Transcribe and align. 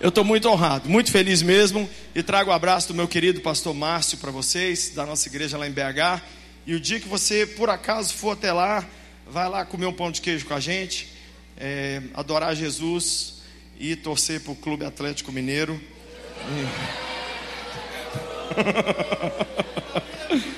Eu 0.00 0.08
estou 0.08 0.24
muito 0.24 0.48
honrado, 0.48 0.88
muito 0.88 1.12
feliz 1.12 1.42
mesmo. 1.42 1.86
E 2.14 2.22
trago 2.22 2.50
o 2.50 2.54
abraço 2.54 2.88
do 2.88 2.94
meu 2.94 3.06
querido 3.06 3.42
pastor 3.42 3.74
Márcio 3.74 4.16
para 4.16 4.30
vocês, 4.30 4.92
da 4.94 5.04
nossa 5.04 5.28
igreja 5.28 5.58
lá 5.58 5.68
em 5.68 5.70
BH. 5.70 6.22
E 6.66 6.74
o 6.74 6.80
dia 6.80 6.98
que 6.98 7.06
você, 7.06 7.46
por 7.46 7.68
acaso, 7.68 8.14
for 8.14 8.30
até 8.30 8.50
lá, 8.50 8.82
vai 9.30 9.46
lá 9.46 9.62
comer 9.62 9.84
um 9.84 9.92
pão 9.92 10.10
de 10.10 10.22
queijo 10.22 10.46
com 10.46 10.54
a 10.54 10.60
gente, 10.60 11.06
é, 11.54 12.00
adorar 12.14 12.56
Jesus 12.56 13.42
e 13.78 13.94
torcer 13.94 14.40
para 14.40 14.52
o 14.52 14.56
Clube 14.56 14.86
Atlético 14.86 15.30
Mineiro. 15.30 15.78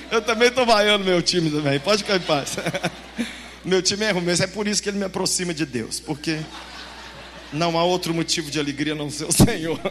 Eu 0.09 0.21
também 0.21 0.47
estou 0.47 0.65
vaiando 0.65 1.03
meu 1.03 1.21
time 1.21 1.49
também, 1.49 1.81
pode 1.81 2.03
ficar 2.03 2.15
em 2.15 2.21
paz. 2.21 2.55
Meu 3.65 3.81
time 3.81 4.03
é 4.03 4.11
ruim, 4.11 4.25
mas 4.25 4.41
é 4.41 4.47
por 4.47 4.67
isso 4.67 4.83
que 4.83 4.89
ele 4.89 4.97
me 4.97 5.05
aproxima 5.05 5.53
de 5.53 5.65
Deus, 5.65 5.97
porque 5.97 6.37
não 7.53 7.77
há 7.77 7.83
outro 7.83 8.13
motivo 8.13 8.49
de 8.49 8.59
alegria 8.59 8.95
não 8.95 9.09
ser 9.09 9.25
o 9.25 9.31
Senhor. 9.31 9.79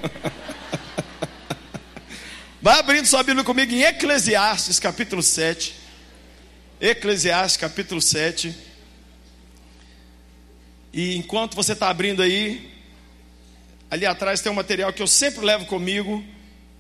Vai 2.61 2.79
abrindo 2.79 3.07
sua 3.07 3.23
Bíblia 3.23 3.45
comigo 3.45 3.73
em 3.73 3.83
Eclesiastes, 3.83 4.79
capítulo 4.79 5.23
7. 5.23 5.75
Eclesiastes, 6.81 7.57
capítulo 7.57 8.01
7. 8.01 8.55
E 10.93 11.17
enquanto 11.17 11.55
você 11.55 11.73
está 11.73 11.89
abrindo 11.89 12.23
aí, 12.23 12.71
ali 13.91 14.05
atrás 14.05 14.41
tem 14.41 14.53
um 14.53 14.57
material 14.57 14.93
que 14.93 15.03
eu 15.03 15.07
sempre 15.07 15.45
levo 15.45 15.67
comigo. 15.67 16.23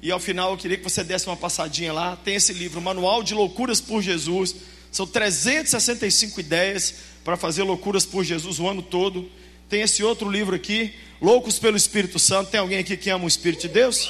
E 0.00 0.10
ao 0.10 0.18
final 0.18 0.50
eu 0.50 0.56
queria 0.56 0.76
que 0.76 0.84
você 0.84 1.04
desse 1.04 1.28
uma 1.28 1.36
passadinha 1.36 1.92
lá. 1.92 2.16
Tem 2.16 2.34
esse 2.34 2.52
livro, 2.52 2.80
Manual 2.80 3.22
de 3.22 3.34
Loucuras 3.34 3.80
por 3.80 4.02
Jesus. 4.02 4.54
São 4.90 5.06
365 5.06 6.40
ideias 6.40 6.94
para 7.24 7.36
fazer 7.36 7.62
loucuras 7.62 8.04
por 8.04 8.24
Jesus 8.24 8.58
o 8.58 8.68
ano 8.68 8.82
todo. 8.82 9.30
Tem 9.72 9.80
esse 9.80 10.04
outro 10.04 10.30
livro 10.30 10.54
aqui, 10.54 10.92
Loucos 11.18 11.58
pelo 11.58 11.78
Espírito 11.78 12.18
Santo. 12.18 12.50
Tem 12.50 12.60
alguém 12.60 12.80
aqui 12.80 12.94
que 12.94 13.08
ama 13.08 13.24
o 13.24 13.26
Espírito 13.26 13.62
de 13.62 13.68
Deus? 13.68 14.06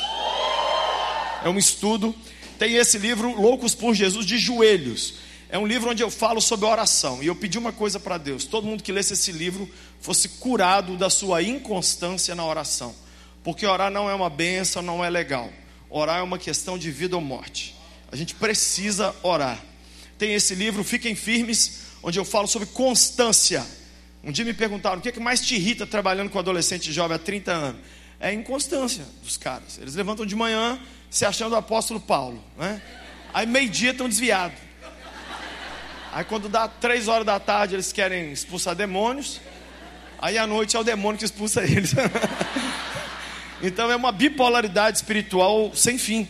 É 1.45 1.49
um 1.49 1.57
estudo. 1.57 2.13
Tem 2.59 2.75
esse 2.75 2.99
livro, 2.99 3.41
Loucos 3.41 3.73
por 3.73 3.95
Jesus 3.95 4.27
de 4.27 4.39
Joelhos. 4.39 5.15
É 5.49 5.57
um 5.57 5.65
livro 5.65 5.89
onde 5.89 6.03
eu 6.03 6.11
falo 6.11 6.41
sobre 6.41 6.67
oração. 6.67 7.23
E 7.23 7.29
eu 7.29 7.37
pedi 7.37 7.59
uma 7.59 7.71
coisa 7.71 8.01
para 8.01 8.19
Deus: 8.19 8.45
todo 8.45 8.67
mundo 8.67 8.83
que 8.83 8.91
lesse 8.91 9.13
esse 9.13 9.31
livro 9.31 9.71
fosse 10.01 10.31
curado 10.31 10.97
da 10.97 11.09
sua 11.09 11.45
inconstância 11.45 12.35
na 12.35 12.45
oração. 12.45 12.93
Porque 13.45 13.65
orar 13.65 13.89
não 13.89 14.11
é 14.11 14.15
uma 14.17 14.29
benção, 14.29 14.83
não 14.83 15.05
é 15.05 15.09
legal. 15.09 15.49
Orar 15.89 16.19
é 16.19 16.23
uma 16.23 16.41
questão 16.41 16.77
de 16.77 16.91
vida 16.91 17.15
ou 17.15 17.23
morte. 17.23 17.77
A 18.11 18.17
gente 18.17 18.35
precisa 18.35 19.15
orar. 19.23 19.63
Tem 20.19 20.35
esse 20.35 20.57
livro, 20.57 20.83
Fiquem 20.83 21.15
Firmes, 21.15 21.83
onde 22.03 22.19
eu 22.19 22.25
falo 22.25 22.49
sobre 22.49 22.67
constância. 22.67 23.65
Um 24.25 24.31
dia 24.31 24.45
me 24.45 24.55
perguntaram: 24.55 24.99
o 24.99 25.01
que, 25.01 25.09
é 25.09 25.13
que 25.13 25.21
mais 25.21 25.41
te 25.41 25.57
irrita 25.57 25.87
trabalhando 25.87 26.31
com 26.31 26.39
adolescente 26.39 26.93
jovem 26.93 27.17
há 27.17 27.19
30 27.19 27.53
anos? 27.53 27.81
É 28.21 28.29
a 28.29 28.33
inconstância 28.33 29.05
dos 29.23 29.37
caras. 29.37 29.79
Eles 29.79 29.97
levantam 29.97 30.25
de 30.25 30.37
manhã 30.37 30.79
se 31.11 31.25
achando 31.25 31.55
o 31.55 31.57
apóstolo 31.57 32.01
Paulo. 32.01 32.43
Né? 32.57 32.81
Aí, 33.35 33.47
meio-dia, 33.47 33.91
estão 33.91 34.09
desviados. 34.09 34.57
Aí, 36.13 36.25
quando 36.25 36.49
dá 36.49 36.69
três 36.69 37.09
horas 37.09 37.27
da 37.27 37.41
tarde, 37.41 37.75
eles 37.75 37.93
querem 37.93 38.31
expulsar 38.31 38.77
demônios. 38.77 39.41
Aí, 40.21 40.39
à 40.39 40.47
noite, 40.47 40.77
é 40.77 40.79
o 40.79 40.85
demônio 40.85 41.19
que 41.19 41.25
expulsa 41.25 41.65
eles. 41.65 41.95
então, 43.61 43.91
é 43.91 43.97
uma 43.97 44.13
bipolaridade 44.13 44.99
espiritual 44.99 45.75
sem 45.75 45.99
fim. 45.99 46.29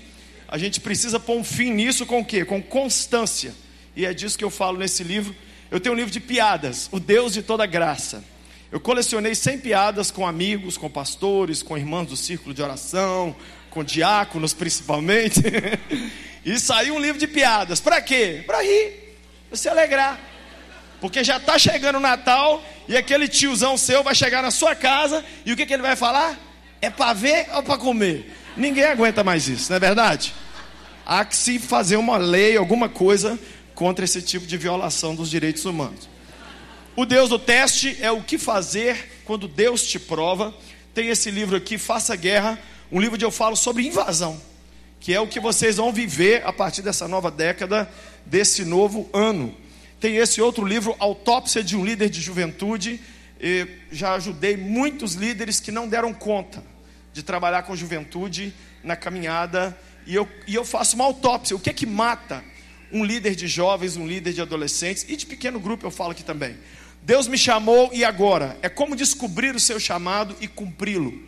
A 0.48 0.56
gente 0.56 0.80
precisa 0.80 1.20
pôr 1.20 1.36
um 1.36 1.44
fim 1.44 1.70
nisso 1.70 2.06
com 2.06 2.20
o 2.20 2.24
quê? 2.24 2.42
Com 2.42 2.62
constância. 2.62 3.54
E 3.94 4.06
é 4.06 4.14
disso 4.14 4.38
que 4.38 4.44
eu 4.44 4.50
falo 4.50 4.78
nesse 4.78 5.04
livro 5.04 5.34
eu 5.72 5.80
tenho 5.80 5.94
um 5.94 5.96
livro 5.96 6.12
de 6.12 6.20
piadas, 6.20 6.90
O 6.92 7.00
Deus 7.00 7.32
de 7.32 7.42
Toda 7.42 7.64
Graça. 7.64 8.22
Eu 8.70 8.78
colecionei 8.78 9.34
100 9.34 9.58
piadas 9.60 10.10
com 10.10 10.26
amigos, 10.26 10.76
com 10.76 10.90
pastores, 10.90 11.62
com 11.62 11.78
irmãos 11.78 12.08
do 12.08 12.16
círculo 12.16 12.52
de 12.52 12.60
oração, 12.60 13.34
com 13.70 13.82
diáconos 13.82 14.52
principalmente. 14.52 15.40
e 16.44 16.60
saiu 16.60 16.94
um 16.94 16.98
livro 16.98 17.18
de 17.18 17.26
piadas. 17.26 17.80
Para 17.80 18.02
quê? 18.02 18.44
Para 18.46 18.62
rir, 18.62 19.16
para 19.48 19.56
se 19.56 19.66
alegrar. 19.66 20.20
Porque 21.00 21.24
já 21.24 21.38
está 21.38 21.58
chegando 21.58 21.96
o 21.96 22.00
Natal 22.00 22.62
e 22.86 22.94
aquele 22.94 23.26
tiozão 23.26 23.78
seu 23.78 24.02
vai 24.02 24.14
chegar 24.14 24.42
na 24.42 24.50
sua 24.50 24.74
casa 24.74 25.24
e 25.46 25.54
o 25.54 25.56
que, 25.56 25.64
que 25.64 25.72
ele 25.72 25.82
vai 25.82 25.96
falar? 25.96 26.38
É 26.82 26.90
para 26.90 27.14
ver 27.14 27.46
ou 27.54 27.62
para 27.62 27.78
comer? 27.78 28.30
Ninguém 28.58 28.84
aguenta 28.84 29.24
mais 29.24 29.48
isso, 29.48 29.70
não 29.70 29.78
é 29.78 29.80
verdade? 29.80 30.34
Há 31.06 31.24
que 31.24 31.34
se 31.34 31.58
fazer 31.58 31.96
uma 31.96 32.18
lei, 32.18 32.58
alguma 32.58 32.90
coisa 32.90 33.38
contra 33.82 34.04
esse 34.04 34.22
tipo 34.22 34.46
de 34.46 34.56
violação 34.56 35.12
dos 35.12 35.28
direitos 35.28 35.64
humanos. 35.64 36.08
O 36.94 37.04
Deus 37.04 37.30
do 37.30 37.36
teste 37.36 37.96
é 38.00 38.12
o 38.12 38.22
que 38.22 38.38
fazer 38.38 39.22
quando 39.24 39.48
Deus 39.48 39.82
te 39.82 39.98
prova. 39.98 40.54
Tem 40.94 41.08
esse 41.08 41.32
livro 41.32 41.56
aqui, 41.56 41.76
Faça 41.76 42.14
Guerra, 42.14 42.56
um 42.92 43.00
livro 43.00 43.16
onde 43.16 43.24
eu 43.24 43.30
falo 43.32 43.56
sobre 43.56 43.84
invasão, 43.84 44.40
que 45.00 45.12
é 45.12 45.20
o 45.20 45.26
que 45.26 45.40
vocês 45.40 45.78
vão 45.78 45.92
viver 45.92 46.46
a 46.46 46.52
partir 46.52 46.80
dessa 46.80 47.08
nova 47.08 47.28
década, 47.28 47.90
desse 48.24 48.64
novo 48.64 49.10
ano. 49.12 49.52
Tem 49.98 50.14
esse 50.14 50.40
outro 50.40 50.64
livro, 50.64 50.94
Autópsia 51.00 51.64
de 51.64 51.76
um 51.76 51.84
Líder 51.84 52.08
de 52.08 52.20
Juventude. 52.20 53.00
Eu 53.40 53.66
já 53.90 54.14
ajudei 54.14 54.56
muitos 54.56 55.14
líderes 55.14 55.58
que 55.58 55.72
não 55.72 55.88
deram 55.88 56.14
conta 56.14 56.62
de 57.12 57.24
trabalhar 57.24 57.64
com 57.64 57.74
juventude 57.74 58.54
na 58.84 58.94
caminhada. 58.94 59.76
E 60.06 60.14
eu, 60.14 60.28
e 60.46 60.54
eu 60.54 60.64
faço 60.64 60.94
uma 60.94 61.04
autópsia. 61.04 61.56
O 61.56 61.58
que 61.58 61.70
é 61.70 61.72
que 61.72 61.84
mata 61.84 62.51
um 62.92 63.04
líder 63.04 63.34
de 63.34 63.46
jovens, 63.48 63.96
um 63.96 64.06
líder 64.06 64.32
de 64.32 64.40
adolescentes 64.40 65.04
e 65.08 65.16
de 65.16 65.26
pequeno 65.26 65.58
grupo, 65.58 65.86
eu 65.86 65.90
falo 65.90 66.10
aqui 66.10 66.22
também. 66.22 66.56
Deus 67.02 67.26
me 67.26 67.36
chamou 67.36 67.90
e 67.92 68.04
agora? 68.04 68.56
É 68.62 68.68
como 68.68 68.94
descobrir 68.94 69.54
o 69.54 69.60
seu 69.60 69.80
chamado 69.80 70.36
e 70.40 70.46
cumpri-lo. 70.46 71.20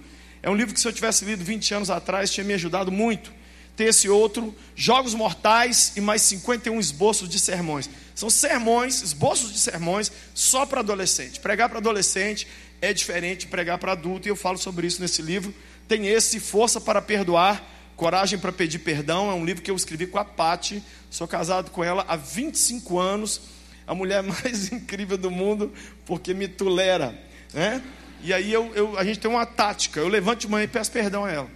É 0.42 0.48
um 0.50 0.54
livro 0.54 0.74
que, 0.74 0.80
se 0.80 0.86
eu 0.86 0.92
tivesse 0.92 1.24
lido 1.24 1.42
20 1.42 1.74
anos 1.74 1.90
atrás, 1.90 2.30
tinha 2.30 2.44
me 2.44 2.54
ajudado 2.54 2.92
muito. 2.92 3.32
Tem 3.76 3.88
esse 3.88 4.08
outro, 4.08 4.54
Jogos 4.76 5.14
Mortais 5.14 5.92
e 5.96 6.00
mais 6.00 6.22
51 6.22 6.78
esboços 6.78 7.28
de 7.28 7.40
sermões. 7.40 7.90
São 8.14 8.30
sermões, 8.30 9.02
esboços 9.02 9.52
de 9.52 9.58
sermões, 9.58 10.12
só 10.32 10.64
para 10.64 10.80
adolescente. 10.80 11.40
Pregar 11.40 11.68
para 11.68 11.78
adolescente 11.78 12.46
é 12.80 12.92
diferente 12.92 13.40
de 13.40 13.46
pregar 13.48 13.78
para 13.78 13.92
adulto, 13.92 14.28
e 14.28 14.30
eu 14.30 14.36
falo 14.36 14.58
sobre 14.58 14.86
isso 14.86 15.02
nesse 15.02 15.22
livro. 15.22 15.52
Tem 15.88 16.06
esse, 16.06 16.38
Força 16.38 16.80
para 16.80 17.02
Perdoar, 17.02 17.64
Coragem 17.96 18.38
para 18.38 18.50
Pedir 18.50 18.80
Perdão, 18.80 19.30
é 19.30 19.34
um 19.34 19.44
livro 19.44 19.62
que 19.62 19.70
eu 19.70 19.76
escrevi 19.76 20.06
com 20.06 20.18
a 20.18 20.24
Pati. 20.24 20.82
Sou 21.10 21.28
casado 21.28 21.70
com 21.70 21.84
ela 21.84 22.04
há 22.08 22.16
25 22.16 22.98
anos. 22.98 23.40
A 23.86 23.94
mulher 23.94 24.22
mais 24.24 24.72
incrível 24.72 25.16
do 25.16 25.30
mundo, 25.30 25.72
porque 26.04 26.34
me 26.34 26.48
tolera. 26.48 27.16
Né? 27.52 27.82
E 28.22 28.32
aí 28.32 28.52
eu, 28.52 28.72
eu, 28.74 28.98
a 28.98 29.04
gente 29.04 29.20
tem 29.20 29.30
uma 29.30 29.46
tática. 29.46 30.00
Eu 30.00 30.08
levanto 30.08 30.40
de 30.40 30.48
manhã 30.48 30.64
e 30.64 30.68
peço 30.68 30.90
perdão 30.90 31.24
a 31.24 31.30
ela. 31.30 31.50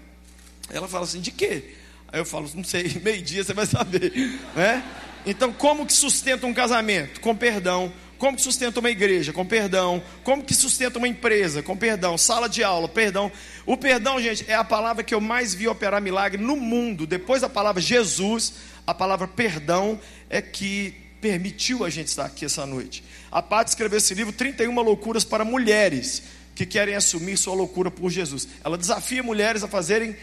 Ela 0.71 0.87
fala 0.87 1.05
assim: 1.05 1.21
de 1.21 1.31
quê? 1.33 1.75
Aí 2.13 2.21
eu 2.21 2.25
falo: 2.25 2.49
não 2.55 2.65
sei, 2.65 2.99
meio-dia 3.03 3.43
você 3.43 3.53
vai 3.53 3.67
saber. 3.67 4.13
Né? 4.55 4.85
Então, 5.27 5.53
como 5.53 5.87
que 5.87 5.93
sustenta 5.93 6.47
um 6.47 6.55
casamento? 6.55 7.21
Com 7.21 7.35
perdão 7.35 7.93
como 8.19 8.37
que 8.37 8.43
sustenta 8.43 8.81
uma 8.81 8.91
igreja? 8.91 9.33
Com 9.33 9.47
perdão. 9.47 10.03
Como 10.25 10.43
que 10.43 10.53
sustenta 10.53 10.99
uma 10.99 11.07
empresa? 11.07 11.63
Com 11.63 11.77
perdão. 11.77 12.19
Sala 12.19 12.49
de 12.49 12.65
aula, 12.65 12.89
perdão. 12.89 13.31
O 13.65 13.77
perdão, 13.77 14.21
gente, 14.21 14.45
é 14.49 14.55
a 14.55 14.65
palavra 14.65 15.05
que 15.05 15.15
eu 15.15 15.21
mais 15.21 15.55
vi 15.55 15.69
operar 15.69 16.03
milagre 16.03 16.43
no 16.43 16.57
mundo. 16.57 17.07
Depois 17.07 17.43
da 17.43 17.49
palavra 17.49 17.81
Jesus, 17.81 18.55
a 18.85 18.93
palavra 18.93 19.29
perdão 19.29 20.01
é 20.29 20.43
que 20.43 20.95
permitiu 21.21 21.85
a 21.85 21.91
gente 21.91 22.09
estar 22.09 22.25
aqui 22.25 22.45
essa 22.45 22.67
noite. 22.67 23.05
A 23.31 23.41
Paty 23.41 23.71
escreveu 23.71 23.99
esse 23.99 24.15
livro, 24.15 24.33
31 24.33 24.75
loucuras 24.81 25.25
para 25.25 25.45
mulheres 25.45 26.25
que 26.57 26.67
querem 26.67 26.97
assumir 26.97 27.37
sua 27.37 27.55
loucura 27.55 27.89
por 27.89 28.11
Jesus. 28.11 28.49
Ela 28.65 28.77
desafia 28.77 29.23
mulheres 29.23 29.63
a 29.63 29.69
fazerem 29.69 30.17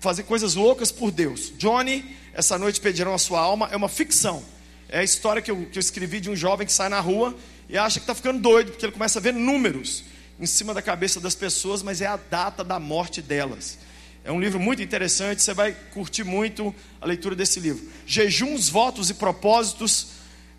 fazer 0.00 0.24
coisas 0.24 0.54
loucas 0.54 0.92
por 0.92 1.10
Deus. 1.10 1.52
Johnny, 1.56 2.04
essa 2.34 2.58
noite 2.58 2.78
pedirão 2.78 3.14
a 3.14 3.18
sua 3.18 3.40
alma, 3.40 3.70
é 3.72 3.76
uma 3.76 3.88
ficção 3.88 4.44
é 4.88 5.00
a 5.00 5.04
história 5.04 5.42
que 5.42 5.50
eu, 5.50 5.66
que 5.66 5.78
eu 5.78 5.80
escrevi 5.80 6.20
de 6.20 6.30
um 6.30 6.36
jovem 6.36 6.66
que 6.66 6.72
sai 6.72 6.88
na 6.88 7.00
rua 7.00 7.36
e 7.68 7.76
acha 7.76 8.00
que 8.00 8.04
está 8.04 8.14
ficando 8.14 8.40
doido, 8.40 8.70
porque 8.70 8.86
ele 8.86 8.92
começa 8.92 9.18
a 9.18 9.22
ver 9.22 9.34
números 9.34 10.04
em 10.40 10.46
cima 10.46 10.72
da 10.72 10.80
cabeça 10.80 11.20
das 11.20 11.34
pessoas, 11.34 11.82
mas 11.82 12.00
é 12.00 12.06
a 12.06 12.16
data 12.16 12.64
da 12.64 12.78
morte 12.78 13.20
delas. 13.20 13.78
É 14.24 14.32
um 14.32 14.40
livro 14.40 14.58
muito 14.58 14.82
interessante, 14.82 15.42
você 15.42 15.52
vai 15.52 15.76
curtir 15.92 16.24
muito 16.24 16.74
a 17.00 17.06
leitura 17.06 17.34
desse 17.34 17.60
livro. 17.60 17.86
Jejuns, 18.06 18.68
votos 18.68 19.10
e 19.10 19.14
propósitos 19.14 20.08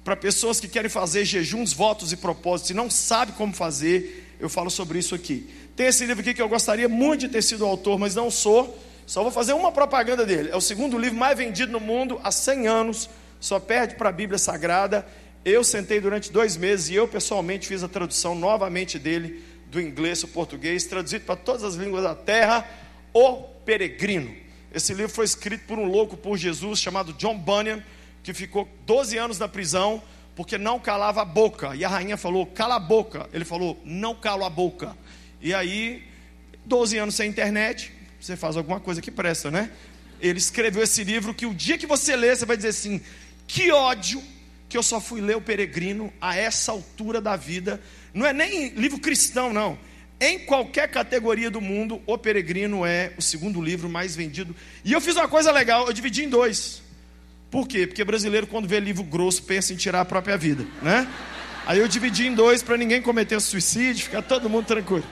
para 0.03 0.15
pessoas 0.15 0.59
que 0.59 0.67
querem 0.67 0.89
fazer 0.89 1.25
jejuns, 1.25 1.73
votos 1.73 2.11
e 2.11 2.17
propósitos 2.17 2.71
e 2.71 2.73
não 2.73 2.89
sabem 2.89 3.33
como 3.35 3.53
fazer, 3.53 4.35
eu 4.39 4.49
falo 4.49 4.69
sobre 4.69 4.99
isso 4.99 5.13
aqui. 5.13 5.49
Tem 5.75 5.87
esse 5.87 6.05
livro 6.05 6.21
aqui 6.21 6.33
que 6.33 6.41
eu 6.41 6.49
gostaria 6.49 6.89
muito 6.89 7.21
de 7.21 7.29
ter 7.29 7.41
sido 7.41 7.65
autor, 7.65 7.97
mas 7.97 8.15
não 8.15 8.29
sou. 8.29 8.77
Só 9.05 9.23
vou 9.23 9.31
fazer 9.31 9.53
uma 9.53 9.71
propaganda 9.71 10.25
dele. 10.25 10.49
É 10.49 10.55
o 10.55 10.61
segundo 10.61 10.97
livro 10.97 11.17
mais 11.17 11.37
vendido 11.37 11.71
no 11.71 11.79
mundo 11.79 12.19
há 12.23 12.31
100 12.31 12.67
anos 12.67 13.09
só 13.39 13.59
perde 13.59 13.95
para 13.95 14.09
a 14.09 14.11
Bíblia 14.11 14.37
Sagrada. 14.37 15.05
Eu 15.43 15.63
sentei 15.63 15.99
durante 15.99 16.31
dois 16.31 16.57
meses 16.57 16.89
e 16.89 16.95
eu 16.95 17.07
pessoalmente 17.07 17.67
fiz 17.67 17.83
a 17.83 17.87
tradução 17.87 18.35
novamente 18.35 18.99
dele, 18.99 19.43
do 19.67 19.79
inglês 19.79 20.21
para 20.21 20.29
o 20.29 20.33
português, 20.33 20.85
traduzido 20.85 21.25
para 21.25 21.35
todas 21.35 21.63
as 21.63 21.75
línguas 21.75 22.03
da 22.03 22.15
terra, 22.15 22.67
O 23.13 23.43
Peregrino. 23.65 24.35
Esse 24.73 24.93
livro 24.93 25.11
foi 25.11 25.25
escrito 25.25 25.65
por 25.65 25.79
um 25.79 25.85
louco 25.85 26.15
por 26.15 26.37
Jesus 26.37 26.79
chamado 26.79 27.13
John 27.13 27.37
Bunyan, 27.37 27.83
que 28.21 28.33
ficou 28.33 28.67
12 28.85 29.17
anos 29.17 29.39
na 29.39 29.47
prisão 29.47 30.01
porque 30.39 30.57
não 30.57 30.79
calava 30.79 31.21
a 31.21 31.25
boca. 31.25 31.75
E 31.75 31.83
a 31.83 31.89
rainha 31.89 32.15
falou: 32.15 32.45
cala 32.45 32.75
a 32.75 32.79
boca. 32.79 33.29
Ele 33.33 33.43
falou: 33.43 33.77
não 33.83 34.15
calo 34.15 34.45
a 34.45 34.49
boca. 34.49 34.95
E 35.41 35.53
aí, 35.53 36.01
12 36.65 36.97
anos 36.97 37.15
sem 37.15 37.29
internet, 37.29 37.91
você 38.17 38.37
faz 38.37 38.55
alguma 38.55 38.79
coisa 38.79 39.01
que 39.01 39.11
presta, 39.11 39.51
né? 39.51 39.69
Ele 40.21 40.37
escreveu 40.37 40.81
esse 40.81 41.03
livro 41.03 41.33
que 41.33 41.45
o 41.45 41.53
dia 41.53 41.77
que 41.77 41.85
você 41.85 42.15
ler, 42.15 42.37
você 42.37 42.45
vai 42.45 42.55
dizer 42.55 42.69
assim: 42.69 43.01
que 43.49 43.71
ódio 43.71 44.21
que 44.69 44.77
eu 44.77 44.83
só 44.83 45.01
fui 45.01 45.19
ler 45.19 45.35
o 45.35 45.41
Peregrino 45.41 46.13
a 46.21 46.37
essa 46.37 46.71
altura 46.71 47.19
da 47.19 47.35
vida. 47.35 47.81
Não 48.13 48.23
é 48.23 48.31
nem 48.31 48.69
livro 48.69 48.99
cristão, 48.99 49.51
não. 49.51 49.75
Em 50.21 50.37
qualquer 50.37 50.87
categoria 50.91 51.49
do 51.49 51.59
mundo, 51.59 51.99
O 52.05 52.15
Peregrino 52.15 52.85
é 52.85 53.11
o 53.17 53.21
segundo 53.21 53.59
livro 53.59 53.89
mais 53.89 54.15
vendido. 54.15 54.55
E 54.85 54.93
eu 54.93 55.01
fiz 55.01 55.15
uma 55.15 55.27
coisa 55.27 55.51
legal, 55.51 55.87
eu 55.87 55.93
dividi 55.93 56.23
em 56.23 56.29
dois. 56.29 56.83
Por 57.49 57.67
quê? 57.67 57.87
Porque 57.87 58.03
brasileiro, 58.03 58.45
quando 58.45 58.67
vê 58.67 58.79
livro 58.79 59.03
grosso, 59.03 59.41
pensa 59.41 59.73
em 59.73 59.75
tirar 59.75 60.01
a 60.01 60.05
própria 60.05 60.37
vida, 60.37 60.63
né? 60.83 61.07
Aí 61.65 61.79
eu 61.79 61.87
dividi 61.87 62.27
em 62.27 62.35
dois 62.35 62.61
para 62.61 62.77
ninguém 62.77 63.01
cometer 63.01 63.39
suicídio, 63.39 64.05
ficar 64.05 64.21
todo 64.21 64.47
mundo 64.47 64.67
tranquilo. 64.67 65.05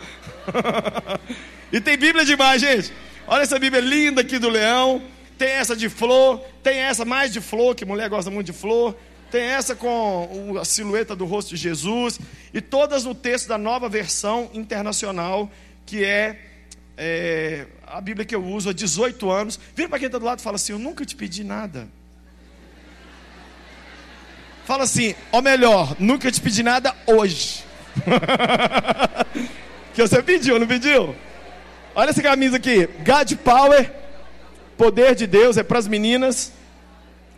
e 1.74 1.82
tem 1.82 1.98
Bíblia 1.98 2.24
demais, 2.24 2.62
gente. 2.62 2.94
Olha 3.26 3.42
essa 3.42 3.58
Bíblia 3.58 3.82
linda 3.82 4.22
aqui 4.22 4.38
do 4.38 4.50
leão. 4.50 5.02
Tem 5.38 5.50
essa 5.50 5.76
de 5.76 5.90
flor, 5.90 6.40
tem 6.64 6.80
essa 6.80 7.06
mais 7.06 7.32
de 7.32 7.42
flor, 7.42 7.76
que 7.76 7.86
mulher 7.86 8.10
gosta 8.10 8.32
muito 8.32 8.48
de 8.48 8.54
flor. 8.54 8.96
Tem 9.30 9.42
essa 9.42 9.76
com 9.76 10.58
a 10.60 10.66
silhueta 10.66 11.16
do 11.16 11.26
rosto 11.26 11.50
de 11.50 11.58
Jesus. 11.58 12.20
E 12.54 12.62
todas 12.62 13.04
no 13.04 13.14
texto 13.14 13.48
da 13.48 13.58
nova 13.58 13.90
versão 13.90 14.50
internacional, 14.54 15.52
que 15.86 16.04
é, 16.04 16.40
é 16.98 17.68
a 17.86 18.02
Bíblia 18.02 18.26
que 18.26 18.34
eu 18.34 18.44
uso 18.44 18.70
há 18.70 18.74
18 18.74 19.30
anos. 19.30 19.60
Vira 19.76 19.90
para 19.90 20.00
quem 20.00 20.08
está 20.08 20.18
do 20.18 20.26
lado 20.26 20.40
e 20.40 20.42
fala 20.42 20.56
assim: 20.56 20.74
Eu 20.74 20.80
nunca 20.80 21.06
te 21.06 21.16
pedi 21.16 21.44
nada. 21.44 21.88
Fala 24.68 24.84
assim, 24.84 25.16
ou 25.32 25.42
melhor, 25.42 25.96
nunca 25.98 26.30
te 26.30 26.42
pedi 26.42 26.62
nada 26.62 26.94
hoje. 27.06 27.64
que 29.96 30.02
você 30.02 30.22
pediu, 30.22 30.60
não 30.60 30.68
pediu? 30.68 31.16
Olha 31.96 32.10
essa 32.10 32.22
camisa 32.22 32.58
aqui, 32.58 32.86
God 33.06 33.32
Power, 33.46 33.90
poder 34.78 35.16
de 35.16 35.26
Deus, 35.26 35.58
é 35.58 35.64
para 35.64 35.80
as 35.80 35.88
meninas. 35.88 36.54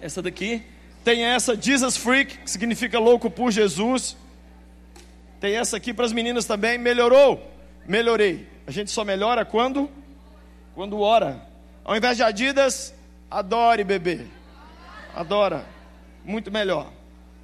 Essa 0.01 0.21
daqui. 0.21 0.61
Tem 1.03 1.23
essa, 1.23 1.59
Jesus 1.59 1.97
Freak, 1.97 2.39
que 2.39 2.51
significa 2.51 2.99
louco 2.99 3.29
por 3.29 3.51
Jesus. 3.51 4.17
Tem 5.39 5.55
essa 5.55 5.77
aqui 5.77 5.93
para 5.93 6.05
as 6.05 6.11
meninas 6.11 6.45
também. 6.45 6.77
Melhorou? 6.77 7.41
Melhorei. 7.87 8.47
A 8.67 8.71
gente 8.71 8.91
só 8.91 9.05
melhora 9.05 9.45
quando? 9.45 9.89
Quando 10.75 10.99
ora. 10.99 11.41
Ao 11.83 11.95
invés 11.95 12.17
de 12.17 12.23
Adidas, 12.23 12.93
adore 13.31 13.83
bebê. 13.83 14.25
Adora. 15.15 15.65
Muito 16.23 16.51
melhor. 16.51 16.91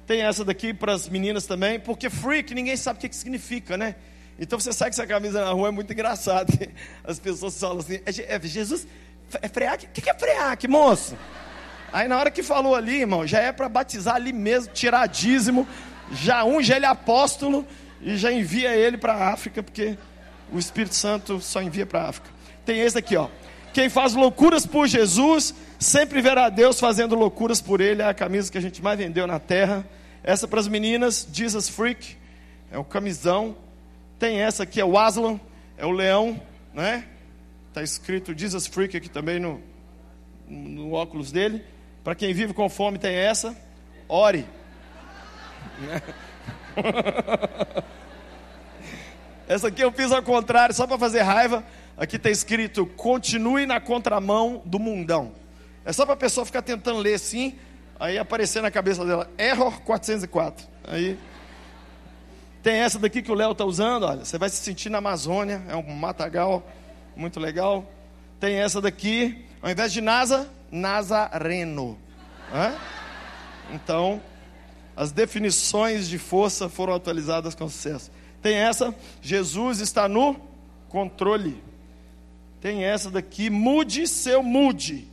Tem 0.06 0.22
essa 0.22 0.44
daqui 0.44 0.72
para 0.72 0.92
as 0.92 1.08
meninas 1.08 1.46
também, 1.46 1.80
porque 1.80 2.08
freak 2.08 2.54
ninguém 2.54 2.76
sabe 2.76 2.98
o 2.98 3.00
que, 3.00 3.08
que 3.08 3.16
significa, 3.16 3.76
né? 3.76 3.96
Então 4.38 4.60
você 4.60 4.72
sai 4.72 4.88
com 4.88 4.94
essa 4.94 5.06
camisa 5.06 5.44
na 5.44 5.50
rua, 5.50 5.68
é 5.68 5.70
muito 5.72 5.92
engraçado. 5.92 6.52
As 7.02 7.18
pessoas 7.18 7.58
falam 7.58 7.78
assim: 7.78 7.96
é, 8.04 8.36
é 8.36 8.40
Jesus, 8.40 8.86
é 9.40 9.48
freac? 9.48 9.86
O 9.86 9.88
que, 9.88 10.08
é 10.08 10.14
freac, 10.14 10.68
moço? 10.68 11.16
Aí 11.92 12.08
na 12.08 12.18
hora 12.18 12.30
que 12.30 12.42
falou 12.42 12.74
ali, 12.74 13.00
irmão, 13.00 13.26
já 13.26 13.40
é 13.40 13.52
para 13.52 13.68
batizar 13.68 14.16
ali 14.16 14.32
mesmo, 14.32 14.72
tirar 14.72 15.06
dízimo, 15.06 15.66
já 16.12 16.44
unge 16.44 16.72
ele 16.72 16.86
apóstolo 16.86 17.66
e 18.00 18.16
já 18.16 18.32
envia 18.32 18.74
ele 18.76 18.98
para 18.98 19.14
a 19.14 19.32
África, 19.32 19.62
porque 19.62 19.96
o 20.52 20.58
Espírito 20.58 20.94
Santo 20.94 21.40
só 21.40 21.62
envia 21.62 21.86
para 21.86 22.02
a 22.02 22.08
África. 22.08 22.28
Tem 22.64 22.80
esse 22.80 22.98
aqui, 22.98 23.16
ó. 23.16 23.28
Quem 23.72 23.88
faz 23.88 24.14
loucuras 24.14 24.66
por 24.66 24.86
Jesus, 24.86 25.54
sempre 25.78 26.22
verá 26.22 26.48
Deus 26.48 26.80
fazendo 26.80 27.14
loucuras 27.14 27.60
por 27.60 27.80
ele. 27.80 28.02
É 28.02 28.08
a 28.08 28.14
camisa 28.14 28.50
que 28.50 28.58
a 28.58 28.60
gente 28.60 28.82
mais 28.82 28.98
vendeu 28.98 29.26
na 29.26 29.38
terra. 29.38 29.86
Essa 30.22 30.48
para 30.48 30.60
as 30.60 30.66
meninas, 30.66 31.28
Jesus 31.32 31.68
Freak, 31.68 32.16
é 32.70 32.78
o 32.78 32.84
camisão. 32.84 33.56
Tem 34.18 34.40
essa 34.40 34.62
aqui, 34.62 34.80
é 34.80 34.84
o 34.84 34.98
Aslan, 34.98 35.38
é 35.76 35.84
o 35.84 35.90
leão, 35.90 36.40
né? 36.72 37.04
Está 37.76 37.84
escrito 37.84 38.32
Jesus 38.34 38.66
Freak 38.66 38.96
aqui 38.96 39.10
também 39.10 39.38
no, 39.38 39.60
no 40.48 40.92
óculos 40.92 41.30
dele. 41.30 41.62
Para 42.02 42.14
quem 42.14 42.32
vive 42.32 42.54
com 42.54 42.70
fome, 42.70 42.98
tem 42.98 43.14
essa. 43.14 43.54
Ore. 44.08 44.46
essa 49.46 49.68
aqui 49.68 49.82
eu 49.82 49.92
fiz 49.92 50.10
ao 50.10 50.22
contrário, 50.22 50.74
só 50.74 50.86
para 50.86 50.96
fazer 50.96 51.20
raiva. 51.20 51.62
Aqui 51.98 52.16
está 52.16 52.30
escrito: 52.30 52.86
continue 52.86 53.66
na 53.66 53.78
contramão 53.78 54.62
do 54.64 54.78
mundão. 54.78 55.32
É 55.84 55.92
só 55.92 56.06
para 56.06 56.14
a 56.14 56.16
pessoa 56.16 56.46
ficar 56.46 56.62
tentando 56.62 57.00
ler 57.00 57.16
assim, 57.16 57.58
Aí 58.00 58.16
aparecer 58.16 58.62
na 58.62 58.70
cabeça 58.70 59.04
dela, 59.04 59.30
error 59.36 59.82
404. 59.82 60.66
Aí 60.82 61.18
tem 62.62 62.76
essa 62.76 62.98
daqui 62.98 63.20
que 63.20 63.30
o 63.30 63.34
Léo 63.34 63.52
está 63.52 63.66
usando, 63.66 64.06
olha, 64.06 64.24
você 64.24 64.38
vai 64.38 64.48
se 64.48 64.56
sentir 64.56 64.88
na 64.88 64.96
Amazônia, 64.96 65.62
é 65.68 65.76
um 65.76 65.94
matagal 65.94 66.66
muito 67.16 67.40
legal. 67.40 67.90
Tem 68.38 68.56
essa 68.56 68.80
daqui, 68.80 69.44
ao 69.62 69.70
invés 69.70 69.92
de 69.92 70.00
NASA, 70.00 70.48
Nazareno. 70.70 71.98
Hã? 72.52 72.74
Então, 73.72 74.20
as 74.94 75.10
definições 75.10 76.08
de 76.08 76.18
força 76.18 76.68
foram 76.68 76.94
atualizadas 76.94 77.54
com 77.54 77.68
sucesso. 77.68 78.10
Tem 78.42 78.54
essa, 78.54 78.94
Jesus 79.20 79.80
está 79.80 80.08
no 80.08 80.36
controle. 80.88 81.62
Tem 82.60 82.84
essa 82.84 83.10
daqui, 83.10 83.50
mude 83.50 84.06
seu 84.06 84.42
mude. 84.42 85.08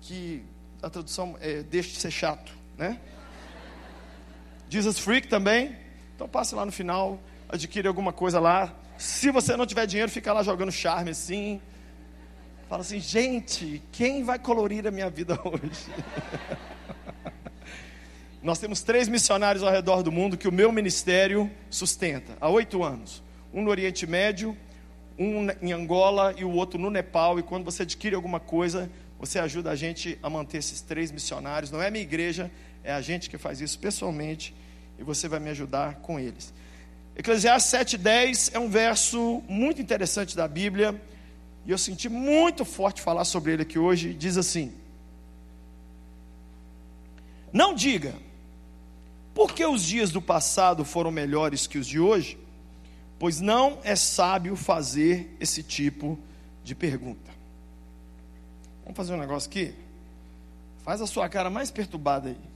Que 0.00 0.42
a 0.82 0.90
tradução 0.90 1.36
é 1.40 1.62
deixe 1.62 1.90
de 1.90 1.96
ser 1.98 2.10
chato, 2.10 2.52
né? 2.76 3.00
Jesus 4.68 4.98
Freak 4.98 5.28
também. 5.28 5.76
Então 6.14 6.28
passe 6.28 6.54
lá 6.54 6.64
no 6.64 6.72
final, 6.72 7.20
adquire 7.48 7.86
alguma 7.88 8.12
coisa 8.12 8.40
lá. 8.40 8.74
Se 8.98 9.30
você 9.30 9.56
não 9.56 9.66
tiver 9.66 9.86
dinheiro, 9.86 10.10
fica 10.10 10.32
lá 10.32 10.42
jogando 10.42 10.72
charme 10.72 11.10
assim. 11.10 11.60
Fala 12.68 12.82
assim, 12.82 12.98
gente, 12.98 13.82
quem 13.92 14.24
vai 14.24 14.38
colorir 14.38 14.86
a 14.86 14.90
minha 14.90 15.08
vida 15.08 15.38
hoje? 15.44 15.86
Nós 18.42 18.58
temos 18.58 18.82
três 18.82 19.08
missionários 19.08 19.62
ao 19.62 19.70
redor 19.70 20.02
do 20.02 20.10
mundo 20.10 20.36
que 20.36 20.48
o 20.48 20.52
meu 20.52 20.72
ministério 20.72 21.50
sustenta 21.68 22.36
há 22.40 22.48
oito 22.48 22.82
anos. 22.82 23.22
Um 23.52 23.62
no 23.62 23.70
Oriente 23.70 24.06
Médio, 24.06 24.56
um 25.18 25.48
em 25.62 25.72
Angola 25.72 26.34
e 26.36 26.44
o 26.44 26.50
outro 26.50 26.78
no 26.78 26.90
Nepal. 26.90 27.38
E 27.38 27.42
quando 27.42 27.64
você 27.64 27.82
adquire 27.82 28.14
alguma 28.14 28.40
coisa, 28.40 28.90
você 29.18 29.38
ajuda 29.38 29.70
a 29.70 29.76
gente 29.76 30.18
a 30.22 30.30
manter 30.30 30.58
esses 30.58 30.80
três 30.80 31.10
missionários. 31.10 31.70
Não 31.70 31.82
é 31.82 31.90
minha 31.90 32.02
igreja, 32.02 32.50
é 32.82 32.92
a 32.92 33.00
gente 33.00 33.28
que 33.30 33.38
faz 33.38 33.60
isso 33.60 33.78
pessoalmente. 33.78 34.54
E 34.98 35.02
você 35.02 35.28
vai 35.28 35.40
me 35.40 35.50
ajudar 35.50 35.96
com 35.96 36.18
eles. 36.18 36.52
Eclesiastes 37.16 37.72
7,10 37.72 38.50
é 38.54 38.58
um 38.58 38.68
verso 38.68 39.42
muito 39.48 39.80
interessante 39.80 40.36
da 40.36 40.46
Bíblia. 40.46 41.00
E 41.64 41.70
eu 41.70 41.78
senti 41.78 42.08
muito 42.08 42.64
forte 42.64 43.00
falar 43.00 43.24
sobre 43.24 43.52
ele 43.52 43.62
aqui 43.62 43.78
hoje. 43.78 44.12
Diz 44.12 44.36
assim: 44.36 44.72
Não 47.50 47.74
diga, 47.74 48.14
porque 49.34 49.64
os 49.64 49.82
dias 49.82 50.10
do 50.10 50.20
passado 50.20 50.84
foram 50.84 51.10
melhores 51.10 51.66
que 51.66 51.78
os 51.78 51.86
de 51.86 51.98
hoje, 51.98 52.38
pois 53.18 53.40
não 53.40 53.78
é 53.82 53.96
sábio 53.96 54.54
fazer 54.54 55.34
esse 55.40 55.62
tipo 55.62 56.18
de 56.62 56.74
pergunta. 56.74 57.32
Vamos 58.82 58.96
fazer 58.96 59.14
um 59.14 59.18
negócio 59.18 59.48
aqui? 59.48 59.74
Faz 60.84 61.00
a 61.00 61.06
sua 61.06 61.28
cara 61.30 61.48
mais 61.48 61.70
perturbada 61.70 62.28
aí. 62.28 62.55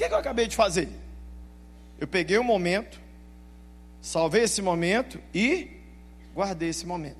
Que, 0.00 0.08
que 0.08 0.14
eu 0.14 0.18
acabei 0.18 0.46
de 0.46 0.56
fazer? 0.56 0.88
Eu 1.98 2.08
peguei 2.08 2.38
um 2.38 2.44
momento, 2.44 3.00
salvei 4.00 4.44
esse 4.44 4.62
momento 4.62 5.20
e 5.34 5.70
guardei 6.34 6.70
esse 6.70 6.86
momento. 6.86 7.18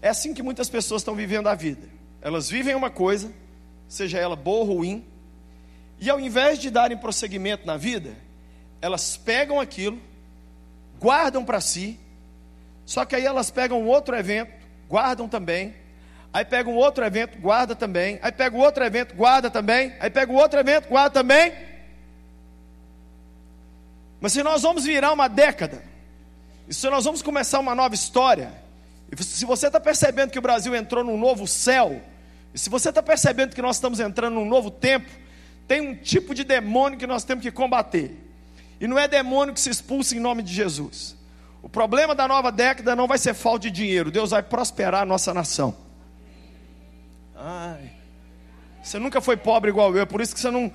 É 0.00 0.08
assim 0.08 0.32
que 0.32 0.42
muitas 0.42 0.68
pessoas 0.68 1.02
estão 1.02 1.14
vivendo 1.14 1.48
a 1.48 1.54
vida. 1.54 1.88
Elas 2.22 2.48
vivem 2.48 2.74
uma 2.74 2.90
coisa, 2.90 3.32
seja 3.88 4.18
ela 4.18 4.36
boa 4.36 4.60
ou 4.60 4.76
ruim, 4.76 5.04
e 5.98 6.08
ao 6.08 6.20
invés 6.20 6.58
de 6.58 6.70
darem 6.70 6.96
prosseguimento 6.96 7.66
na 7.66 7.76
vida, 7.76 8.14
elas 8.80 9.16
pegam 9.16 9.58
aquilo 9.58 10.00
guardam 11.00 11.44
para 11.44 11.60
si, 11.60 11.98
só 12.86 13.04
que 13.04 13.14
aí 13.14 13.26
elas 13.26 13.50
pegam 13.50 13.86
outro 13.86 14.16
evento, 14.16 14.52
guardam 14.88 15.28
também, 15.28 15.74
aí 16.34 16.44
pegam 16.44 16.74
outro 16.74 17.04
evento, 17.04 17.38
guarda 17.38 17.76
também, 17.76 18.18
aí 18.20 18.32
pega 18.32 18.56
outro 18.56 18.84
evento, 18.84 19.14
guarda 19.14 19.48
também, 19.48 19.94
aí 20.00 20.10
pega 20.10 20.32
outro 20.32 20.58
evento, 20.58 20.88
guarda 20.88 21.10
também. 21.10 21.52
Mas 24.20 24.32
se 24.32 24.42
nós 24.42 24.62
vamos 24.62 24.84
virar 24.84 25.12
uma 25.12 25.28
década, 25.28 25.80
e 26.66 26.74
se 26.74 26.90
nós 26.90 27.04
vamos 27.04 27.22
começar 27.22 27.60
uma 27.60 27.72
nova 27.72 27.94
história, 27.94 28.52
e 29.12 29.22
se 29.22 29.44
você 29.44 29.68
está 29.68 29.78
percebendo 29.78 30.32
que 30.32 30.38
o 30.38 30.42
Brasil 30.42 30.74
entrou 30.74 31.04
num 31.04 31.16
novo 31.16 31.46
céu, 31.46 32.02
e 32.52 32.58
se 32.58 32.68
você 32.68 32.88
está 32.88 33.00
percebendo 33.00 33.54
que 33.54 33.62
nós 33.62 33.76
estamos 33.76 34.00
entrando 34.00 34.34
num 34.34 34.44
novo 34.44 34.72
tempo, 34.72 35.08
tem 35.68 35.80
um 35.80 35.94
tipo 35.94 36.34
de 36.34 36.42
demônio 36.42 36.98
que 36.98 37.06
nós 37.06 37.22
temos 37.22 37.42
que 37.42 37.52
combater. 37.52 38.12
E 38.80 38.88
não 38.88 38.98
é 38.98 39.06
demônio 39.06 39.54
que 39.54 39.60
se 39.60 39.70
expulsa 39.70 40.16
em 40.16 40.20
nome 40.20 40.42
de 40.42 40.52
Jesus. 40.52 41.16
O 41.62 41.68
problema 41.68 42.12
da 42.12 42.26
nova 42.26 42.50
década 42.50 42.96
não 42.96 43.06
vai 43.06 43.18
ser 43.18 43.34
falta 43.34 43.60
de 43.60 43.70
dinheiro. 43.70 44.10
Deus 44.10 44.32
vai 44.32 44.42
prosperar 44.42 45.02
a 45.02 45.06
nossa 45.06 45.32
nação. 45.32 45.83
Ai. 47.46 47.90
Você 48.82 48.98
nunca 48.98 49.20
foi 49.20 49.36
pobre 49.36 49.70
igual 49.70 49.94
eu, 49.94 50.02
é 50.02 50.06
por 50.06 50.22
isso 50.22 50.34
que 50.34 50.40
você 50.40 50.50
não. 50.50 50.72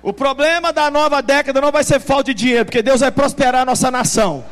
O 0.00 0.12
problema 0.12 0.72
da 0.72 0.88
nova 0.90 1.20
década 1.20 1.60
não 1.60 1.72
vai 1.72 1.82
ser 1.82 1.98
falta 1.98 2.24
de 2.24 2.34
dinheiro, 2.34 2.66
porque 2.66 2.82
Deus 2.82 3.00
vai 3.00 3.10
prosperar 3.10 3.62
a 3.62 3.64
nossa 3.64 3.90
nação. 3.90 4.44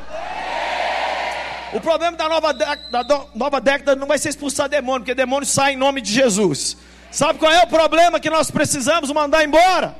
O 1.73 1.81
problema 1.81 2.17
da 2.17 2.29
nova, 2.29 2.53
da 2.53 3.27
nova 3.33 3.61
década 3.61 3.95
não 3.95 4.09
vai 4.09 4.19
ser 4.19 4.31
expulsar 4.31 4.69
demônio, 4.69 5.03
porque 5.03 5.15
demônio 5.15 5.47
sai 5.47 5.75
em 5.75 5.77
nome 5.77 6.01
de 6.01 6.13
Jesus. 6.13 6.77
Sabe 7.13 7.39
qual 7.39 7.53
é 7.53 7.63
o 7.63 7.69
problema 7.69 8.19
que 8.19 8.29
nós 8.29 8.51
precisamos 8.51 9.11
mandar 9.13 9.45
embora? 9.45 9.95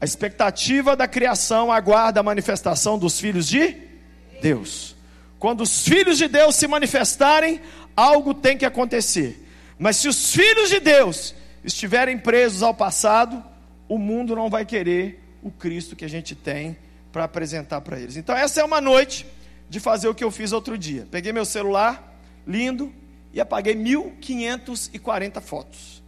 A 0.00 0.04
expectativa 0.04 0.96
da 0.96 1.06
criação 1.06 1.70
aguarda 1.70 2.18
a 2.18 2.22
manifestação 2.22 2.98
dos 2.98 3.20
filhos 3.20 3.46
de 3.46 3.76
Deus. 4.42 4.96
Quando 5.38 5.60
os 5.60 5.86
filhos 5.86 6.18
de 6.18 6.26
Deus 6.26 6.56
se 6.56 6.66
manifestarem, 6.66 7.60
algo 7.96 8.34
tem 8.34 8.56
que 8.56 8.64
acontecer. 8.64 9.46
Mas 9.78 9.96
se 9.96 10.08
os 10.08 10.32
filhos 10.32 10.68
de 10.68 10.80
Deus 10.80 11.34
estiverem 11.64 12.18
presos 12.18 12.62
ao 12.62 12.74
passado, 12.74 13.42
o 13.88 13.98
mundo 13.98 14.34
não 14.34 14.48
vai 14.48 14.64
querer 14.64 15.22
o 15.42 15.50
Cristo 15.50 15.96
que 15.96 16.04
a 16.04 16.08
gente 16.08 16.34
tem 16.34 16.76
para 17.12 17.24
apresentar 17.24 17.80
para 17.80 17.98
eles. 17.98 18.16
Então, 18.16 18.36
essa 18.36 18.60
é 18.60 18.64
uma 18.64 18.80
noite 18.80 19.26
de 19.68 19.80
fazer 19.80 20.08
o 20.08 20.14
que 20.14 20.24
eu 20.24 20.30
fiz 20.30 20.52
outro 20.52 20.76
dia. 20.76 21.06
Peguei 21.10 21.32
meu 21.32 21.44
celular, 21.44 22.18
lindo, 22.46 22.92
e 23.32 23.40
apaguei 23.40 23.74
1540 23.74 25.40
fotos. 25.40 26.02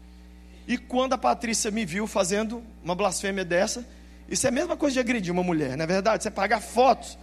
E 0.66 0.78
quando 0.78 1.12
a 1.12 1.18
Patrícia 1.18 1.70
me 1.70 1.84
viu 1.84 2.06
fazendo 2.06 2.62
uma 2.82 2.94
blasfêmia 2.94 3.44
dessa, 3.44 3.86
isso 4.28 4.46
é 4.46 4.48
a 4.48 4.52
mesma 4.52 4.76
coisa 4.76 4.94
de 4.94 5.00
agredir 5.00 5.32
uma 5.32 5.42
mulher, 5.42 5.76
não 5.76 5.84
é 5.84 5.86
verdade? 5.86 6.22
Você 6.22 6.28
apagar 6.28 6.60
fotos, 6.60 7.18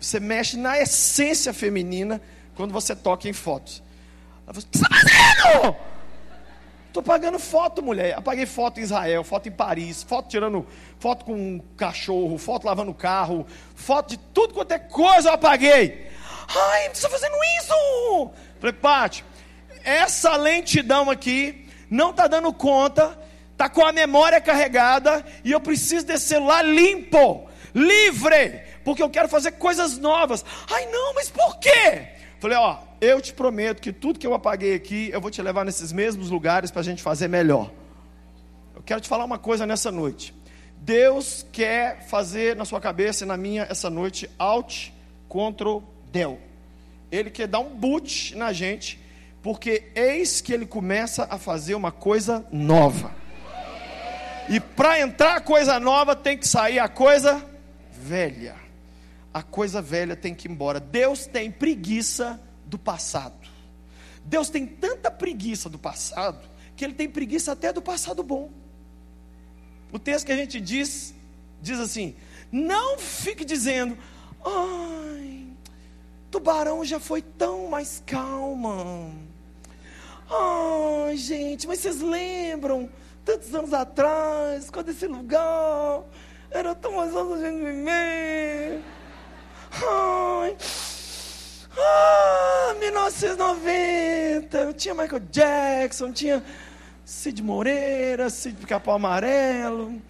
você 0.00 0.18
mexe 0.18 0.56
na 0.56 0.80
essência 0.80 1.52
feminina 1.52 2.20
quando 2.54 2.72
você 2.72 2.94
toca 2.94 3.28
em 3.28 3.32
fotos. 3.32 3.82
Ela 4.46 4.54
falou: 4.54 4.66
O 4.66 4.70
que 4.70 4.78
você 4.78 4.84
está 4.84 4.88
fazendo? 4.88 5.76
Estou 6.92 7.02
pagando 7.02 7.38
foto, 7.38 7.82
mulher. 7.82 8.14
Apaguei 8.18 8.44
foto 8.44 8.78
em 8.78 8.82
Israel, 8.82 9.24
foto 9.24 9.48
em 9.48 9.52
Paris, 9.52 10.02
foto 10.02 10.28
tirando 10.28 10.66
foto 10.98 11.24
com 11.24 11.32
um 11.32 11.58
cachorro, 11.74 12.36
foto 12.36 12.66
lavando 12.66 12.92
carro, 12.92 13.46
foto 13.74 14.10
de 14.10 14.18
tudo 14.18 14.52
quanto 14.52 14.72
é 14.72 14.78
coisa 14.78 15.30
eu 15.30 15.32
apaguei. 15.32 16.10
Ai, 16.54 16.82
você 16.82 16.90
está 16.90 17.08
fazendo 17.08 17.34
isso? 17.58 18.30
Falei, 18.60 18.74
Pati, 18.74 19.24
essa 19.82 20.36
lentidão 20.36 21.08
aqui 21.08 21.66
não 21.88 22.10
está 22.10 22.26
dando 22.26 22.52
conta, 22.52 23.18
está 23.52 23.70
com 23.70 23.86
a 23.86 23.90
memória 23.90 24.38
carregada 24.38 25.24
e 25.42 25.50
eu 25.50 25.60
preciso 25.60 26.04
desse 26.04 26.26
celular 26.26 26.62
limpo, 26.62 27.48
livre, 27.74 28.60
porque 28.84 29.02
eu 29.02 29.08
quero 29.08 29.30
fazer 29.30 29.52
coisas 29.52 29.96
novas. 29.96 30.44
Ai, 30.70 30.84
não, 30.86 31.14
mas 31.14 31.30
por 31.30 31.58
quê? 31.58 32.08
Falei, 32.42 32.58
ó, 32.58 32.78
eu 33.00 33.20
te 33.20 33.32
prometo 33.32 33.80
que 33.80 33.92
tudo 33.92 34.18
que 34.18 34.26
eu 34.26 34.34
apaguei 34.34 34.74
aqui, 34.74 35.08
eu 35.12 35.20
vou 35.20 35.30
te 35.30 35.40
levar 35.40 35.64
nesses 35.64 35.92
mesmos 35.92 36.28
lugares 36.28 36.72
para 36.72 36.80
a 36.80 36.82
gente 36.82 37.00
fazer 37.00 37.28
melhor. 37.28 37.70
Eu 38.74 38.82
quero 38.82 39.00
te 39.00 39.08
falar 39.08 39.24
uma 39.24 39.38
coisa 39.38 39.64
nessa 39.64 39.92
noite. 39.92 40.34
Deus 40.76 41.46
quer 41.52 42.02
fazer 42.08 42.56
na 42.56 42.64
sua 42.64 42.80
cabeça 42.80 43.22
e 43.22 43.28
na 43.28 43.36
minha 43.36 43.62
essa 43.70 43.88
noite 43.88 44.28
Alt, 44.40 44.90
Ctrl, 45.28 45.84
Del. 46.10 46.40
Ele 47.12 47.30
quer 47.30 47.46
dar 47.46 47.60
um 47.60 47.76
boot 47.76 48.34
na 48.34 48.52
gente, 48.52 49.00
porque 49.40 49.92
eis 49.94 50.40
que 50.40 50.52
ele 50.52 50.66
começa 50.66 51.28
a 51.30 51.38
fazer 51.38 51.76
uma 51.76 51.92
coisa 51.92 52.44
nova. 52.50 53.12
E 54.48 54.58
para 54.58 54.98
entrar 54.98 55.42
coisa 55.42 55.78
nova 55.78 56.16
tem 56.16 56.36
que 56.36 56.48
sair 56.48 56.80
a 56.80 56.88
coisa 56.88 57.40
velha. 57.92 58.56
A 59.32 59.42
coisa 59.42 59.80
velha 59.80 60.14
tem 60.14 60.34
que 60.34 60.46
ir 60.46 60.50
embora. 60.50 60.78
Deus 60.78 61.26
tem 61.26 61.50
preguiça 61.50 62.40
do 62.66 62.78
passado. 62.78 63.48
Deus 64.24 64.50
tem 64.50 64.66
tanta 64.66 65.10
preguiça 65.10 65.68
do 65.68 65.78
passado 65.78 66.52
que 66.76 66.84
ele 66.84 66.94
tem 66.94 67.08
preguiça 67.08 67.52
até 67.52 67.72
do 67.72 67.82
passado 67.82 68.22
bom. 68.22 68.50
O 69.92 69.98
texto 69.98 70.26
que 70.26 70.32
a 70.32 70.36
gente 70.36 70.60
diz 70.60 71.14
diz 71.60 71.78
assim: 71.78 72.16
não 72.50 72.98
fique 72.98 73.44
dizendo, 73.44 73.96
ai, 74.44 75.46
tubarão 76.30 76.84
já 76.84 76.98
foi 76.98 77.22
tão 77.22 77.68
mais 77.68 78.02
calma. 78.04 79.10
Ai, 80.28 81.16
gente, 81.16 81.66
mas 81.66 81.80
vocês 81.80 82.00
lembram 82.00 82.88
tantos 83.24 83.54
anos 83.54 83.72
atrás, 83.72 84.70
quando 84.70 84.88
esse 84.88 85.06
lugar 85.06 86.02
era 86.50 86.74
tão 86.74 86.96
mais 86.96 87.12
fácil 87.12 87.36
de 87.36 87.50
viver? 87.50 88.82
Ai, 89.74 90.56
ah, 91.78 92.74
1990, 92.78 94.74
tinha 94.74 94.94
Michael 94.94 95.22
Jackson, 95.30 96.12
tinha 96.12 96.44
Cid 97.04 97.42
Moreira, 97.42 98.28
Cid 98.28 98.56
Pica-Pau 98.58 98.94
Amarelo. 98.94 100.00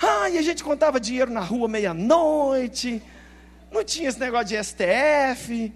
Ah, 0.00 0.30
e 0.30 0.38
a 0.38 0.42
gente 0.42 0.64
contava 0.64 0.98
dinheiro 0.98 1.30
na 1.30 1.40
rua 1.40 1.68
meia-noite. 1.68 3.02
Não 3.70 3.84
tinha 3.84 4.08
esse 4.08 4.18
negócio 4.18 4.48
de 4.48 4.64
STF. 4.64 5.72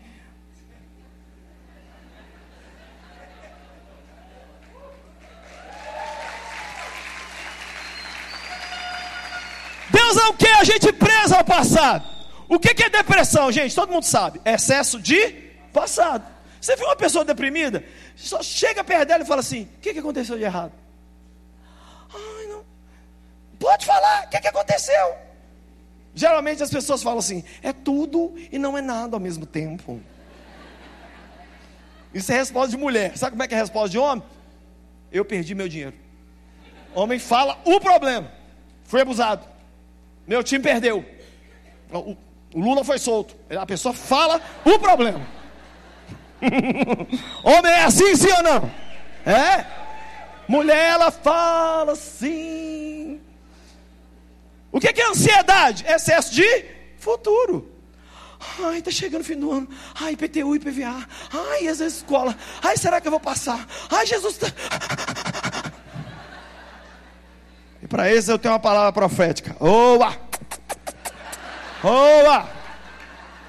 Deus 9.90 10.16
não 10.16 10.32
quer 10.34 10.56
a 10.58 10.64
gente 10.64 10.92
preso 10.92 11.34
ao 11.34 11.44
passado. 11.44 12.15
O 12.48 12.58
que 12.58 12.82
é 12.82 12.88
depressão, 12.88 13.50
gente? 13.50 13.74
Todo 13.74 13.92
mundo 13.92 14.04
sabe. 14.04 14.40
É 14.44 14.54
excesso 14.54 15.00
de 15.00 15.30
passado. 15.72 16.24
Você 16.60 16.76
viu 16.76 16.86
uma 16.86 16.96
pessoa 16.96 17.24
deprimida? 17.24 17.84
Só 18.16 18.42
chega 18.42 18.82
perto 18.82 19.08
dela 19.08 19.22
e 19.22 19.26
fala 19.26 19.40
assim: 19.40 19.68
O 19.76 19.80
que, 19.80 19.90
aconteceu 19.90 20.36
de 20.36 20.44
errado? 20.44 20.72
Ai, 22.12 22.46
não. 22.46 22.64
Pode 23.58 23.84
falar, 23.84 24.24
o 24.24 24.28
que, 24.28 24.40
que 24.40 24.48
aconteceu? 24.48 25.14
Geralmente 26.14 26.62
as 26.62 26.70
pessoas 26.70 27.02
falam 27.02 27.18
assim: 27.18 27.44
É 27.62 27.72
tudo 27.72 28.34
e 28.50 28.58
não 28.58 28.76
é 28.76 28.80
nada 28.80 29.16
ao 29.16 29.20
mesmo 29.20 29.44
tempo. 29.44 30.00
Isso 32.14 32.32
é 32.32 32.36
resposta 32.36 32.70
de 32.70 32.76
mulher. 32.76 33.16
Sabe 33.16 33.32
como 33.32 33.42
é 33.42 33.48
que 33.48 33.54
é 33.54 33.58
a 33.58 33.60
resposta 33.60 33.90
de 33.90 33.98
homem? 33.98 34.24
Eu 35.12 35.24
perdi 35.24 35.54
meu 35.54 35.68
dinheiro. 35.68 35.94
Homem 36.94 37.18
fala 37.18 37.60
o 37.64 37.78
problema. 37.78 38.32
Fui 38.84 39.00
abusado. 39.00 39.46
Meu 40.26 40.42
time 40.42 40.62
perdeu. 40.62 41.04
O, 41.92 42.16
o 42.56 42.60
Lula 42.60 42.82
foi 42.82 42.98
solto. 42.98 43.36
A 43.50 43.66
pessoa 43.66 43.92
fala 43.92 44.40
o 44.64 44.78
problema. 44.78 45.20
Homem 47.44 47.70
é 47.70 47.84
assim, 47.84 48.16
sim 48.16 48.32
ou 48.32 48.42
não? 48.42 48.70
É? 49.26 49.66
Mulher, 50.48 50.92
ela 50.92 51.10
fala 51.10 51.92
assim. 51.92 53.20
O 54.72 54.80
que 54.80 54.88
é 54.88 55.06
ansiedade? 55.06 55.84
Excesso 55.86 56.34
de 56.34 56.64
futuro. 56.96 57.70
Ai, 58.64 58.80
tá 58.80 58.90
chegando 58.90 59.20
o 59.20 59.24
fim 59.24 59.36
do 59.36 59.52
ano. 59.52 59.68
Ai, 60.00 60.14
IPTU, 60.14 60.56
IPVA. 60.56 61.06
Ai, 61.50 61.66
essa 61.66 61.84
escola. 61.84 62.34
Ai, 62.62 62.78
será 62.78 63.02
que 63.02 63.06
eu 63.06 63.12
vou 63.12 63.20
passar? 63.20 63.68
Ai, 63.90 64.06
Jesus. 64.06 64.38
Tá... 64.38 64.46
E 67.82 67.86
para 67.86 68.12
isso 68.12 68.32
eu 68.32 68.38
tenho 68.38 68.52
uma 68.52 68.58
palavra 68.58 68.90
profética. 68.90 69.54
Oa! 69.60 70.25
Boa! 71.82 72.48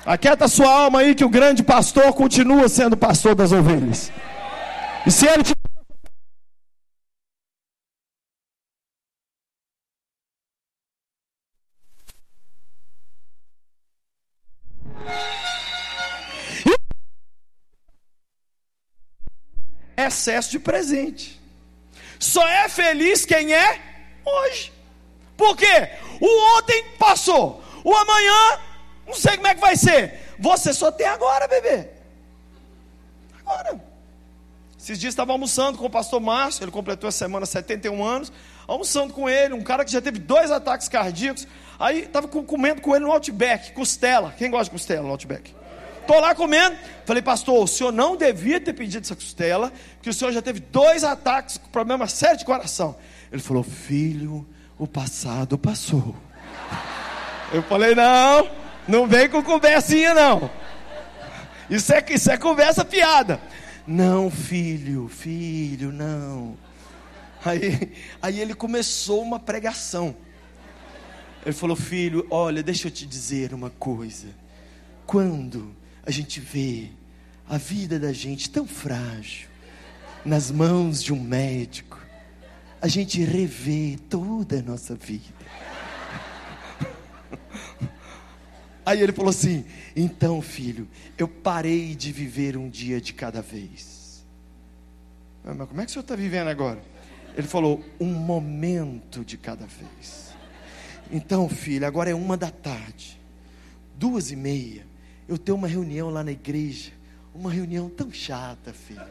Aquieta 0.06 0.48
sua 0.48 0.72
alma 0.72 1.00
aí 1.00 1.14
que 1.14 1.26
o 1.26 1.30
grande 1.30 1.64
pastor 1.64 2.14
continua 2.14 2.70
sendo 2.70 2.96
pastor 2.96 3.36
das 3.36 3.52
ovelhas. 3.52 4.12
E 5.06 5.12
se 5.12 5.28
ele 5.28 5.44
te 5.44 5.54
excesso 20.08 20.52
de 20.52 20.60
presente. 20.60 21.40
Só 22.20 22.48
é 22.48 22.70
feliz 22.70 23.26
quem 23.26 23.54
é 23.54 23.80
hoje. 24.26 24.72
Por 25.36 25.56
quê? 25.56 25.90
O 26.20 26.58
ontem 26.58 26.84
passou, 26.98 27.64
o 27.84 27.96
amanhã, 27.96 28.60
não 29.06 29.14
sei 29.14 29.36
como 29.36 29.48
é 29.48 29.56
que 29.56 29.62
vai 29.62 29.76
ser. 29.76 30.36
Você 30.40 30.74
só 30.74 30.92
tem 30.92 31.08
agora, 31.08 31.48
bebê. 31.48 31.88
Agora. 33.40 33.80
Esses 34.78 35.00
dias 35.00 35.12
estava 35.12 35.32
almoçando 35.32 35.78
com 35.78 35.86
o 35.86 35.90
pastor 35.90 36.22
Márcio, 36.22 36.64
ele 36.64 36.72
completou 36.72 37.10
essa 37.10 37.18
semana 37.18 37.46
71 37.46 38.04
anos, 38.04 38.32
almoçando 38.68 39.14
com 39.14 39.28
ele, 39.28 39.54
um 39.54 39.62
cara 39.62 39.84
que 39.84 39.92
já 39.92 40.00
teve 40.00 40.20
dois 40.20 40.50
ataques 40.50 40.88
cardíacos. 40.88 41.48
Aí 41.80 42.04
estava 42.04 42.28
comendo 42.28 42.82
com 42.82 42.96
ele 42.96 43.04
no 43.04 43.12
Outback, 43.12 43.74
costela. 43.74 44.34
Quem 44.38 44.50
gosta 44.50 44.66
de 44.66 44.72
costela 44.72 45.04
no 45.04 45.10
Outback? 45.10 45.54
Estou 46.02 46.22
lá 46.22 46.34
comendo. 46.34 46.78
Falei, 47.06 47.22
pastor, 47.22 47.62
o 47.62 47.68
senhor 47.68 47.92
não 47.92 48.16
devia 48.16 48.62
ter 48.62 48.72
pedido 48.72 49.04
essa 49.04 49.16
costela, 49.16 49.74
porque 49.96 50.10
o 50.10 50.14
senhor 50.14 50.32
já 50.32 50.42
teve 50.42 50.62
dois 50.62 51.04
ataques 51.04 51.58
com 51.58 51.68
problema 51.68 52.08
sério 52.08 52.38
de 52.38 52.46
coração. 52.46 52.96
Ele 53.30 53.42
falou, 53.42 53.64
filho, 53.64 54.48
o 54.78 54.88
passado 54.88 55.58
passou. 55.58 56.16
Eu 57.52 57.64
falei, 57.64 57.96
não, 57.96 58.50
não 58.88 59.08
vem 59.08 59.30
com 59.30 59.42
conversinha 59.44 60.14
não. 60.14 60.50
Isso 61.70 61.94
é, 61.94 62.04
isso 62.10 62.32
é 62.32 62.38
conversa 62.38 62.86
piada. 62.86 63.40
Não, 63.86 64.30
filho, 64.30 65.08
filho, 65.08 65.92
não. 65.92 66.58
Aí, 67.44 67.94
aí 68.22 68.40
ele 68.40 68.54
começou 68.54 69.22
uma 69.22 69.40
pregação. 69.40 70.16
Ele 71.46 71.54
falou: 71.54 71.76
Filho, 71.76 72.28
olha, 72.30 72.62
deixa 72.62 72.88
eu 72.88 72.92
te 72.92 73.06
dizer 73.06 73.54
uma 73.54 73.70
coisa. 73.70 74.28
Quando 75.06 75.74
a 76.06 76.12
gente 76.12 76.42
vê 76.42 76.90
a 77.48 77.58
vida 77.58 77.98
da 77.98 78.12
gente 78.12 78.50
tão 78.50 78.68
frágil 78.68 79.48
nas 80.26 80.52
mãos 80.52 81.02
de 81.02 81.14
um 81.14 81.20
médico, 81.20 81.98
a 82.82 82.88
gente 82.90 83.24
revê 83.24 83.98
toda 84.10 84.60
a 84.60 84.62
nossa 84.62 84.96
vida. 84.96 85.24
Aí 88.86 89.02
ele 89.02 89.12
falou 89.12 89.30
assim: 89.30 89.66
Então, 89.96 90.42
filho, 90.42 90.88
eu 91.18 91.28
parei 91.28 91.94
de 91.94 92.12
viver 92.12 92.56
um 92.56 92.70
dia 92.70 93.02
de 93.02 93.14
cada 93.14 93.42
vez. 93.42 94.26
Ah, 95.44 95.54
mas 95.54 95.68
como 95.68 95.82
é 95.82 95.86
que 95.86 95.90
o 95.90 95.94
senhor 95.94 96.04
está 96.04 96.16
vivendo 96.16 96.48
agora? 96.48 96.82
Ele 97.36 97.48
falou: 97.48 97.84
Um 98.00 98.14
momento 98.14 99.26
de 99.26 99.38
cada 99.38 99.66
vez. 99.66 100.34
Então, 101.12 101.48
filho, 101.48 101.86
agora 101.86 102.10
é 102.10 102.16
uma 102.16 102.36
da 102.36 102.50
tarde, 102.50 103.20
duas 103.96 104.32
e 104.32 104.36
meia. 104.36 104.86
Eu 105.28 105.38
tenho 105.38 105.58
uma 105.58 105.68
reunião 105.68 106.10
lá 106.10 106.24
na 106.24 106.32
igreja. 106.32 106.92
Uma 107.34 107.52
reunião 107.52 107.90
tão 107.90 108.12
chata, 108.12 108.74
filho. 108.74 109.06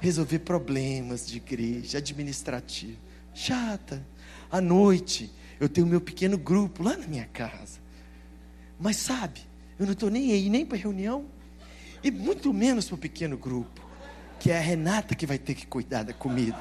Resolver 0.00 0.38
problemas 0.40 1.26
de 1.26 1.36
igreja, 1.38 1.98
administrativo. 1.98 2.96
Chata. 3.34 4.06
À 4.50 4.60
noite, 4.60 5.30
eu 5.60 5.68
tenho 5.68 5.86
meu 5.86 6.00
pequeno 6.00 6.36
grupo 6.36 6.82
lá 6.82 6.96
na 6.96 7.06
minha 7.06 7.26
casa. 7.26 7.80
Mas 8.78 8.96
sabe, 8.96 9.40
eu 9.78 9.86
não 9.86 9.92
estou 9.92 10.10
nem 10.10 10.32
aí, 10.32 10.48
nem 10.48 10.64
para 10.66 10.76
reunião, 10.76 11.26
e 12.02 12.10
muito 12.10 12.52
menos 12.52 12.86
para 12.86 12.94
o 12.94 12.98
pequeno 12.98 13.36
grupo, 13.36 13.80
que 14.38 14.50
é 14.50 14.58
a 14.58 14.60
Renata 14.60 15.14
que 15.14 15.26
vai 15.26 15.38
ter 15.38 15.54
que 15.54 15.66
cuidar 15.66 16.02
da 16.02 16.12
comida. 16.12 16.60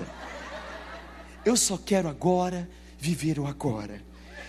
Eu 1.44 1.56
só 1.56 1.78
quero 1.78 2.10
agora 2.10 2.68
viver 2.98 3.40
o 3.40 3.46
agora. 3.46 4.02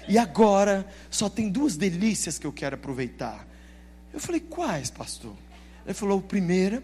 E 0.09 0.17
agora 0.17 0.87
só 1.11 1.29
tem 1.29 1.50
duas 1.50 1.76
delícias 1.76 2.38
que 2.38 2.47
eu 2.47 2.53
quero 2.53 2.76
aproveitar. 2.76 3.47
Eu 4.12 4.21
falei, 4.21 4.41
quais, 4.41 4.91
pastor? 4.91 5.35
Ele 5.85 5.95
falou, 5.95 6.23
primeira, 6.23 6.83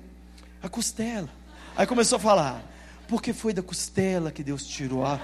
a 0.62 0.68
costela. 0.68 1.28
Aí 1.76 1.86
começou 1.86 2.16
a 2.16 2.20
falar, 2.20 2.62
porque 3.08 3.32
foi 3.32 3.52
da 3.52 3.62
costela 3.62 4.30
que 4.30 4.42
Deus 4.42 4.66
tirou 4.66 5.06
a. 5.06 5.18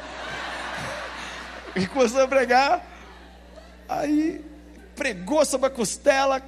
E 1.78 1.86
começou 1.86 2.22
a 2.22 2.28
pregar. 2.28 2.84
Aí 3.88 4.44
pregou 4.96 5.44
sobre 5.44 5.68
a 5.68 5.70
costela, 5.70 6.42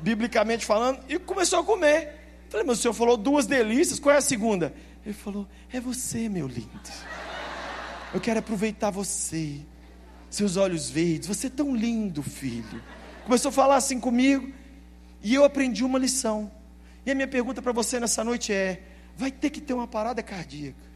biblicamente 0.00 0.66
falando, 0.66 1.00
e 1.08 1.18
começou 1.18 1.60
a 1.60 1.64
comer. 1.64 2.44
Falei, 2.50 2.66
mas 2.66 2.78
o 2.78 2.82
senhor 2.82 2.94
falou 2.94 3.16
duas 3.16 3.46
delícias, 3.46 3.98
qual 3.98 4.14
é 4.14 4.18
a 4.18 4.22
segunda? 4.22 4.74
Ele 5.04 5.14
falou, 5.14 5.48
é 5.72 5.80
você, 5.80 6.28
meu 6.28 6.46
lindo. 6.46 6.68
Eu 8.12 8.20
quero 8.20 8.40
aproveitar 8.40 8.90
você, 8.90 9.60
seus 10.28 10.58
olhos 10.58 10.90
verdes, 10.90 11.26
você 11.28 11.46
é 11.46 11.50
tão 11.50 11.74
lindo, 11.74 12.22
filho. 12.22 12.82
Começou 13.24 13.48
a 13.48 13.52
falar 13.52 13.76
assim 13.76 13.98
comigo, 13.98 14.52
e 15.22 15.34
eu 15.34 15.44
aprendi 15.44 15.82
uma 15.82 15.98
lição. 15.98 16.50
E 17.06 17.10
a 17.10 17.14
minha 17.14 17.28
pergunta 17.28 17.62
para 17.62 17.72
você 17.72 17.98
nessa 17.98 18.22
noite 18.22 18.52
é: 18.52 18.82
vai 19.16 19.30
ter 19.30 19.48
que 19.50 19.60
ter 19.60 19.72
uma 19.72 19.88
parada 19.88 20.22
cardíaca. 20.22 20.92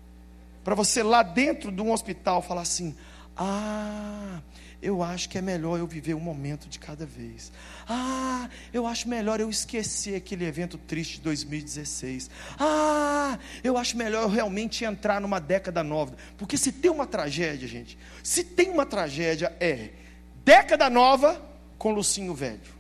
Para 0.63 0.75
você 0.75 1.03
lá 1.03 1.23
dentro 1.23 1.73
de 1.73 1.81
um 1.81 1.91
hospital 1.91 2.43
falar 2.43 2.63
assim: 2.63 2.95
ah, 3.37 4.41
eu 4.81 5.03
acho 5.03 5.29
que 5.29 5.37
é 5.37 5.43
melhor 5.43 5.79
eu 5.79 5.87
viver 5.87 6.15
um 6.15 6.21
momento 6.21 6.69
de 6.69 6.79
cada 6.79 7.05
vez. 7.05 7.51
Ah, 7.89 8.49
eu 8.73 8.87
acho 8.87 9.09
melhor 9.09 9.41
eu 9.41 9.51
esquecer 9.51 10.15
aquele 10.15 10.45
evento 10.45 10.79
triste 10.79 11.15
de 11.15 11.23
2016. 11.23 12.31
Ah, 12.59 13.39
eu 13.65 13.77
acho 13.77 13.97
melhor 13.97 14.23
eu 14.23 14.29
realmente 14.29 14.85
entrar 14.85 15.21
numa 15.21 15.41
década 15.41 15.83
nova. 15.83 16.17
Porque 16.39 16.57
se 16.57 16.73
tem 16.73 16.91
uma 16.91 17.07
tragédia, 17.07 17.67
gente, 17.67 17.99
se 18.23 18.45
tem 18.45 18.71
uma 18.71 18.87
tragédia 18.87 19.55
é 19.61 19.91
década 20.45 20.89
nova 20.89 21.41
com 21.79 21.93
Lucinho 21.93 22.35
velho. 22.35 22.77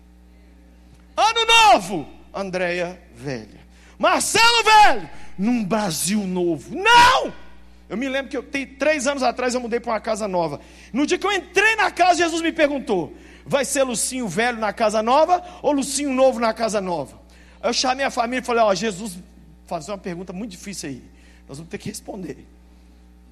Ano 1.16 1.46
novo, 1.46 2.08
Andréia 2.32 3.00
velha. 3.14 3.66
Marcelo 3.98 4.62
velho, 4.62 5.10
num 5.38 5.64
Brasil 5.64 6.20
novo. 6.26 6.74
Não! 6.76 7.45
Eu 7.88 7.96
me 7.96 8.08
lembro 8.08 8.30
que 8.30 8.36
eu 8.36 8.42
tenho 8.42 8.66
três 8.76 9.06
anos 9.06 9.22
atrás 9.22 9.54
eu 9.54 9.60
mudei 9.60 9.78
para 9.78 9.92
uma 9.92 10.00
casa 10.00 10.26
nova. 10.26 10.60
No 10.92 11.06
dia 11.06 11.18
que 11.18 11.26
eu 11.26 11.32
entrei 11.32 11.76
na 11.76 11.90
casa, 11.90 12.18
Jesus 12.18 12.42
me 12.42 12.52
perguntou: 12.52 13.14
vai 13.44 13.64
ser 13.64 13.84
Lucinho 13.84 14.26
velho 14.26 14.58
na 14.58 14.72
casa 14.72 15.02
nova 15.02 15.42
ou 15.62 15.72
Lucinho 15.72 16.12
novo 16.12 16.40
na 16.40 16.52
casa 16.52 16.80
nova? 16.80 17.20
Eu 17.62 17.72
chamei 17.72 18.04
a 18.04 18.10
família 18.10 18.42
e 18.42 18.44
falei: 18.44 18.62
ó, 18.62 18.74
Jesus 18.74 19.18
fazer 19.66 19.92
uma 19.92 19.98
pergunta 19.98 20.32
muito 20.32 20.50
difícil 20.50 20.88
aí. 20.88 21.02
Nós 21.48 21.58
vamos 21.58 21.70
ter 21.70 21.78
que 21.78 21.88
responder. 21.88 22.44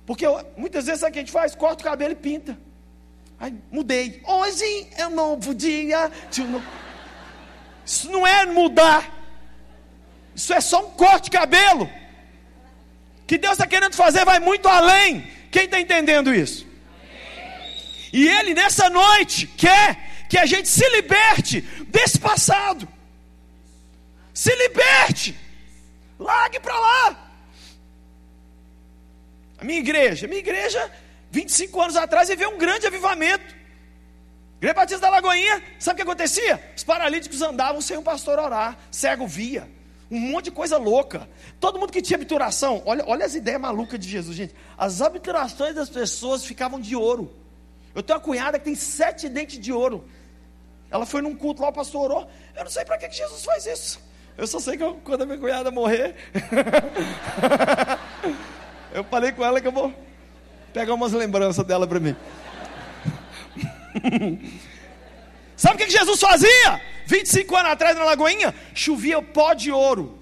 Porque 0.07 0.25
eu, 0.25 0.41
muitas 0.57 0.87
vezes 0.87 1.01
sabe 1.01 1.11
o 1.11 1.13
que 1.15 1.19
a 1.19 1.23
gente 1.23 1.33
faz? 1.33 1.55
Corta 1.55 1.83
o 1.83 1.85
cabelo 1.85 2.13
e 2.13 2.17
pinta. 2.17 2.57
Aí 3.41 3.55
mudei. 3.73 4.23
Hoje 4.25 4.87
é 4.97 5.07
um 5.09 5.15
novo 5.15 5.53
dia. 5.53 6.13
Isso 7.85 8.11
não 8.11 8.25
é 8.25 8.47
mudar. 8.47 9.13
Isso 10.35 10.53
é 10.53 10.61
só 10.61 10.87
um 10.87 10.91
corte 10.91 11.25
de 11.25 11.31
cabelo 11.33 11.89
que 13.27 13.39
Deus 13.39 13.53
está 13.53 13.67
querendo 13.67 13.95
fazer 13.95 14.25
vai 14.25 14.39
muito 14.39 14.69
além. 14.69 15.27
Quem 15.51 15.65
está 15.65 15.81
entendendo 15.81 16.35
isso? 16.35 16.67
E 18.13 18.29
Ele 18.29 18.55
nessa 18.55 18.91
noite 18.91 19.47
quer 19.47 20.27
que 20.29 20.39
a 20.39 20.47
gente 20.47 20.69
se 20.69 20.89
liberte 20.91 21.61
desse 21.89 22.19
passado. 22.19 22.89
Se 24.33 24.55
liberte. 24.55 25.37
Largue 26.19 26.61
para 26.61 26.79
lá. 26.79 27.31
A 29.59 29.65
minha 29.65 29.79
igreja, 29.79 30.27
a 30.27 30.29
minha 30.29 30.41
igreja, 30.41 30.91
25 31.31 31.81
anos 31.81 31.97
atrás, 31.97 32.29
viveu 32.29 32.51
um 32.51 32.59
grande 32.59 32.87
avivamento. 32.87 33.55
Igreja 34.59 34.75
Batista 34.75 35.01
da 35.01 35.11
Lagoinha, 35.11 35.63
sabe 35.79 35.95
o 35.95 35.97
que 35.97 36.11
acontecia? 36.11 36.73
Os 36.77 36.85
paralíticos 36.85 37.43
andavam 37.43 37.81
sem 37.81 37.97
o 37.97 38.03
pastor 38.03 38.39
orar, 38.39 38.77
cego 38.91 39.27
via 39.27 39.69
um 40.15 40.21
monte 40.21 40.47
de 40.47 40.51
coisa 40.53 40.79
louca. 40.79 41.29
Todo 41.59 41.79
mundo 41.79 41.93
que 41.93 42.01
tinha 42.01 42.17
obturação, 42.17 42.83
olha, 42.87 43.05
olha 43.07 43.27
as 43.27 43.35
ideias 43.35 43.61
malucas 43.61 43.99
de 43.99 44.09
Jesus, 44.09 44.37
gente. 44.37 44.55
As 44.79 45.01
obturações 45.01 45.75
das 45.75 45.89
pessoas 45.89 46.45
ficavam 46.45 46.81
de 46.81 46.95
ouro. 46.95 47.35
Eu 47.95 48.03
tenho 48.03 48.19
uma 48.19 48.25
cunhada 48.25 48.59
que 48.59 48.65
tem 48.65 48.75
sete 48.75 49.29
dentes 49.29 49.59
de 49.59 49.73
ouro. 49.73 50.05
Ela 50.91 51.05
foi 51.05 51.21
num 51.21 51.35
culto 51.35 51.63
lá, 51.63 51.69
o 51.69 51.73
pastor 51.73 52.11
orou. 52.11 52.31
Eu 52.55 52.65
não 52.65 52.71
sei 52.71 52.85
para 52.85 52.97
que, 52.97 53.11
Jesus 53.11 53.45
faz 53.45 53.67
isso. 53.67 54.01
Eu 54.39 54.47
só 54.47 54.61
sei 54.61 54.77
que 54.77 54.83
eu, 54.83 54.95
quando 55.05 55.23
a 55.23 55.27
minha 55.27 55.39
cunhada 55.39 55.71
morrer, 55.71 56.15
eu 58.93 59.05
falei 59.05 59.33
com 59.33 59.45
ela 59.45 59.61
que 59.61 59.67
eu 59.67 59.73
vou 59.73 59.93
pegar 60.73 60.95
umas 60.95 61.13
lembranças 61.13 61.65
dela 61.65 61.87
para 61.87 62.01
mim. 62.01 62.17
Sabe 65.57 65.75
o 65.77 65.79
que, 65.79 65.91
Jesus 65.91 66.21
fazia? 66.21 66.81
25 67.07 67.57
anos 67.57 67.73
atrás 67.73 67.97
na 67.97 68.05
Lagoinha, 68.05 68.55
chovia 68.75 69.21
pó 69.23 69.55
de 69.55 69.71
ouro. 69.71 70.19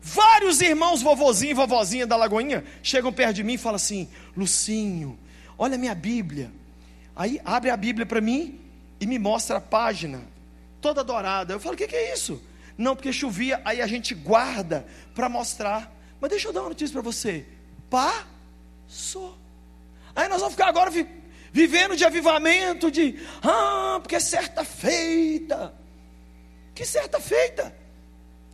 Vários 0.00 0.60
irmãos, 0.60 1.02
vovozinho 1.02 1.52
e 1.52 1.54
vovozinha 1.54 2.06
da 2.06 2.16
Lagoinha, 2.16 2.64
chegam 2.82 3.12
perto 3.12 3.34
de 3.34 3.44
mim 3.44 3.54
e 3.54 3.58
falam 3.58 3.76
assim: 3.76 4.08
Lucinho, 4.36 5.18
olha 5.56 5.78
minha 5.78 5.94
Bíblia. 5.94 6.50
Aí 7.14 7.40
abre 7.44 7.70
a 7.70 7.76
Bíblia 7.76 8.06
para 8.06 8.20
mim 8.20 8.58
e 9.00 9.06
me 9.06 9.18
mostra 9.18 9.58
a 9.58 9.60
página, 9.60 10.22
toda 10.80 11.04
dourada. 11.04 11.54
Eu 11.54 11.60
falo: 11.60 11.74
O 11.74 11.78
que, 11.78 11.86
que 11.86 11.94
é 11.94 12.12
isso? 12.12 12.42
Não, 12.76 12.96
porque 12.96 13.12
chovia, 13.12 13.60
aí 13.64 13.80
a 13.80 13.86
gente 13.86 14.14
guarda 14.14 14.86
para 15.14 15.28
mostrar. 15.28 15.92
Mas 16.20 16.30
deixa 16.30 16.48
eu 16.48 16.52
dar 16.52 16.62
uma 16.62 16.70
notícia 16.70 16.92
para 16.92 17.02
você: 17.02 17.46
passou. 17.88 19.38
Aí 20.16 20.28
nós 20.28 20.40
vamos 20.40 20.54
ficar 20.54 20.68
agora 20.68 20.90
vivendo 21.52 21.94
de 21.94 22.04
avivamento, 22.04 22.90
de 22.90 23.18
ah, 23.42 23.98
porque 24.00 24.16
é 24.16 24.20
certa 24.20 24.64
feita. 24.64 25.74
Que 26.74 26.84
certa 26.84 27.20
feita. 27.20 27.74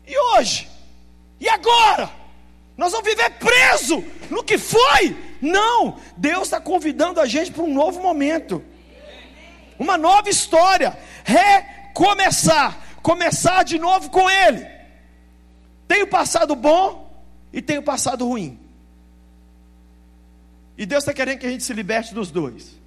E 0.06 0.18
hoje? 0.18 0.68
E 1.40 1.48
agora? 1.48 2.10
Nós 2.76 2.92
vamos 2.92 3.08
viver 3.08 3.30
preso 3.30 4.04
no 4.30 4.42
que 4.42 4.58
foi? 4.58 5.16
Não, 5.40 6.00
Deus 6.16 6.44
está 6.44 6.60
convidando 6.60 7.20
a 7.20 7.26
gente 7.26 7.52
para 7.52 7.62
um 7.62 7.72
novo 7.72 8.00
momento, 8.00 8.62
uma 9.78 9.96
nova 9.96 10.28
história, 10.28 10.96
recomeçar, 11.24 12.98
começar 13.02 13.62
de 13.62 13.78
novo 13.78 14.10
com 14.10 14.28
Ele. 14.28 14.66
Tem 15.86 16.02
o 16.02 16.08
passado 16.08 16.54
bom 16.54 17.12
e 17.52 17.62
tem 17.62 17.78
o 17.78 17.82
passado 17.82 18.26
ruim. 18.26 18.58
E 20.76 20.86
Deus 20.86 21.02
está 21.02 21.12
querendo 21.12 21.40
que 21.40 21.46
a 21.46 21.50
gente 21.50 21.64
se 21.64 21.72
liberte 21.72 22.14
dos 22.14 22.30
dois. 22.30 22.78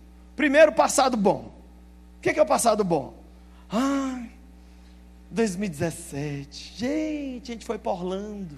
Primeiro, 0.41 0.71
passado 0.71 1.15
bom. 1.15 1.53
O 2.17 2.19
que 2.19 2.31
é 2.31 2.41
o 2.41 2.45
passado 2.47 2.83
bom? 2.83 3.13
Ah, 3.71 4.23
2017. 5.29 6.73
Gente, 6.79 7.51
a 7.51 7.53
gente 7.53 7.63
foi 7.63 7.77
para 7.77 7.91
Orlando. 7.91 8.57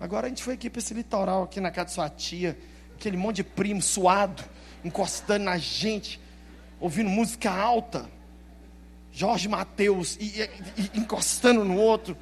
Agora 0.00 0.26
a 0.26 0.28
gente 0.28 0.42
foi 0.42 0.54
aqui 0.54 0.68
para 0.68 0.80
esse 0.80 0.92
litoral, 0.92 1.44
aqui 1.44 1.60
na 1.60 1.70
casa 1.70 1.86
de 1.86 1.92
sua 1.92 2.10
tia. 2.10 2.58
Aquele 2.96 3.16
monte 3.16 3.36
de 3.36 3.44
primo 3.44 3.80
suado, 3.80 4.42
encostando 4.84 5.44
na 5.44 5.56
gente, 5.56 6.20
ouvindo 6.80 7.08
música 7.08 7.52
alta. 7.52 8.10
Jorge 9.12 9.48
Mateus 9.48 10.16
e, 10.16 10.50
e, 10.76 10.90
e 10.96 10.98
encostando 10.98 11.64
no 11.64 11.76
outro. 11.76 12.16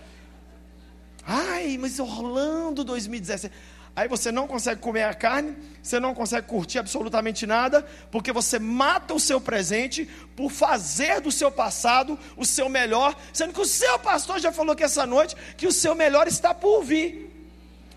Ai, 1.26 1.78
mas 1.78 1.98
Orlando 1.98 2.84
2017. 2.84 3.54
Aí 3.98 4.06
você 4.06 4.30
não 4.30 4.46
consegue 4.46 4.80
comer 4.80 5.02
a 5.02 5.12
carne, 5.12 5.56
você 5.82 5.98
não 5.98 6.14
consegue 6.14 6.46
curtir 6.46 6.78
absolutamente 6.78 7.44
nada, 7.48 7.84
porque 8.12 8.30
você 8.30 8.56
mata 8.56 9.12
o 9.12 9.18
seu 9.18 9.40
presente 9.40 10.08
por 10.36 10.52
fazer 10.52 11.20
do 11.20 11.32
seu 11.32 11.50
passado 11.50 12.16
o 12.36 12.46
seu 12.46 12.68
melhor, 12.68 13.16
sendo 13.32 13.52
que 13.52 13.60
o 13.60 13.64
seu 13.64 13.98
pastor 13.98 14.38
já 14.38 14.52
falou 14.52 14.76
que 14.76 14.84
essa 14.84 15.04
noite 15.04 15.34
que 15.56 15.66
o 15.66 15.72
seu 15.72 15.96
melhor 15.96 16.28
está 16.28 16.54
por 16.54 16.84
vir. 16.84 17.28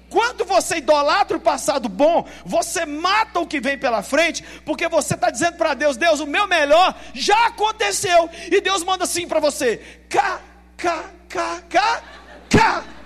Quando 0.10 0.44
você 0.44 0.78
idolatra 0.78 1.38
o 1.38 1.40
passado 1.40 1.88
bom, 1.88 2.28
você 2.44 2.84
mata 2.84 3.40
o 3.40 3.46
que 3.46 3.62
vem 3.62 3.78
pela 3.78 4.02
frente, 4.02 4.44
porque 4.66 4.88
você 4.88 5.14
está 5.14 5.30
dizendo 5.30 5.58
para 5.58 5.76
Deus: 5.76 5.98
Deus, 5.98 6.20
o 6.20 6.26
meu 6.26 6.48
melhor 6.48 7.00
já 7.14 7.46
aconteceu, 7.46 8.28
e 8.52 8.60
Deus 8.60 8.84
manda 8.84 9.04
assim 9.04 9.28
para 9.28 9.40
você: 9.40 9.78
cá, 10.10 10.42
cá, 10.76 11.12
cá, 11.30 11.62
cá, 11.70 12.04
cá. 12.50 13.01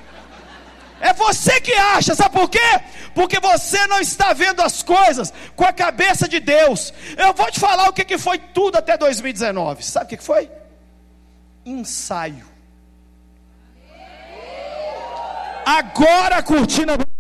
É 1.00 1.14
você 1.14 1.60
que 1.62 1.74
acha, 1.74 2.16
sabe 2.16 2.34
por 2.34 2.50
quê? 2.50 2.82
Porque 3.14 3.40
você 3.40 3.86
não 3.88 4.00
está 4.00 4.34
vendo 4.34 4.62
as 4.62 4.82
coisas 4.82 5.34
com 5.56 5.64
a 5.64 5.74
cabeça 5.74 6.28
de 6.28 6.40
Deus. 6.40 6.94
Eu 7.18 7.34
vou 7.34 7.50
te 7.52 7.60
falar 7.60 7.90
o 7.90 7.94
que, 7.94 8.04
que 8.04 8.18
foi 8.18 8.38
tudo 8.38 8.78
até 8.78 8.98
2019. 8.98 9.84
Sabe 9.84 10.06
o 10.06 10.10
que, 10.10 10.18
que 10.18 10.24
foi? 10.24 10.50
Ensaio. 11.66 12.46
Agora 15.66 16.38
a 16.38 16.44
cortina. 16.44 16.96
Mas 16.98 17.15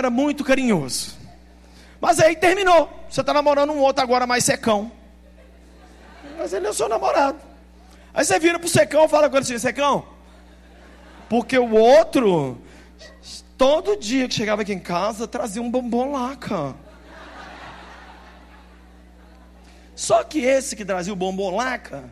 era 0.00 0.10
muito 0.10 0.42
carinhoso. 0.42 1.16
Mas 2.00 2.18
aí 2.18 2.34
terminou. 2.34 2.90
Você 3.08 3.20
está 3.20 3.32
namorando 3.32 3.70
um 3.72 3.78
outro 3.78 4.02
agora 4.02 4.26
mais 4.26 4.44
secão. 4.44 4.90
Mas 6.38 6.52
ele 6.52 6.66
é 6.66 6.70
o 6.70 6.74
seu 6.74 6.88
namorado. 6.88 7.38
Aí 8.12 8.24
você 8.24 8.38
vira 8.38 8.58
pro 8.58 8.68
secão 8.68 9.04
e 9.04 9.08
fala 9.08 9.28
com 9.28 9.36
ele 9.36 9.44
assim, 9.44 9.58
secão. 9.58 10.04
Porque 11.28 11.56
o 11.58 11.72
outro, 11.72 12.58
todo 13.56 13.96
dia 13.96 14.26
que 14.26 14.34
chegava 14.34 14.62
aqui 14.62 14.72
em 14.72 14.80
casa, 14.80 15.28
trazia 15.28 15.62
um 15.62 15.70
bombom 15.70 16.12
laca. 16.12 16.74
Só 19.94 20.24
que 20.24 20.40
esse 20.40 20.74
que 20.74 20.84
trazia 20.84 21.12
o 21.12 21.16
bombom 21.16 21.54
laca, 21.54 22.10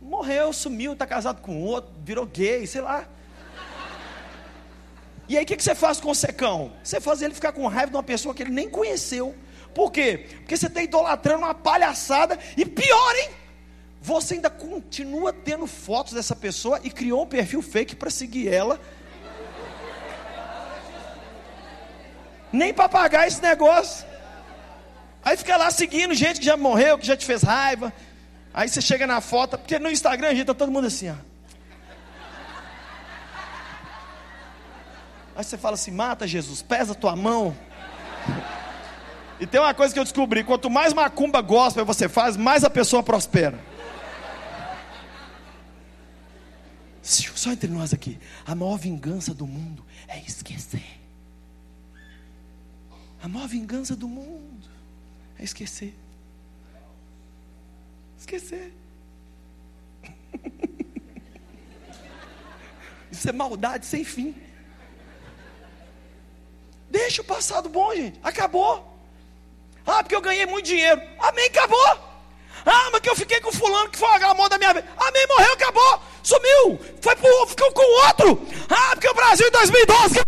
morreu, 0.00 0.52
sumiu, 0.52 0.92
está 0.92 1.06
casado 1.06 1.40
com 1.40 1.62
outro, 1.62 1.90
virou 2.04 2.26
gay, 2.26 2.66
sei 2.66 2.82
lá. 2.82 3.06
E 5.32 5.38
aí 5.38 5.44
o 5.44 5.46
que, 5.46 5.56
que 5.56 5.62
você 5.62 5.74
faz 5.74 5.98
com 5.98 6.10
o 6.10 6.14
secão? 6.14 6.74
Você 6.84 7.00
faz 7.00 7.22
ele 7.22 7.32
ficar 7.32 7.52
com 7.52 7.66
raiva 7.66 7.90
de 7.90 7.96
uma 7.96 8.02
pessoa 8.02 8.34
que 8.34 8.42
ele 8.42 8.50
nem 8.50 8.68
conheceu. 8.68 9.34
Por 9.74 9.90
quê? 9.90 10.26
Porque 10.40 10.54
você 10.54 10.66
está 10.66 10.82
idolatrando 10.82 11.38
uma 11.38 11.54
palhaçada. 11.54 12.38
E 12.54 12.66
pior, 12.66 13.16
hein? 13.16 13.30
Você 14.02 14.34
ainda 14.34 14.50
continua 14.50 15.32
tendo 15.32 15.66
fotos 15.66 16.12
dessa 16.12 16.36
pessoa 16.36 16.78
e 16.84 16.90
criou 16.90 17.22
um 17.22 17.26
perfil 17.26 17.62
fake 17.62 17.96
para 17.96 18.10
seguir 18.10 18.52
ela. 18.52 18.78
Nem 22.52 22.74
para 22.74 22.90
pagar 22.90 23.26
esse 23.26 23.40
negócio. 23.40 24.06
Aí 25.24 25.34
fica 25.38 25.56
lá 25.56 25.70
seguindo 25.70 26.12
gente 26.12 26.40
que 26.40 26.44
já 26.44 26.58
morreu, 26.58 26.98
que 26.98 27.06
já 27.06 27.16
te 27.16 27.24
fez 27.24 27.42
raiva. 27.42 27.90
Aí 28.52 28.68
você 28.68 28.82
chega 28.82 29.06
na 29.06 29.22
foto, 29.22 29.56
porque 29.56 29.78
no 29.78 29.90
Instagram 29.90 30.34
gente 30.34 30.44
tá 30.44 30.52
todo 30.52 30.70
mundo 30.70 30.88
assim, 30.88 31.08
ó. 31.08 31.31
Aí 35.34 35.44
você 35.44 35.56
fala 35.56 35.74
assim: 35.74 35.90
mata 35.90 36.26
Jesus, 36.26 36.62
pesa 36.62 36.94
tua 36.94 37.16
mão. 37.16 37.56
E 39.40 39.46
tem 39.46 39.60
uma 39.60 39.74
coisa 39.74 39.92
que 39.92 39.98
eu 39.98 40.04
descobri: 40.04 40.44
quanto 40.44 40.70
mais 40.70 40.92
macumba 40.92 41.40
gospel 41.40 41.84
você 41.84 42.08
faz, 42.08 42.36
mais 42.36 42.64
a 42.64 42.70
pessoa 42.70 43.02
prospera. 43.02 43.58
Só 47.02 47.50
entre 47.50 47.68
nós 47.68 47.92
aqui: 47.92 48.18
a 48.46 48.54
maior 48.54 48.76
vingança 48.76 49.34
do 49.34 49.46
mundo 49.46 49.84
é 50.06 50.20
esquecer. 50.20 51.00
A 53.20 53.28
maior 53.28 53.48
vingança 53.48 53.96
do 53.96 54.06
mundo 54.06 54.68
é 55.38 55.44
esquecer. 55.44 55.94
Esquecer. 58.18 58.72
Isso 63.10 63.28
é 63.28 63.32
maldade 63.32 63.86
sem 63.86 64.04
fim. 64.04 64.34
Deixa 66.92 67.22
o 67.22 67.24
passado 67.24 67.70
bom, 67.70 67.94
gente. 67.94 68.20
Acabou. 68.22 68.86
Ah, 69.86 70.02
porque 70.02 70.14
eu 70.14 70.20
ganhei 70.20 70.44
muito 70.44 70.66
dinheiro. 70.66 71.00
Amém, 71.18 71.46
acabou. 71.46 71.90
Ah, 72.66 72.90
mas 72.92 73.00
que 73.00 73.08
eu 73.08 73.16
fiquei 73.16 73.40
com 73.40 73.50
fulano 73.50 73.88
que 73.88 73.98
foi 73.98 74.06
o 74.06 74.26
amor 74.28 74.50
da 74.50 74.58
minha 74.58 74.74
vida. 74.74 74.86
Amém, 74.98 75.26
morreu, 75.26 75.54
acabou. 75.54 76.02
Sumiu. 76.22 76.78
Foi 77.00 77.16
pro, 77.16 77.46
ficou 77.46 77.72
com 77.72 78.06
outro. 78.06 78.46
Ah, 78.68 78.90
porque 78.92 79.08
o 79.08 79.14
Brasil 79.14 79.48
em 79.48 79.50
2012. 79.50 80.20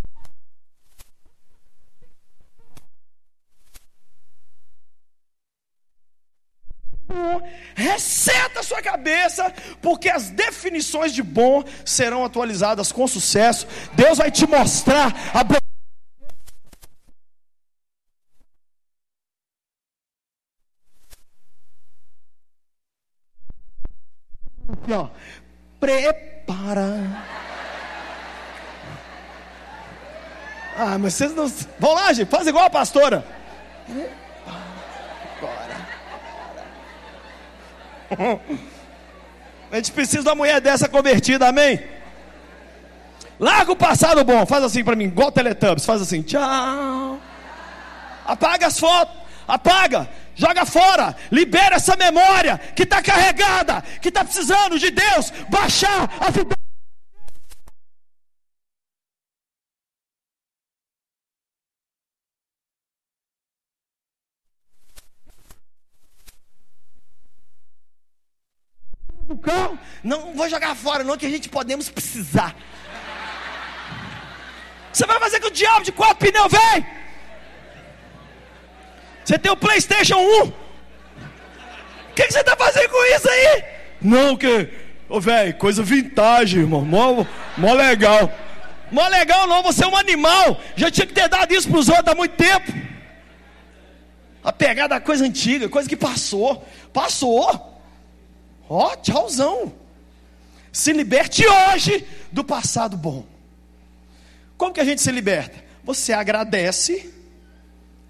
Receta 7.76 8.60
a 8.60 8.62
sua 8.62 8.80
cabeça, 8.80 9.52
porque 9.82 10.08
as 10.08 10.30
definições 10.30 11.12
de 11.12 11.22
bom 11.22 11.62
serão 11.84 12.24
atualizadas 12.24 12.90
com 12.90 13.06
sucesso. 13.06 13.66
Deus 13.92 14.16
vai 14.16 14.30
te 14.30 14.46
mostrar 14.46 15.14
a 15.34 15.44
Aqui, 24.84 24.92
ó. 24.92 25.08
Prepara. 25.84 26.96
Ah, 30.78 30.96
mas 30.98 31.12
vocês 31.12 31.34
não. 31.34 31.46
Vão 31.78 31.92
lá, 31.92 32.10
gente, 32.14 32.30
faz 32.30 32.46
igual 32.46 32.64
a 32.64 32.70
pastora. 32.70 33.22
Agora. 35.36 35.76
A 39.70 39.76
gente 39.76 39.92
precisa 39.92 40.22
de 40.22 40.28
uma 40.30 40.34
mulher 40.34 40.58
dessa 40.58 40.88
convertida, 40.88 41.48
amém? 41.48 41.84
Larga 43.38 43.72
o 43.72 43.76
passado 43.76 44.24
bom, 44.24 44.46
faz 44.46 44.64
assim 44.64 44.82
para 44.82 44.96
mim, 44.96 45.04
igual 45.04 45.30
Teletubbies, 45.30 45.84
faz 45.84 46.00
assim, 46.00 46.22
tchau. 46.22 47.18
Apaga 48.24 48.68
as 48.68 48.80
fotos, 48.80 49.14
apaga 49.46 50.08
joga 50.34 50.66
fora, 50.66 51.16
libera 51.30 51.76
essa 51.76 51.96
memória 51.96 52.58
que 52.74 52.82
está 52.82 53.02
carregada, 53.02 53.82
que 54.00 54.08
está 54.08 54.24
precisando 54.24 54.78
de 54.78 54.90
Deus 54.90 55.30
baixar 55.48 56.10
a 56.20 56.30
vida. 56.30 56.54
Não 70.02 70.34
vou 70.34 70.48
jogar 70.50 70.74
fora, 70.74 71.02
não, 71.02 71.16
que 71.16 71.24
a 71.24 71.30
gente 71.30 71.48
podemos 71.48 71.88
precisar. 71.88 72.54
Você 74.92 75.06
vai 75.06 75.18
fazer 75.18 75.40
com 75.40 75.48
o 75.48 75.50
diabo 75.50 75.82
de 75.82 75.92
quatro 75.92 76.16
pneus, 76.16 76.52
vem! 76.52 77.03
Você 79.24 79.38
tem 79.38 79.50
o 79.50 79.56
PlayStation 79.56 80.16
1? 80.16 80.42
O 80.42 80.52
que, 82.14 82.26
que, 82.26 82.32
você 82.32 82.40
está 82.40 82.54
fazendo 82.56 82.90
com 82.90 83.04
isso 83.16 83.28
aí? 83.28 83.64
Não, 84.00 84.36
que. 84.36 84.68
Ô, 85.08 85.20
velho, 85.20 85.54
coisa 85.54 85.82
vintage, 85.82 86.58
irmão. 86.58 86.82
Mó, 86.82 87.24
mó 87.56 87.72
legal. 87.72 88.32
Mó 88.92 89.06
legal 89.08 89.46
não, 89.46 89.62
você 89.62 89.82
é 89.84 89.88
um 89.88 89.96
animal. 89.96 90.60
Já 90.76 90.90
tinha 90.90 91.06
que 91.06 91.14
ter 91.14 91.28
dado 91.28 91.52
isso 91.52 91.68
para 91.68 91.78
os 91.78 91.88
outros 91.88 92.08
há 92.08 92.14
muito 92.14 92.36
tempo. 92.36 92.72
A 94.44 94.52
pegada 94.52 94.94
da 94.94 95.00
coisa 95.00 95.24
antiga, 95.24 95.68
coisa 95.68 95.88
que 95.88 95.96
passou. 95.96 96.64
Passou. 96.92 97.80
Ó, 98.68 98.94
tchauzão. 98.96 99.72
Se 100.70 100.92
liberte 100.92 101.46
hoje 101.46 102.06
do 102.30 102.44
passado 102.44 102.96
bom. 102.96 103.24
Como 104.56 104.72
que 104.72 104.80
a 104.80 104.84
gente 104.84 105.00
se 105.00 105.10
liberta? 105.10 105.64
Você 105.82 106.12
agradece 106.12 107.13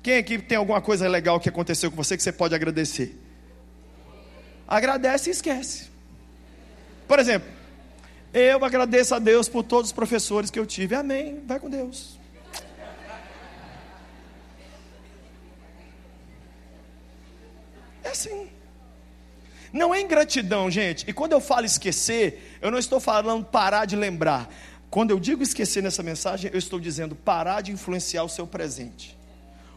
quem 0.04 0.18
aqui 0.18 0.38
tem 0.38 0.58
alguma 0.58 0.82
coisa 0.82 1.08
legal 1.08 1.40
que 1.40 1.48
aconteceu 1.48 1.90
com 1.90 1.96
você 1.96 2.14
que 2.14 2.22
você 2.22 2.30
pode 2.30 2.54
agradecer? 2.54 3.18
Agradece 4.68 5.30
e 5.30 5.32
esquece. 5.32 5.88
Por 7.08 7.18
exemplo, 7.18 7.48
eu 8.30 8.62
agradeço 8.62 9.14
a 9.14 9.18
Deus 9.18 9.48
por 9.48 9.62
todos 9.62 9.88
os 9.88 9.92
professores 9.94 10.50
que 10.50 10.58
eu 10.58 10.66
tive. 10.66 10.94
Amém. 10.94 11.42
Vai 11.46 11.58
com 11.58 11.70
Deus. 11.70 12.18
É 18.02 18.10
assim. 18.10 18.50
Não 19.72 19.94
é 19.94 20.02
ingratidão, 20.02 20.70
gente. 20.70 21.08
E 21.08 21.14
quando 21.14 21.32
eu 21.32 21.40
falo 21.40 21.64
esquecer, 21.64 22.58
eu 22.60 22.70
não 22.70 22.78
estou 22.78 23.00
falando 23.00 23.42
parar 23.42 23.86
de 23.86 23.96
lembrar. 23.96 24.52
Quando 24.90 25.12
eu 25.12 25.18
digo 25.18 25.42
esquecer 25.42 25.82
nessa 25.82 26.02
mensagem, 26.02 26.50
eu 26.52 26.58
estou 26.58 26.78
dizendo 26.78 27.16
parar 27.16 27.62
de 27.62 27.72
influenciar 27.72 28.22
o 28.22 28.28
seu 28.28 28.46
presente. 28.46 29.13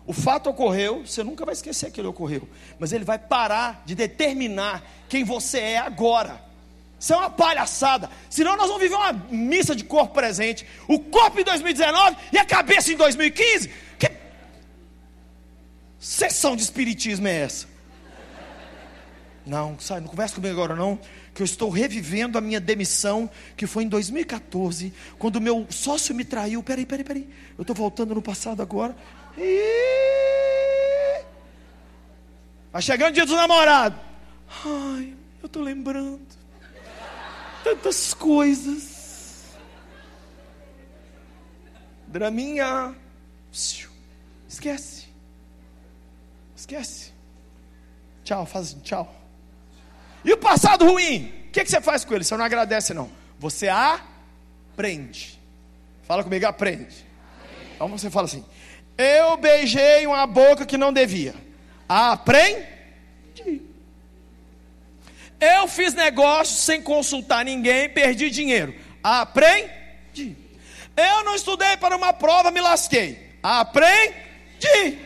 O 0.07 0.13
fato 0.13 0.49
ocorreu, 0.49 1.05
você 1.05 1.21
nunca 1.21 1.43
vai 1.43 1.53
esquecer 1.53 1.91
que 1.91 1.99
ele 1.99 2.07
ocorreu, 2.07 2.47
mas 2.79 2.93
ele 2.93 3.03
vai 3.03 3.19
parar 3.19 3.83
de 3.85 3.93
determinar 3.93 4.81
quem 5.09 5.25
você 5.25 5.59
é 5.59 5.77
agora. 5.77 6.41
Isso 6.97 7.13
é 7.13 7.17
uma 7.17 7.29
palhaçada. 7.29 8.09
Senão 8.29 8.55
nós 8.55 8.67
vamos 8.67 8.81
viver 8.81 8.95
uma 8.95 9.11
missa 9.29 9.75
de 9.75 9.83
corpo 9.83 10.13
presente. 10.13 10.65
O 10.87 10.97
corpo 10.97 11.39
em 11.41 11.43
2019 11.43 12.15
e 12.31 12.37
a 12.37 12.45
cabeça 12.45 12.91
em 12.91 12.95
2015. 12.95 13.69
Que 13.99 14.09
sessão 15.99 16.55
de 16.55 16.63
espiritismo 16.63 17.27
é 17.27 17.41
essa? 17.41 17.67
Não, 19.45 19.77
sai, 19.79 19.99
não 19.99 20.07
conversa 20.07 20.35
comigo 20.35 20.53
agora 20.53 20.75
não, 20.75 20.99
que 21.33 21.41
eu 21.41 21.45
estou 21.45 21.69
revivendo 21.69 22.37
a 22.37 22.41
minha 22.41 22.59
demissão, 22.59 23.29
que 23.55 23.65
foi 23.65 23.83
em 23.83 23.87
2014, 23.87 24.93
quando 25.17 25.39
meu 25.39 25.65
sócio 25.69 26.13
me 26.13 26.25
traiu. 26.25 26.61
Peraí, 26.61 26.85
peraí, 26.85 27.03
peraí. 27.03 27.29
Eu 27.57 27.61
estou 27.61 27.75
voltando 27.75 28.15
no 28.15 28.21
passado 28.21 28.61
agora. 28.61 28.95
Vai 32.71 32.81
chegando 32.81 33.09
o 33.09 33.13
dia 33.13 33.25
do 33.25 33.35
namorado. 33.35 33.99
Ai, 34.65 35.15
eu 35.41 35.45
estou 35.45 35.61
lembrando. 35.61 36.25
Tantas 37.63 38.13
coisas. 38.13 39.55
Draminha. 42.07 42.95
Esquece. 44.47 45.07
Esquece. 46.55 47.13
Tchau, 48.23 48.45
faz 48.45 48.75
tchau. 48.83 49.13
E 50.23 50.33
o 50.33 50.37
passado 50.37 50.85
ruim? 50.85 51.33
O 51.47 51.51
que, 51.51 51.63
que 51.63 51.69
você 51.69 51.79
faz 51.79 52.03
com 52.03 52.13
ele? 52.13 52.23
Você 52.23 52.35
não 52.35 52.43
agradece, 52.43 52.93
não. 52.93 53.09
Você 53.39 53.67
aprende. 53.69 55.39
Fala 56.03 56.23
comigo, 56.23 56.45
aprende. 56.45 57.05
Então 57.75 57.87
você 57.87 58.09
fala 58.09 58.25
assim: 58.25 58.43
Eu 58.97 59.37
beijei 59.37 60.07
uma 60.07 60.25
boca 60.25 60.65
que 60.65 60.77
não 60.77 60.91
devia. 60.91 61.35
Aprendi. 61.87 63.61
Eu 65.39 65.67
fiz 65.67 65.93
negócio 65.93 66.55
sem 66.55 66.81
consultar 66.81 67.45
ninguém, 67.45 67.89
perdi 67.89 68.29
dinheiro. 68.29 68.73
Aprendi. 69.03 70.35
Eu 70.95 71.23
não 71.23 71.35
estudei 71.35 71.77
para 71.77 71.95
uma 71.95 72.11
prova, 72.11 72.49
me 72.49 72.59
lasquei. 72.59 73.37
Aprendi. 73.43 74.97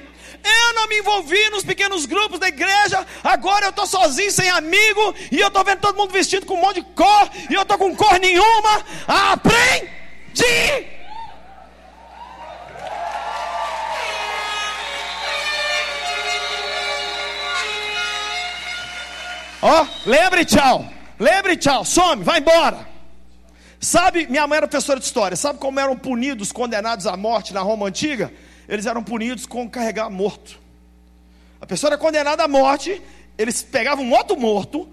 Eu 0.44 0.74
não 0.74 0.88
me 0.88 1.00
envolvi 1.00 1.50
nos 1.50 1.64
pequenos 1.64 2.06
grupos 2.06 2.40
da 2.40 2.48
igreja. 2.48 3.06
Agora 3.24 3.66
eu 3.66 3.70
estou 3.72 3.86
sozinho, 3.86 4.32
sem 4.32 4.50
amigo. 4.50 5.14
E 5.30 5.40
eu 5.40 5.50
estou 5.50 5.66
vendo 5.66 5.82
todo 5.82 5.98
mundo 5.98 6.14
vestido 6.14 6.46
com 6.46 6.56
um 6.56 6.62
monte 6.62 6.82
de 6.82 6.88
cor. 6.94 7.30
E 7.50 7.54
eu 7.54 7.62
estou 7.62 7.78
com 7.78 7.96
cor 7.96 8.18
nenhuma. 8.20 8.86
Aprendi. 9.06 9.92
Ó, 19.62 19.84
oh, 19.84 20.10
lembre, 20.10 20.46
tchau. 20.46 20.86
Lembre, 21.20 21.56
tchau. 21.56 21.86
Some, 21.86 22.24
vai 22.24 22.40
embora. 22.40 22.88
Sabe, 23.80 24.28
minha 24.28 24.46
mãe 24.48 24.58
era 24.58 24.68
professora 24.68 25.00
de 25.00 25.06
história. 25.06 25.38
Sabe 25.38 25.60
como 25.60 25.80
eram 25.80 25.98
punidos, 25.98 26.52
condenados 26.52 27.08
à 27.08 27.16
morte 27.16 27.54
na 27.54 27.62
Roma 27.62 27.88
antiga? 27.88 28.32
eles 28.72 28.86
eram 28.86 29.04
punidos 29.04 29.46
com 29.46 29.70
carregar 29.70 30.10
morto. 30.10 30.58
A 31.60 31.66
pessoa 31.66 31.90
era 31.90 31.98
condenada 31.98 32.42
à 32.42 32.48
morte, 32.48 33.02
eles 33.38 33.62
pegavam 33.62 34.06
um 34.06 34.14
outro 34.14 34.40
morto 34.40 34.88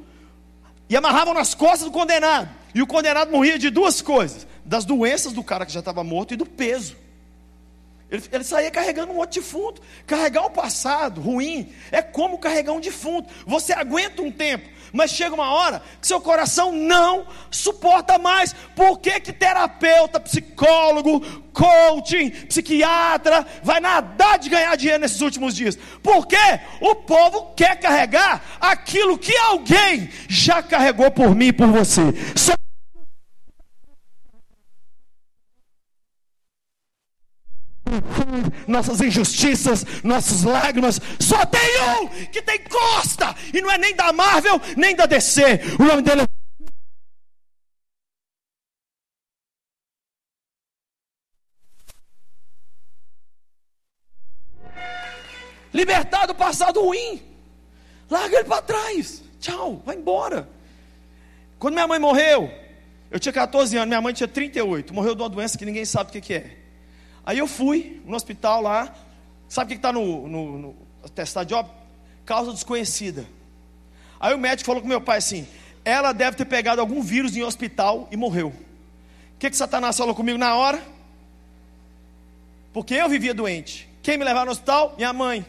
e 0.88 0.96
amarravam 0.96 1.33
nas 1.33 1.54
costas 1.54 1.83
do 1.83 1.92
condenado. 1.92 2.48
E 2.74 2.83
o 2.83 2.88
condenado 2.88 3.31
morria 3.31 3.57
de 3.57 3.70
duas 3.70 4.02
coisas: 4.02 4.48
das 4.64 4.85
doenças 4.85 5.33
do 5.33 5.44
cara 5.44 5.64
que 5.64 5.72
já 5.72 5.78
estava 5.78 6.02
morto 6.02 6.35
e 6.35 6.37
do 6.37 6.44
peso. 6.44 6.96
Ele, 8.11 8.23
ele 8.33 8.44
saía 8.44 8.71
carregando 8.71 9.12
um 9.12 9.18
outro 9.18 9.40
defunto. 9.40 9.83
Carregar 10.07 10.47
o 10.47 10.51
passado 10.51 11.21
ruim 11.21 11.73
é 11.92 12.01
como 12.01 12.38
carregar 12.38 12.73
um 12.73 12.81
defunto. 12.81 13.33
Você 13.47 13.73
aguenta 13.73 14.23
um 14.23 14.33
tempo, 14.33 14.68
mas 14.92 15.11
chega 15.11 15.35
uma 15.35 15.53
hora 15.53 15.83
que 16.01 16.07
seu 16.07 16.21
coração 16.21 16.73
não 16.73 17.27
suporta 17.51 18.18
mais. 18.18 18.55
Por 18.75 18.99
que, 18.99 19.21
que 19.21 19.33
terapeuta, 19.33 20.18
psicólogo, 20.18 21.21
coaching, 21.53 22.31
psiquiatra 22.31 23.47
vai 23.62 23.79
nadar 23.79 24.38
de 24.38 24.49
ganhar 24.49 24.75
dinheiro 24.77 25.03
nesses 25.03 25.21
últimos 25.21 25.55
dias? 25.55 25.79
Porque 26.03 26.37
o 26.81 26.94
povo 26.94 27.53
quer 27.55 27.79
carregar 27.79 28.42
aquilo 28.59 29.18
que 29.18 29.37
alguém 29.37 30.09
já 30.29 30.62
carregou 30.62 31.11
por 31.11 31.35
mim 31.35 31.49
e 31.49 31.53
por 31.53 31.66
você. 31.66 32.03
Nossas 38.66 39.01
injustiças, 39.01 39.85
nossas 40.03 40.42
lágrimas. 40.42 41.01
Só 41.18 41.44
tem 41.46 41.83
um 42.01 42.09
que 42.27 42.42
tem 42.42 42.59
costa, 42.64 43.35
e 43.53 43.61
não 43.61 43.70
é 43.70 43.79
nem 43.79 43.94
da 43.94 44.12
Marvel, 44.12 44.61
nem 44.77 44.94
da 44.94 45.07
DC. 45.07 45.42
O 45.79 45.85
nome 45.85 46.03
dele 46.03 46.22
é. 46.22 46.29
Libertar 55.72 56.27
do 56.27 56.35
passado 56.35 56.81
ruim. 56.81 57.22
Larga 58.11 58.38
ele 58.38 58.44
para 58.44 58.62
trás. 58.62 59.22
Tchau, 59.38 59.83
vai 59.85 59.96
embora. 59.96 60.48
Quando 61.59 61.74
minha 61.74 61.87
mãe 61.87 61.98
morreu, 61.98 62.51
eu 63.11 63.20
tinha 63.20 63.33
14 63.33 63.77
anos, 63.77 63.88
minha 63.88 64.01
mãe 64.01 64.14
tinha 64.14 64.29
38. 64.29 64.94
Morreu 64.94 65.14
de 65.14 65.22
uma 65.22 65.29
doença 65.29 65.59
que 65.59 65.64
ninguém 65.64 65.85
sabe 65.85 66.11
o 66.11 66.12
que, 66.12 66.20
que 66.20 66.35
é. 66.35 66.57
Aí 67.29 67.37
eu 67.37 67.47
fui 67.47 68.01
no 68.07 68.17
hospital 68.17 68.62
lá, 68.62 68.91
sabe 69.51 69.67
o 69.67 69.69
que 69.69 69.79
está 69.79 69.93
no, 69.93 70.27
no, 70.27 70.59
no 70.59 70.77
atestado 71.05 71.47
de 71.47 71.53
óbito? 71.53 71.75
Causa 72.25 72.55
desconhecida. 72.55 73.27
Aí 74.19 74.35
o 74.35 74.38
médico 74.38 74.64
falou 74.64 74.81
com 74.81 74.88
meu 74.88 74.99
pai 74.99 75.19
assim: 75.19 75.47
ela 75.85 76.14
deve 76.14 76.38
ter 76.38 76.47
pegado 76.47 76.81
algum 76.81 77.03
vírus 77.03 77.37
em 77.37 77.43
hospital 77.43 78.09
e 78.11 78.17
morreu. 78.17 78.49
O 78.49 79.38
que, 79.38 79.51
que 79.51 79.57
Satanás 79.59 79.99
falou 79.99 80.14
comigo 80.14 80.38
na 80.38 80.57
hora? 80.57 80.83
Porque 82.73 82.95
eu 82.95 83.11
vivia 83.11 83.35
doente. 83.35 83.87
Quem 84.03 84.17
me 84.17 84.25
levava 84.25 84.47
no 84.47 84.53
hospital? 84.53 84.95
Minha 84.97 85.12
mãe. 85.12 85.45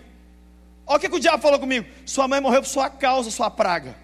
Olha 0.85 0.97
o 0.97 0.99
que, 0.99 1.07
que 1.07 1.15
o 1.15 1.19
diabo 1.19 1.41
falou 1.41 1.61
comigo: 1.61 1.87
sua 2.05 2.27
mãe 2.27 2.41
morreu 2.41 2.61
por 2.61 2.67
sua 2.67 2.89
causa, 2.89 3.31
sua 3.31 3.49
praga. 3.49 3.95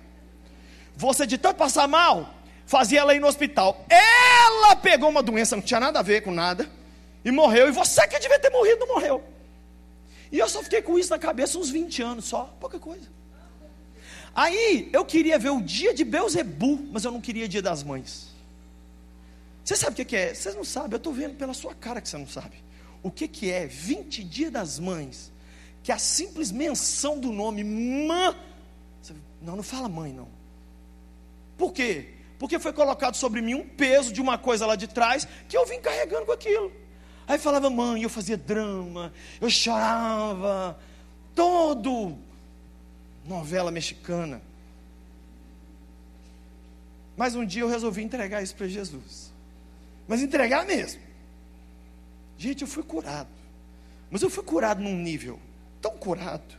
Você 0.96 1.28
de 1.28 1.38
tanto 1.38 1.58
passar 1.58 1.90
mal, 1.90 2.36
fazia 2.66 3.02
ela 3.02 3.14
ir 3.14 3.20
no 3.20 3.28
hospital. 3.28 3.86
Ela 3.90 4.78
pegou 4.78 5.10
uma 5.10 5.22
doença, 5.22 5.58
não 5.58 5.64
tinha 5.64 5.82
nada 5.82 6.00
a 6.00 6.02
ver 6.02 6.22
com 6.22 6.32
nada 6.32 6.70
e 7.26 7.32
morreu, 7.32 7.68
e 7.68 7.72
você 7.72 8.08
que 8.08 8.20
devia 8.20 8.38
ter 8.38 8.52
morrido, 8.52 8.86
não 8.86 8.94
morreu. 8.94 9.24
E 10.32 10.38
eu 10.38 10.48
só 10.48 10.62
fiquei 10.62 10.84
com 10.84 10.98
isso 11.00 11.10
na 11.10 11.18
cabeça 11.18 11.58
uns 11.58 11.72
20 11.72 12.02
anos 12.04 12.26
só, 12.26 12.56
pouca 12.60 12.80
coisa. 12.80 13.08
Aí 14.36 14.90
eu 14.94 15.04
queria 15.04 15.40
ver 15.40 15.50
o 15.50 15.62
dia 15.62 15.94
de 15.94 16.04
Beuzebu, 16.04 16.88
mas 16.92 17.04
eu 17.04 17.12
não 17.12 17.20
queria 17.20 17.48
dia 17.48 17.64
das 17.64 17.82
mães. 17.82 18.28
Você 19.64 19.76
sabe 19.76 20.00
o 20.00 20.06
que 20.06 20.16
é? 20.16 20.34
Vocês 20.34 20.54
não 20.54 20.64
sabem, 20.64 20.92
eu 20.92 20.98
estou 20.98 21.12
vendo 21.12 21.36
pela 21.36 21.54
sua 21.54 21.74
cara 21.74 22.00
que 22.00 22.08
você 22.08 22.18
não 22.18 22.28
sabe. 22.28 22.64
O 23.02 23.10
que, 23.10 23.28
que 23.28 23.52
é 23.52 23.66
20 23.66 24.24
dias 24.24 24.52
das 24.52 24.78
mães? 24.78 25.32
Que 25.82 25.92
a 25.92 25.98
simples 25.98 26.52
menção 26.52 27.20
do 27.20 27.32
nome 27.32 27.64
mãe. 27.64 28.36
Não, 29.42 29.56
não 29.56 29.64
fala 29.64 29.90
mãe, 29.90 30.14
não. 30.14 30.28
Por 31.58 31.72
quê? 31.72 32.10
Porque 32.38 32.60
foi 32.60 32.74
colocado 32.74 33.16
sobre 33.16 33.42
mim 33.42 33.56
um 33.56 33.68
peso 33.68 34.12
de 34.12 34.22
uma 34.22 34.38
coisa 34.38 34.66
lá 34.66 34.76
de 34.76 34.88
trás 34.88 35.28
que 35.48 35.58
eu 35.58 35.66
vim 35.66 35.80
carregando 35.80 36.26
com 36.26 36.32
aquilo. 36.32 36.85
Aí 37.28 37.38
falava 37.40 37.70
mãe, 37.70 38.04
eu 38.04 38.10
fazia 38.10 38.38
drama, 38.38 39.12
eu 39.42 39.50
chorava, 39.50 40.80
todo 41.34 42.18
novela 43.26 43.72
mexicana. 43.72 44.42
Mas 47.18 47.36
um 47.36 47.46
dia 47.46 47.62
eu 47.62 47.70
resolvi 47.70 48.04
entregar 48.04 48.44
isso 48.44 48.56
para 48.56 48.68
Jesus. 48.68 49.34
Mas 50.08 50.22
entregar 50.22 50.66
mesmo. 50.66 51.02
Gente, 52.38 52.62
eu 52.62 52.68
fui 52.68 52.84
curado. 52.84 53.30
Mas 54.12 54.22
eu 54.22 54.30
fui 54.30 54.44
curado 54.44 54.82
num 54.82 54.96
nível 54.96 55.40
tão 55.82 55.98
curado 55.98 56.56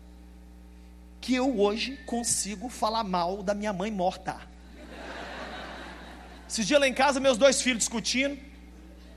que 1.21 1.35
eu 1.35 1.59
hoje 1.61 1.97
consigo 2.07 2.69
falar 2.69 3.05
mal 3.05 3.43
da 3.43 3.55
minha 3.55 3.73
mãe 3.73 3.91
morta. 3.91 4.41
Esses 6.49 6.67
dias 6.67 6.81
lá 6.81 6.87
em 6.87 6.95
casa, 6.95 7.19
meus 7.19 7.37
dois 7.37 7.61
filhos 7.61 7.81
discutindo. 7.81 8.39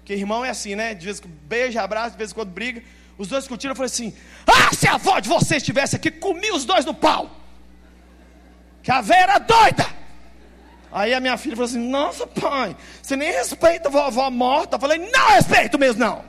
Porque 0.09 0.19
irmão 0.19 0.43
é 0.43 0.49
assim, 0.49 0.73
né? 0.73 0.95
De 0.95 1.05
vez 1.05 1.19
em 1.19 1.21
quando 1.21 1.35
beija, 1.43 1.83
abraça, 1.83 2.09
de 2.09 2.17
vez 2.17 2.31
em 2.31 2.33
quando 2.33 2.49
briga. 2.49 2.81
Os 3.15 3.27
dois 3.27 3.43
discutiram, 3.43 3.73
eu 3.73 3.75
falei 3.75 3.91
assim: 3.91 4.11
Ah, 4.47 4.73
se 4.73 4.87
a 4.87 4.95
avó 4.95 5.19
de 5.19 5.29
vocês 5.29 5.61
estivesse 5.61 5.95
aqui, 5.95 6.09
comia 6.09 6.51
os 6.55 6.65
dois 6.65 6.83
no 6.83 6.95
pau. 6.95 7.29
Que 8.81 8.91
a 8.91 9.01
velha 9.01 9.21
era 9.21 9.37
doida. 9.37 9.85
Aí 10.91 11.13
a 11.13 11.19
minha 11.19 11.37
filha 11.37 11.55
falou 11.55 11.69
assim: 11.69 11.77
Nossa, 11.77 12.25
pai, 12.25 12.75
você 12.99 13.15
nem 13.15 13.31
respeita 13.31 13.87
a 13.87 13.91
vovó 13.91 14.31
morta. 14.31 14.77
Eu 14.77 14.79
falei: 14.79 14.97
Não 14.97 15.29
respeito 15.29 15.77
mesmo, 15.77 15.99
não. 15.99 16.25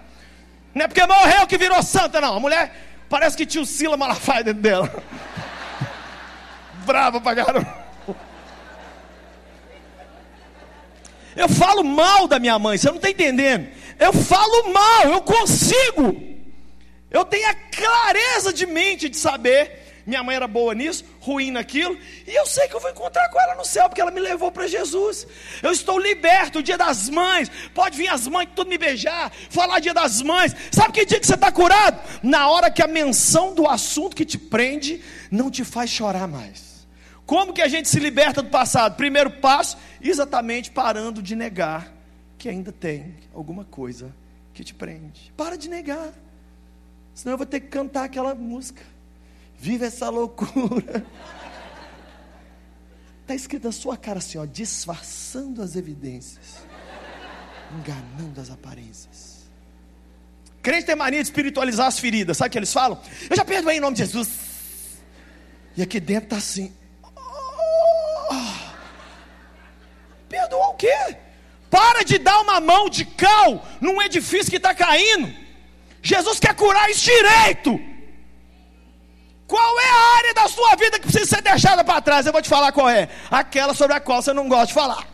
Não 0.75 0.85
é 0.85 0.87
porque 0.87 1.07
morreu 1.07 1.47
que 1.47 1.57
virou 1.57 1.83
santa, 1.83 2.21
não. 2.21 2.37
A 2.37 2.41
mulher 2.41 2.77
parece 3.09 3.35
que 3.35 3.47
tinha 3.47 3.63
o 3.63 3.67
Sila 3.67 3.97
Malafaia 3.97 4.45
dentro 4.45 4.61
dela. 4.61 5.03
Brava 6.85 7.19
pra 7.19 7.35
caramba. 7.35 7.90
Eu 11.41 11.49
falo 11.49 11.83
mal 11.83 12.29
da 12.29 12.39
minha 12.39 12.59
mãe, 12.59 12.77
você 12.77 12.89
não 12.89 12.97
está 12.97 13.11
entendendo. 13.11 13.69
Eu 13.99 14.13
falo 14.13 14.73
mal, 14.73 15.05
eu 15.07 15.21
consigo. 15.23 16.21
Eu 17.11 17.25
tenho 17.25 17.49
a 17.49 17.55
clareza 17.55 18.53
de 18.53 18.67
mente 18.67 19.09
de 19.09 19.17
saber 19.17 19.81
minha 20.07 20.23
mãe 20.23 20.35
era 20.35 20.49
boa 20.49 20.75
nisso, 20.75 21.05
ruim 21.21 21.51
naquilo, 21.51 21.97
e 22.27 22.35
eu 22.35 22.45
sei 22.47 22.67
que 22.69 22.75
eu 22.75 22.81
vou 22.81 22.91
encontrar 22.91 23.29
com 23.29 23.41
ela 23.41 23.55
no 23.55 23.65
céu, 23.65 23.89
porque 23.89 24.01
ela 24.01 24.11
me 24.11 24.21
levou 24.21 24.51
para 24.51 24.67
Jesus. 24.67 25.27
Eu 25.63 25.71
estou 25.71 25.99
liberto, 25.99 26.59
o 26.59 26.63
dia 26.63 26.77
das 26.77 27.09
mães, 27.09 27.51
pode 27.75 27.97
vir 27.97 28.09
as 28.09 28.27
mães 28.27 28.49
tudo 28.55 28.69
me 28.69 28.79
beijar, 28.79 29.31
falar 29.51 29.79
dia 29.79 29.95
das 29.95 30.21
mães. 30.23 30.55
Sabe 30.73 30.93
que 30.93 31.05
dia 31.05 31.21
que 31.21 31.27
você 31.27 31.35
está 31.35 31.53
curado? 31.53 32.01
Na 32.23 32.49
hora 32.49 32.71
que 32.71 32.83
a 32.83 32.89
menção 32.89 33.55
do 33.55 33.69
assunto 33.69 34.17
que 34.17 34.25
te 34.25 34.39
prende 34.39 35.03
não 35.31 35.51
te 35.51 35.65
faz 35.65 35.91
chorar 35.91 36.27
mais. 36.27 36.70
Como 37.31 37.53
que 37.53 37.63
a 37.63 37.69
gente 37.69 37.89
se 37.89 38.01
liberta 38.01 38.43
do 38.43 38.49
passado? 38.49 38.97
Primeiro 38.97 39.31
passo, 39.31 39.79
exatamente 40.03 40.69
parando 40.69 41.23
de 41.23 41.37
negar 41.37 41.95
que 42.37 42.49
ainda 42.49 42.73
tem 42.73 43.15
alguma 43.33 43.65
coisa 43.65 44.13
que 44.53 44.65
te 44.65 44.75
prende. 44.75 45.33
Para 45.37 45.57
de 45.57 45.69
negar. 45.69 46.13
Senão 47.15 47.35
eu 47.35 47.39
vou 47.39 47.47
ter 47.47 47.61
que 47.61 47.69
cantar 47.69 48.03
aquela 48.03 48.35
música. 48.35 48.83
Vive 49.57 49.85
essa 49.85 50.09
loucura. 50.09 51.07
Está 53.21 53.33
escrito 53.37 53.63
na 53.63 53.73
sua 53.73 53.97
cara 53.97 54.19
assim, 54.19 54.37
ó, 54.37 54.45
disfarçando 54.45 55.63
as 55.63 55.77
evidências, 55.77 56.65
enganando 57.79 58.41
as 58.41 58.51
aparências. 58.51 59.45
Crente 60.61 60.87
tem 60.87 60.97
mania 60.97 61.21
de 61.21 61.29
espiritualizar 61.29 61.87
as 61.87 62.01
feridas, 62.01 62.39
sabe 62.39 62.49
o 62.49 62.51
que 62.51 62.59
eles 62.59 62.73
falam? 62.73 63.01
Eu 63.31 63.37
já 63.37 63.45
perdoei 63.45 63.77
em 63.77 63.81
nome 63.81 63.95
de 63.95 64.03
Jesus. 64.03 64.99
E 65.77 65.83
aqui 65.83 66.01
dentro 66.01 66.25
está 66.25 66.37
assim. 66.39 66.80
Perdoou 70.31 70.71
o 70.71 70.75
quê? 70.75 71.17
Para 71.69 72.05
de 72.05 72.19
dar 72.19 72.41
uma 72.41 72.61
mão 72.61 72.89
de 72.89 73.05
cal 73.05 73.67
num 73.81 74.01
edifício 74.01 74.51
que 74.51 74.57
está 74.57 74.75
caindo. 74.75 75.35
Jesus 76.01 76.39
quer 76.41 76.55
curar 76.55 76.89
isso 76.89 77.05
direito. 77.05 77.79
Qual 79.47 79.81
é 79.81 79.91
a 79.91 80.17
área 80.19 80.35
da 80.35 80.49
sua 80.49 80.77
vida 80.77 80.99
que 80.99 81.09
precisa 81.09 81.37
ser 81.37 81.43
deixada 81.43 81.83
para 81.85 82.01
trás? 82.01 82.25
Eu 82.25 82.33
vou 82.33 82.41
te 82.41 82.49
falar 82.49 82.71
qual 82.73 82.89
é. 82.89 83.09
Aquela 83.31 83.75
sobre 83.75 83.97
a 83.97 84.01
qual 84.01 84.23
você 84.23 84.33
não 84.33 84.49
gosta 84.49 84.69
de 84.69 84.75
falar. 84.75 85.07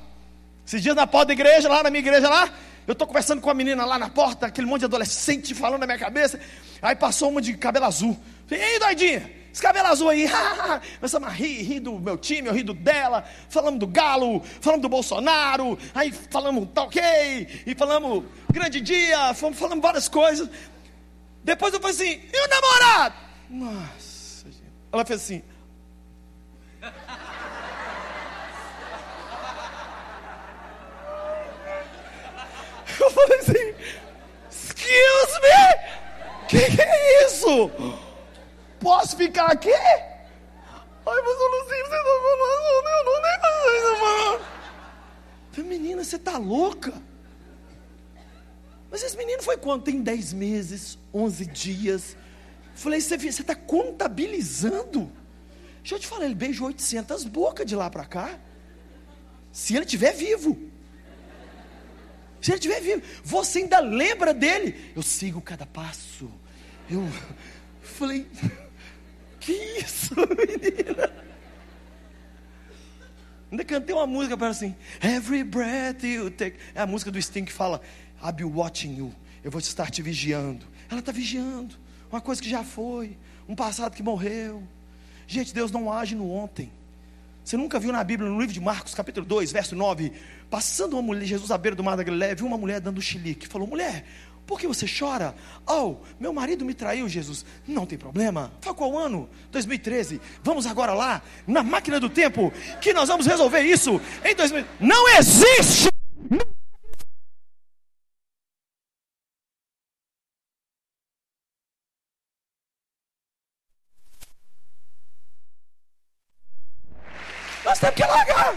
Esses 0.66 0.82
dias 0.82 0.94
na 0.94 1.06
porta 1.06 1.28
da 1.28 1.32
igreja, 1.32 1.68
lá 1.68 1.82
na 1.82 1.90
minha 1.90 2.00
igreja 2.00 2.28
lá, 2.28 2.50
eu 2.86 2.92
estou 2.92 3.06
conversando 3.06 3.40
com 3.40 3.48
a 3.48 3.54
menina 3.54 3.84
lá 3.84 3.98
na 3.98 4.10
porta, 4.10 4.46
aquele 4.46 4.66
monte 4.66 4.80
de 4.80 4.84
adolescente 4.84 5.54
falando 5.54 5.80
na 5.80 5.86
minha 5.86 5.98
cabeça. 5.98 6.38
Aí 6.82 6.94
passou 6.94 7.30
uma 7.30 7.40
de 7.40 7.54
cabelo 7.54 7.86
azul. 7.86 8.16
Ei, 8.50 8.78
doidinha, 8.78 9.30
esse 9.56 9.62
cabelo 9.62 9.88
azul 9.88 10.10
aí. 10.10 10.28
Começamos 11.00 11.28
a 11.28 11.32
rir, 11.32 11.62
rir 11.62 11.80
do 11.80 11.98
meu 11.98 12.18
time, 12.18 12.46
eu 12.46 12.52
ri 12.52 12.62
do 12.62 12.74
dela. 12.74 13.24
Falamos 13.48 13.80
do 13.80 13.86
Galo, 13.86 14.42
falamos 14.60 14.82
do 14.82 14.88
Bolsonaro. 14.90 15.78
Aí 15.94 16.12
falamos 16.12 16.68
tá 16.74 16.82
ok, 16.82 17.62
e 17.66 17.74
falamos 17.74 18.24
grande 18.52 18.82
dia, 18.82 19.32
falamos 19.32 19.80
várias 19.80 20.08
coisas. 20.10 20.50
Depois 21.42 21.72
eu 21.72 21.80
falei 21.80 21.96
assim, 21.96 22.20
e 22.30 22.44
o 22.44 22.48
namorado? 22.50 23.14
Nossa. 23.48 24.46
Ela 24.92 25.06
fez 25.06 25.22
assim. 25.22 25.42
Eu 32.98 33.10
falei 33.10 33.38
assim, 33.38 33.74
excuse 34.50 35.40
me, 35.42 36.46
que, 36.48 36.76
que 36.76 36.80
é 36.80 37.26
isso? 37.26 37.70
Posso 38.86 39.16
ficar 39.16 39.46
aqui? 39.46 39.72
Ai, 39.72 40.06
não 41.04 41.68
sei 41.68 41.82
você 41.82 41.90
tá 41.90 42.02
falando, 42.04 42.66
eu 42.68 43.04
não 43.04 43.22
nem 43.22 43.40
fazer 43.40 43.70
isso, 43.78 43.92
mano. 44.00 44.46
Falei, 45.50 45.70
menina, 45.70 46.04
você 46.04 46.16
tá 46.16 46.38
louca? 46.38 46.92
Mas 48.88 49.02
esse 49.02 49.16
menino 49.16 49.42
foi 49.42 49.56
quanto? 49.56 49.86
Tem 49.86 50.00
10 50.00 50.32
meses, 50.34 50.96
11 51.12 51.46
dias, 51.46 52.16
Falei, 52.76 53.00
você 53.00 53.16
está 53.16 53.56
contabilizando? 53.56 55.10
Deixa 55.78 55.96
eu 55.96 55.98
te 55.98 56.06
falar, 56.06 56.26
ele 56.26 56.36
beijou 56.36 56.68
800 56.68 57.24
bocas 57.24 57.66
de 57.66 57.74
lá 57.74 57.90
para 57.90 58.04
cá. 58.04 58.38
Se 59.50 59.74
ele 59.74 59.84
estiver 59.84 60.12
vivo. 60.12 60.56
Se 62.40 62.52
ele 62.52 62.58
estiver 62.58 62.80
vivo. 62.80 63.02
Você 63.24 63.58
ainda 63.58 63.80
lembra 63.80 64.32
dele? 64.32 64.92
Eu 64.94 65.02
sigo 65.02 65.40
cada 65.40 65.66
passo. 65.66 66.30
Eu 66.88 67.02
falei, 67.82 68.30
que 69.46 69.52
isso, 69.52 70.14
menina? 70.18 71.12
Ainda 73.50 73.64
cantei 73.64 73.94
uma 73.94 74.06
música 74.06 74.36
para 74.36 74.48
assim, 74.48 74.74
Every 75.00 75.44
breath 75.44 76.02
you 76.02 76.30
take. 76.30 76.56
É 76.74 76.80
a 76.80 76.86
música 76.86 77.12
do 77.12 77.22
Sting 77.22 77.44
que 77.44 77.52
fala, 77.52 77.80
I'll 78.20 78.32
be 78.32 78.44
watching 78.44 78.96
you. 78.96 79.14
Eu 79.44 79.50
vou 79.52 79.60
estar 79.60 79.88
te 79.88 80.02
vigiando. 80.02 80.66
Ela 80.90 80.98
está 80.98 81.12
vigiando 81.12 81.76
uma 82.10 82.20
coisa 82.20 82.42
que 82.42 82.50
já 82.50 82.64
foi, 82.64 83.16
um 83.48 83.54
passado 83.54 83.94
que 83.94 84.02
morreu. 84.02 84.62
Gente, 85.28 85.54
Deus 85.54 85.70
não 85.70 85.92
age 85.92 86.16
no 86.16 86.28
ontem. 86.30 86.70
Você 87.44 87.56
nunca 87.56 87.78
viu 87.78 87.92
na 87.92 88.02
Bíblia, 88.02 88.28
no 88.28 88.40
livro 88.40 88.52
de 88.52 88.60
Marcos, 88.60 88.92
capítulo 88.92 89.24
2, 89.24 89.52
verso 89.52 89.76
9, 89.76 90.12
passando 90.50 90.94
uma 90.94 91.02
mulher, 91.02 91.24
Jesus 91.24 91.52
à 91.52 91.56
beira 91.58 91.76
do 91.76 91.84
mar 91.84 91.96
da 91.96 92.02
Galileia, 92.02 92.34
viu 92.34 92.44
uma 92.44 92.58
mulher 92.58 92.80
dando 92.80 93.00
chilique, 93.00 93.46
falou: 93.46 93.68
"Mulher, 93.68 94.04
por 94.46 94.60
que 94.60 94.68
você 94.68 94.86
chora? 94.86 95.34
Oh, 95.66 95.96
meu 96.20 96.32
marido 96.32 96.64
me 96.64 96.72
traiu, 96.72 97.08
Jesus. 97.08 97.44
Não 97.66 97.84
tem 97.84 97.98
problema. 97.98 98.52
Foi 98.60 98.72
qual 98.72 98.96
ano? 98.96 99.28
2013. 99.50 100.20
Vamos 100.42 100.66
agora 100.66 100.94
lá, 100.94 101.20
na 101.46 101.62
máquina 101.62 101.98
do 101.98 102.08
tempo, 102.08 102.52
que 102.80 102.92
nós 102.92 103.08
vamos 103.08 103.26
resolver 103.26 103.62
isso 103.62 104.00
em 104.24 104.34
2000. 104.34 104.64
Não 104.80 105.08
existe! 105.18 105.88
Nós 117.64 117.80
temos 117.80 117.96
que 117.96 118.04
largar. 118.04 118.56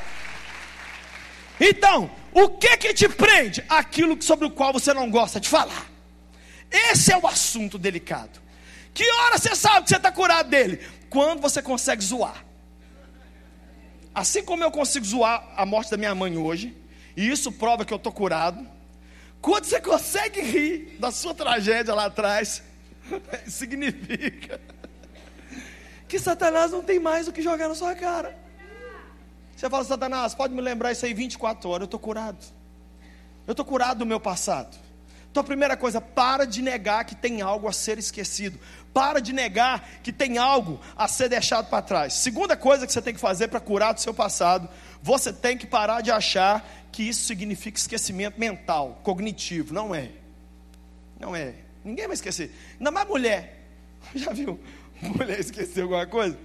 Então, 1.59 2.11
o 2.33 2.49
que 2.49 2.77
que 2.77 2.93
te 2.93 3.09
prende? 3.09 3.63
Aquilo 3.67 4.21
sobre 4.21 4.45
o 4.45 4.51
qual 4.51 4.73
você 4.73 4.93
não 4.93 5.09
gosta 5.09 5.39
de 5.39 5.49
falar. 5.49 5.89
Esse 6.71 7.11
é 7.11 7.17
o 7.17 7.27
assunto 7.27 7.77
delicado. 7.77 8.39
Que 8.93 9.09
hora 9.09 9.37
você 9.37 9.55
sabe 9.55 9.83
que 9.83 9.89
você 9.89 9.97
está 9.97 10.11
curado 10.11 10.49
dele? 10.49 10.79
Quando 11.09 11.41
você 11.41 11.61
consegue 11.61 12.03
zoar. 12.03 12.45
Assim 14.13 14.43
como 14.43 14.63
eu 14.63 14.71
consigo 14.71 15.05
zoar 15.05 15.47
a 15.55 15.65
morte 15.65 15.91
da 15.91 15.97
minha 15.97 16.13
mãe 16.13 16.37
hoje, 16.37 16.75
e 17.15 17.29
isso 17.29 17.51
prova 17.51 17.85
que 17.85 17.93
eu 17.93 17.97
estou 17.97 18.11
curado. 18.11 18.67
Quando 19.41 19.65
você 19.65 19.79
consegue 19.79 20.41
rir 20.41 20.97
da 20.99 21.11
sua 21.11 21.33
tragédia 21.33 21.93
lá 21.93 22.05
atrás, 22.05 22.61
significa 23.47 24.59
que 26.07 26.19
Satanás 26.19 26.71
não 26.71 26.83
tem 26.83 26.99
mais 26.99 27.27
o 27.27 27.31
que 27.31 27.41
jogar 27.41 27.69
na 27.69 27.75
sua 27.75 27.95
cara. 27.95 28.37
Você 29.59 29.69
fala, 29.69 29.83
Satanás, 29.83 30.33
pode 30.33 30.53
me 30.53 30.61
lembrar 30.61 30.93
isso 30.93 31.05
aí 31.05 31.13
24 31.13 31.69
horas, 31.69 31.81
eu 31.81 31.85
estou 31.85 31.99
curado. 31.99 32.37
Eu 33.45 33.51
estou 33.51 33.65
curado 33.65 33.99
do 33.99 34.05
meu 34.05 34.17
passado. 34.17 34.77
Então, 35.29 35.41
a 35.41 35.43
primeira 35.43 35.75
coisa, 35.75 35.99
para 35.99 36.45
de 36.45 36.61
negar 36.61 37.03
que 37.03 37.13
tem 37.13 37.41
algo 37.41 37.67
a 37.67 37.73
ser 37.73 37.97
esquecido. 37.97 38.57
Para 38.93 39.19
de 39.19 39.33
negar 39.33 39.85
que 40.01 40.13
tem 40.13 40.37
algo 40.37 40.79
a 40.95 41.09
ser 41.09 41.27
deixado 41.27 41.69
para 41.69 41.81
trás. 41.81 42.13
Segunda 42.13 42.55
coisa 42.55 42.87
que 42.87 42.93
você 42.93 43.01
tem 43.01 43.13
que 43.13 43.19
fazer 43.19 43.49
para 43.49 43.59
curar 43.59 43.93
do 43.93 43.99
seu 43.99 44.13
passado, 44.13 44.69
você 45.03 45.33
tem 45.33 45.57
que 45.57 45.67
parar 45.67 45.99
de 45.99 46.09
achar 46.09 46.65
que 46.89 47.03
isso 47.03 47.25
significa 47.25 47.77
esquecimento 47.77 48.39
mental, 48.39 49.01
cognitivo. 49.03 49.73
Não 49.73 49.93
é. 49.93 50.09
Não 51.19 51.35
é. 51.35 51.53
Ninguém 51.83 52.05
vai 52.07 52.13
esquecer. 52.13 52.49
Ainda 52.77 52.91
mais 52.91 53.09
mulher. 53.09 53.67
Já 54.15 54.31
viu? 54.31 54.57
Mulher 55.01 55.37
esquecer 55.37 55.81
alguma 55.81 56.07
coisa? 56.07 56.37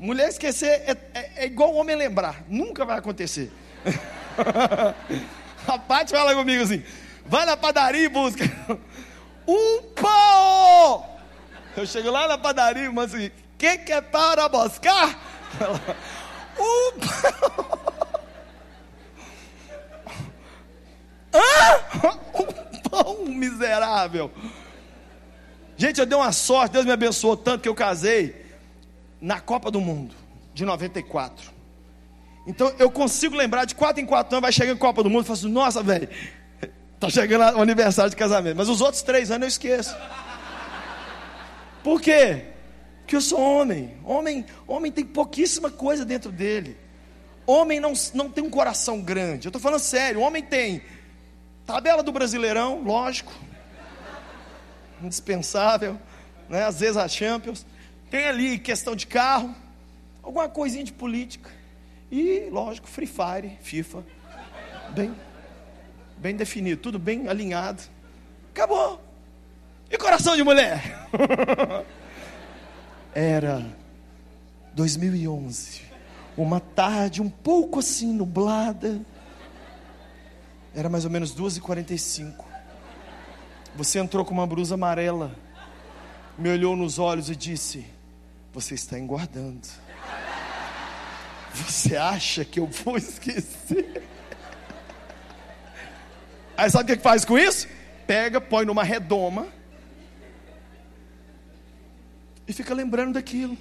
Mulher 0.00 0.30
esquecer 0.30 0.66
é, 0.66 0.96
é, 1.12 1.30
é 1.42 1.44
igual 1.44 1.74
homem 1.74 1.94
lembrar, 1.94 2.42
nunca 2.48 2.86
vai 2.86 2.96
acontecer. 2.96 3.52
A 5.68 5.78
Paty 5.78 6.12
fala 6.12 6.34
comigo 6.34 6.62
assim: 6.62 6.82
vai 7.26 7.44
na 7.44 7.54
padaria 7.54 8.06
e 8.06 8.08
busca 8.08 8.42
um 9.46 9.82
pão. 9.94 11.06
Eu 11.76 11.84
chego 11.84 12.10
lá 12.10 12.26
na 12.26 12.38
padaria 12.38 12.90
e 12.90 12.98
assim: 12.98 13.30
quem 13.58 13.76
quer 13.76 14.00
para 14.00 14.48
buscar? 14.48 15.20
um 16.58 16.92
pão. 16.98 17.80
Hã? 21.34 22.12
Um 22.72 22.88
pão 22.88 23.24
miserável. 23.26 24.30
Gente, 25.76 26.00
eu 26.00 26.06
dei 26.06 26.16
uma 26.16 26.32
sorte, 26.32 26.72
Deus 26.72 26.86
me 26.86 26.92
abençoou 26.92 27.36
tanto 27.36 27.60
que 27.60 27.68
eu 27.68 27.74
casei 27.74 28.39
na 29.20 29.40
Copa 29.40 29.70
do 29.70 29.80
Mundo 29.80 30.14
de 30.54 30.64
94. 30.64 31.50
Então 32.46 32.72
eu 32.78 32.90
consigo 32.90 33.36
lembrar 33.36 33.64
de 33.64 33.74
4 33.74 34.02
em 34.02 34.06
4 34.06 34.34
anos, 34.34 34.42
vai 34.42 34.52
chegar 34.52 34.72
em 34.72 34.76
Copa 34.76 35.02
do 35.02 35.10
Mundo 35.10 35.22
e 35.22 35.26
falo 35.26 35.38
assim, 35.38 35.50
nossa, 35.50 35.82
velho, 35.82 36.08
tá 36.98 37.08
chegando 37.08 37.56
o 37.56 37.62
aniversário 37.62 38.10
de 38.10 38.16
casamento. 38.16 38.56
Mas 38.56 38.68
os 38.68 38.80
outros 38.80 39.02
três 39.02 39.30
anos 39.30 39.42
eu 39.42 39.48
esqueço. 39.48 39.96
Por 41.82 42.00
quê? 42.00 42.46
Porque 43.00 43.16
eu 43.16 43.20
sou 43.20 43.40
homem. 43.40 43.96
Homem, 44.04 44.46
homem 44.66 44.92
tem 44.92 45.04
pouquíssima 45.04 45.70
coisa 45.70 46.04
dentro 46.04 46.30
dele. 46.30 46.76
Homem 47.46 47.80
não, 47.80 47.92
não 48.14 48.30
tem 48.30 48.44
um 48.44 48.50
coração 48.50 49.00
grande. 49.00 49.46
Eu 49.46 49.50
estou 49.50 49.60
falando 49.60 49.80
sério. 49.80 50.20
Homem 50.20 50.42
tem 50.42 50.82
tabela 51.66 52.02
do 52.02 52.12
Brasileirão, 52.12 52.82
lógico. 52.82 53.32
Indispensável. 55.02 55.98
Né? 56.48 56.64
Às 56.64 56.80
vezes 56.80 56.96
a 56.96 57.08
Champions. 57.08 57.66
Tem 58.10 58.26
ali 58.26 58.58
questão 58.58 58.96
de 58.96 59.06
carro. 59.06 59.54
Alguma 60.22 60.48
coisinha 60.48 60.84
de 60.84 60.92
política. 60.92 61.50
E, 62.10 62.48
lógico, 62.50 62.88
Free 62.88 63.06
Fire, 63.06 63.56
FIFA. 63.62 64.04
Bem, 64.90 65.14
bem 66.18 66.36
definido. 66.36 66.82
Tudo 66.82 66.98
bem 66.98 67.28
alinhado. 67.28 67.82
Acabou. 68.50 69.00
E 69.88 69.96
coração 69.96 70.36
de 70.36 70.42
mulher? 70.42 71.08
Era 73.14 73.66
2011, 74.72 75.82
uma 76.36 76.60
tarde 76.60 77.20
um 77.20 77.28
pouco 77.28 77.80
assim 77.80 78.12
nublada. 78.12 79.00
Era 80.74 80.88
mais 80.88 81.04
ou 81.04 81.10
menos 81.10 81.34
2h45. 81.34 82.44
Você 83.74 83.98
entrou 83.98 84.24
com 84.24 84.32
uma 84.32 84.46
blusa 84.46 84.74
amarela, 84.74 85.34
me 86.38 86.48
olhou 86.50 86.76
nos 86.76 87.00
olhos 87.00 87.28
e 87.28 87.34
disse: 87.34 87.84
Você 88.52 88.74
está 88.74 88.98
engordando. 88.98 89.66
Você 91.54 91.96
acha 91.96 92.44
que 92.44 92.60
eu 92.60 92.66
vou 92.66 92.96
esquecer? 92.96 94.02
Aí 96.56 96.70
sabe 96.70 96.92
o 96.92 96.96
que 96.96 97.02
faz 97.02 97.24
com 97.24 97.38
isso? 97.38 97.68
Pega, 98.06 98.40
põe 98.40 98.64
numa 98.64 98.82
redoma 98.82 99.48
e 102.46 102.52
fica 102.52 102.74
lembrando 102.74 103.14
daquilo. 103.14 103.56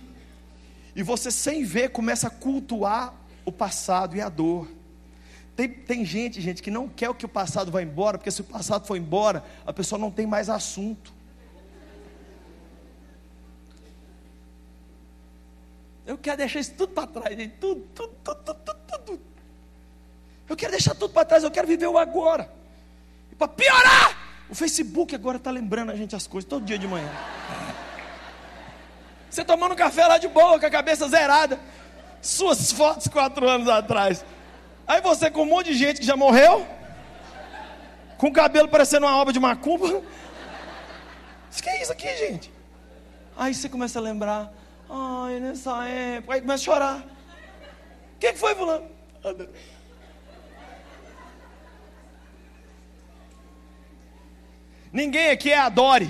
E 0.95 1.03
você, 1.03 1.29
sem 1.29 1.63
ver, 1.63 1.89
começa 1.89 2.27
a 2.27 2.31
cultuar 2.31 3.13
o 3.45 3.51
passado 3.51 4.15
e 4.15 4.21
a 4.21 4.27
dor. 4.27 4.67
Tem, 5.55 5.69
tem 5.69 6.03
gente, 6.03 6.41
gente, 6.41 6.63
que 6.63 6.71
não 6.71 6.89
quer 6.89 7.13
que 7.13 7.25
o 7.25 7.29
passado 7.29 7.71
vá 7.71 7.81
embora, 7.81 8.17
porque 8.17 8.31
se 8.31 8.41
o 8.41 8.43
passado 8.43 8.87
for 8.87 8.97
embora, 8.97 9.43
a 9.65 9.71
pessoa 9.71 9.99
não 9.99 10.09
tem 10.09 10.25
mais 10.25 10.49
assunto. 10.49 11.13
Eu 16.09 16.17
quero 16.17 16.37
deixar 16.37 16.59
isso 16.59 16.73
tudo 16.73 16.91
para 16.91 17.05
trás. 17.05 17.37
Tudo, 17.59 17.81
tudo, 17.93 18.15
tudo, 18.23 18.43
tudo, 18.43 18.59
tudo, 18.65 18.99
tudo. 19.05 19.21
Eu 20.49 20.55
quero 20.55 20.71
deixar 20.71 20.95
tudo 20.95 21.13
para 21.13 21.23
trás, 21.23 21.43
eu 21.43 21.51
quero 21.51 21.67
viver 21.67 21.85
o 21.85 21.99
agora. 21.99 22.51
E 23.31 23.35
para 23.35 23.47
piorar, 23.47 24.17
o 24.49 24.55
Facebook 24.55 25.13
agora 25.13 25.37
está 25.37 25.51
lembrando 25.51 25.91
a 25.91 25.95
gente 25.95 26.15
as 26.15 26.25
coisas 26.25 26.49
todo 26.49 26.65
dia 26.65 26.79
de 26.79 26.87
manhã. 26.87 27.07
Você 29.29 29.45
tomando 29.45 29.75
café 29.75 30.07
lá 30.07 30.17
de 30.17 30.27
boa, 30.27 30.59
com 30.59 30.65
a 30.65 30.69
cabeça 30.71 31.07
zerada. 31.07 31.59
Suas 32.23 32.71
fotos 32.71 33.07
quatro 33.07 33.47
anos 33.47 33.69
atrás. 33.69 34.25
Aí 34.87 35.01
você 35.01 35.29
com 35.29 35.43
um 35.43 35.45
monte 35.45 35.67
de 35.67 35.75
gente 35.75 35.99
que 35.99 36.07
já 36.07 36.17
morreu. 36.17 36.65
Com 38.17 38.29
o 38.29 38.33
cabelo 38.33 38.67
parecendo 38.67 39.05
uma 39.05 39.15
obra 39.15 39.31
de 39.31 39.39
macumba. 39.39 39.85
O 39.85 41.61
que 41.61 41.69
é 41.69 41.83
isso 41.83 41.91
aqui, 41.91 42.17
gente? 42.17 42.51
Aí 43.37 43.53
você 43.53 43.69
começa 43.69 43.99
a 43.99 44.01
lembrar. 44.01 44.51
Ai, 44.89 45.39
nessa 45.39 45.85
época. 45.85 46.33
Aí 46.33 46.41
começa 46.41 46.63
a 46.63 46.65
chorar. 46.65 46.97
O 46.97 48.19
que, 48.19 48.33
que 48.33 48.39
foi, 48.39 48.55
fulano? 48.55 48.87
Ninguém 54.91 55.29
aqui 55.29 55.51
é 55.51 55.57
adore. 55.57 56.09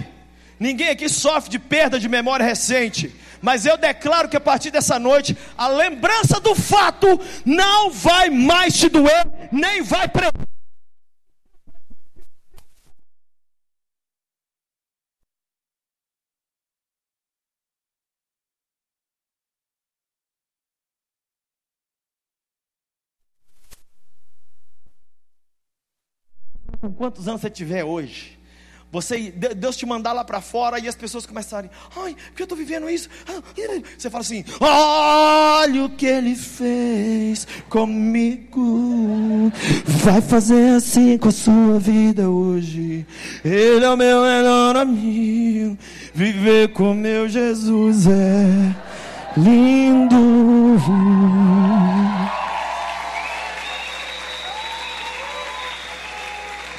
Ninguém 0.60 0.90
aqui 0.90 1.08
sofre 1.10 1.50
de 1.50 1.60
perda 1.60 2.00
de 2.00 2.08
memória 2.08 2.46
recente. 2.46 3.14
Mas 3.42 3.66
eu 3.66 3.78
declaro 3.78 4.28
que 4.28 4.38
a 4.38 4.42
partir 4.42 4.72
dessa 4.72 5.00
noite, 5.00 5.38
a 5.58 5.68
lembrança 5.68 6.40
do 6.40 6.56
fato 6.56 7.20
não 7.46 7.90
vai 7.90 8.30
mais 8.30 8.78
te 8.78 8.90
doer, 8.90 9.26
nem 9.52 9.82
vai 9.82 10.08
pre... 10.08 10.28
quantos 27.00 27.30
anos 27.30 27.40
você 27.40 27.50
tiver 27.50 27.86
hoje? 27.86 28.38
Você, 28.92 29.32
Deus 29.56 29.78
te 29.78 29.86
mandar 29.86 30.12
lá 30.12 30.26
para 30.26 30.42
fora 30.42 30.80
e 30.80 30.88
as 30.88 30.96
pessoas 30.96 31.26
começarem, 31.26 31.70
ai, 31.96 32.14
porque 32.26 32.42
eu 32.42 32.46
estou 32.46 32.58
vivendo 32.58 32.90
isso. 32.90 33.08
Você 33.98 34.10
fala 34.10 34.22
assim: 34.22 34.44
olha 34.60 35.86
o 35.86 35.90
que 35.92 36.08
ele 36.08 36.36
fez 36.36 37.48
comigo, 37.70 39.50
vai 39.86 40.20
fazer 40.22 40.72
assim 40.72 41.18
com 41.18 41.30
a 41.30 41.32
sua 41.32 41.80
vida 41.80 42.30
hoje. 42.30 43.06
Ele 43.46 43.86
é 43.86 43.90
o 43.90 43.96
meu 43.96 44.24
melhor 44.24 44.76
amigo, 44.76 45.78
viver 46.14 46.74
com 46.74 46.94
meu 46.94 47.30
Jesus 47.30 48.08
é 48.08 48.76
lindo. 49.38 50.20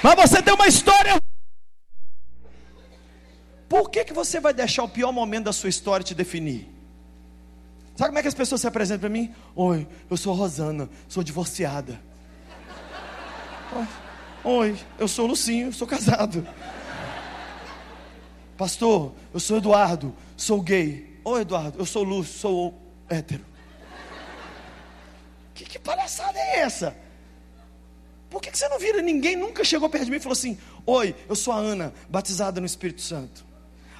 Mas 0.03 0.31
você 0.31 0.43
tem 0.43 0.55
uma 0.55 0.67
história 0.67 1.21
por 3.71 3.89
que, 3.89 4.05
que 4.05 4.13
você 4.13 4.41
vai 4.41 4.53
deixar 4.53 4.83
o 4.83 4.89
pior 4.89 5.13
momento 5.13 5.45
da 5.45 5.53
sua 5.53 5.69
história 5.69 6.03
te 6.03 6.13
definir? 6.13 6.69
Sabe 7.95 8.09
como 8.09 8.19
é 8.19 8.23
que 8.23 8.27
as 8.27 8.35
pessoas 8.35 8.61
se 8.61 8.67
apresentam 8.67 9.03
para 9.03 9.09
mim? 9.09 9.33
Oi, 9.55 9.87
eu 10.11 10.17
sou 10.17 10.35
Rosana, 10.35 10.91
sou 11.09 11.23
divorciada. 11.23 12.01
Oi, 14.43 14.77
eu 14.99 15.07
sou 15.07 15.25
Lucinho, 15.25 15.73
sou 15.73 15.87
casado. 15.87 16.45
Pastor, 18.57 19.15
eu 19.33 19.39
sou 19.39 19.59
Eduardo, 19.59 20.17
sou 20.37 20.61
gay. 20.61 21.21
Oi, 21.25 21.43
Eduardo, 21.43 21.79
eu 21.79 21.87
sou 21.87 22.03
Lúcio, 22.03 22.41
sou 22.41 22.93
hétero. 23.09 23.45
Que, 25.55 25.65
que 25.65 25.79
palhaçada 25.79 26.37
é 26.37 26.59
essa? 26.59 26.97
Por 28.31 28.41
que, 28.41 28.51
que 28.51 28.57
você 28.57 28.69
não 28.69 28.79
vira? 28.79 29.03
Ninguém 29.03 29.35
nunca 29.35 29.65
chegou 29.65 29.91
perto 29.91 30.05
de 30.05 30.11
mim 30.11 30.19
e 30.19 30.21
falou 30.21 30.35
assim: 30.35 30.57
Oi, 30.87 31.15
eu 31.29 31.35
sou 31.35 31.53
a 31.53 31.57
Ana, 31.57 31.93
batizada 32.09 32.61
no 32.61 32.67
Espírito 32.67 33.03
Santo. 33.03 33.45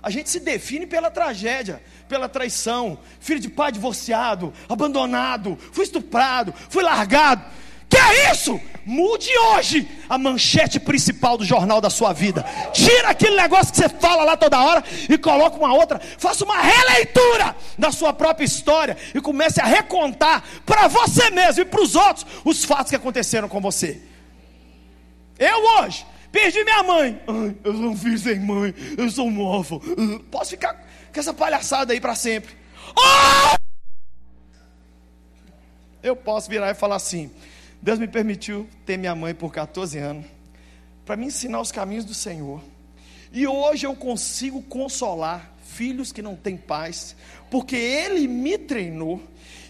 A 0.03 0.09
gente 0.09 0.31
se 0.31 0.41
define 0.41 0.87
pela 0.87 1.11
tragédia, 1.11 1.83
pela 2.09 2.29
traição, 2.29 2.99
filho 3.19 3.41
de 3.41 3.51
pai 3.51 3.71
divorciado, 3.71 4.53
abandonado, 4.69 5.59
fui 5.73 5.85
estuprado, 5.85 6.55
fui 6.71 6.83
largado. 6.83 7.45
Que 7.87 7.97
é 7.97 8.33
isso? 8.33 8.59
Mude 8.87 9.29
hoje 9.37 9.87
a 10.09 10.17
manchete 10.17 10.79
principal 10.79 11.37
do 11.37 11.45
jornal 11.45 11.81
da 11.81 11.91
sua 11.91 12.13
vida. 12.13 12.45
Tira 12.73 13.09
aquele 13.09 13.37
negócio 13.37 13.73
que 13.73 13.79
você 13.79 13.89
fala 13.89 14.23
lá 14.23 14.37
toda 14.37 14.63
hora 14.63 14.83
e 15.09 15.19
coloca 15.19 15.57
uma 15.57 15.75
outra. 15.75 15.99
Faça 15.99 16.45
uma 16.45 16.61
releitura 16.61 17.55
da 17.77 17.91
sua 17.91 18.13
própria 18.13 18.45
história 18.45 18.97
e 19.13 19.21
comece 19.21 19.61
a 19.61 19.65
recontar 19.65 20.43
para 20.65 20.87
você 20.87 21.31
mesmo 21.31 21.63
e 21.63 21.65
para 21.65 21.83
os 21.83 21.97
outros 21.97 22.25
os 22.45 22.65
fatos 22.65 22.91
que 22.91 22.97
aconteceram 22.97 23.49
com 23.49 23.61
você. 23.61 24.01
Eu 25.41 25.81
hoje 25.81 26.07
Perdi 26.31 26.63
minha 26.63 26.83
mãe. 26.83 27.21
Ai, 27.27 27.57
eu 27.65 27.73
sou 27.73 27.91
um 27.91 27.97
filho 27.97 28.19
sem 28.19 28.39
mãe. 28.39 28.75
Eu 28.97 29.11
sou 29.11 29.27
um 29.27 29.41
órfão. 29.41 29.81
Posso 30.31 30.51
ficar 30.51 30.75
com 31.13 31.21
essa 31.21 31.35
palhaçada 31.35 31.93
aí 31.93 32.01
para 32.01 32.15
sempre. 32.15 32.55
Oh! 32.97 33.57
Eu 36.03 36.15
posso 36.15 36.49
virar 36.49 36.71
e 36.71 36.75
falar 36.75 36.97
assim: 36.97 37.31
Deus 37.83 37.99
me 37.99 38.07
permitiu 38.07 38.69
ter 38.87 38.97
minha 38.97 39.15
mãe 39.15 39.35
por 39.35 39.53
14 39.53 39.99
anos, 39.99 40.25
para 41.05 41.17
me 41.17 41.27
ensinar 41.27 41.61
os 41.61 41.73
caminhos 41.73 42.05
do 42.05 42.15
Senhor. 42.15 42.63
E 43.33 43.47
hoje 43.47 43.87
eu 43.87 43.95
consigo 43.95 44.63
consolar 44.63 45.53
filhos 45.71 46.13
que 46.13 46.21
não 46.21 46.35
têm 46.37 46.57
pais, 46.57 47.17
porque 47.51 47.77
Ele 47.77 48.27
me 48.27 48.59
treinou. 48.59 49.23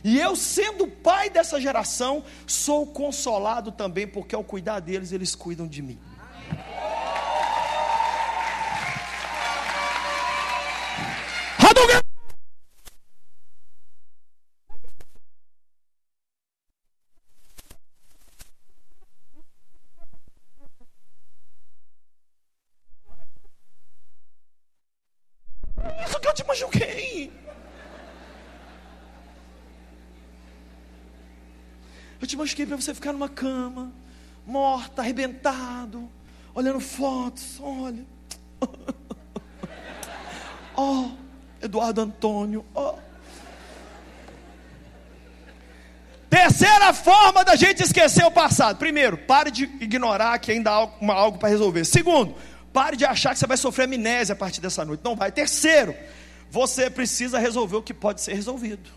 E 0.03 0.19
eu, 0.19 0.35
sendo 0.35 0.89
pai 0.89 1.29
dessa 1.29 1.61
geração, 1.61 2.25
sou 2.47 2.87
consolado 2.87 3.71
também, 3.71 4.07
porque 4.07 4.35
ao 4.35 4.43
cuidar 4.43 4.81
deles, 4.81 5.13
eles 5.13 5.35
cuidam 5.35 5.67
de 5.67 5.83
mim. 5.83 5.99
Você 32.81 32.95
ficar 32.95 33.13
numa 33.13 33.29
cama, 33.29 33.93
morta, 34.47 35.03
arrebentado, 35.03 36.09
olhando 36.55 36.81
fotos, 36.81 37.59
olha. 37.61 38.05
Oh, 40.83 41.11
Eduardo 41.61 42.01
Antônio. 42.01 42.65
Oh. 42.75 42.95
Terceira 46.31 46.95
forma 46.95 47.45
da 47.45 47.55
gente 47.55 47.83
esquecer 47.83 48.25
o 48.25 48.31
passado. 48.31 48.79
Primeiro, 48.79 49.19
pare 49.19 49.51
de 49.51 49.65
ignorar 49.65 50.39
que 50.39 50.53
ainda 50.53 50.71
há 50.71 50.89
algo 51.13 51.39
para 51.39 51.51
resolver. 51.51 51.85
Segundo, 51.85 52.35
pare 52.73 52.97
de 52.97 53.05
achar 53.05 53.35
que 53.35 53.41
você 53.41 53.47
vai 53.47 53.59
sofrer 53.59 53.85
amnésia 53.85 54.33
a 54.33 54.37
partir 54.37 54.63
dessa 54.63 54.83
noite. 54.83 55.03
Não 55.05 55.15
vai. 55.15 55.31
Terceiro, 55.31 55.95
você 56.51 56.89
precisa 56.89 57.39
resolver 57.39 57.77
o 57.77 57.83
que 57.83 57.93
pode 57.93 58.23
ser 58.23 58.33
resolvido. 58.33 58.89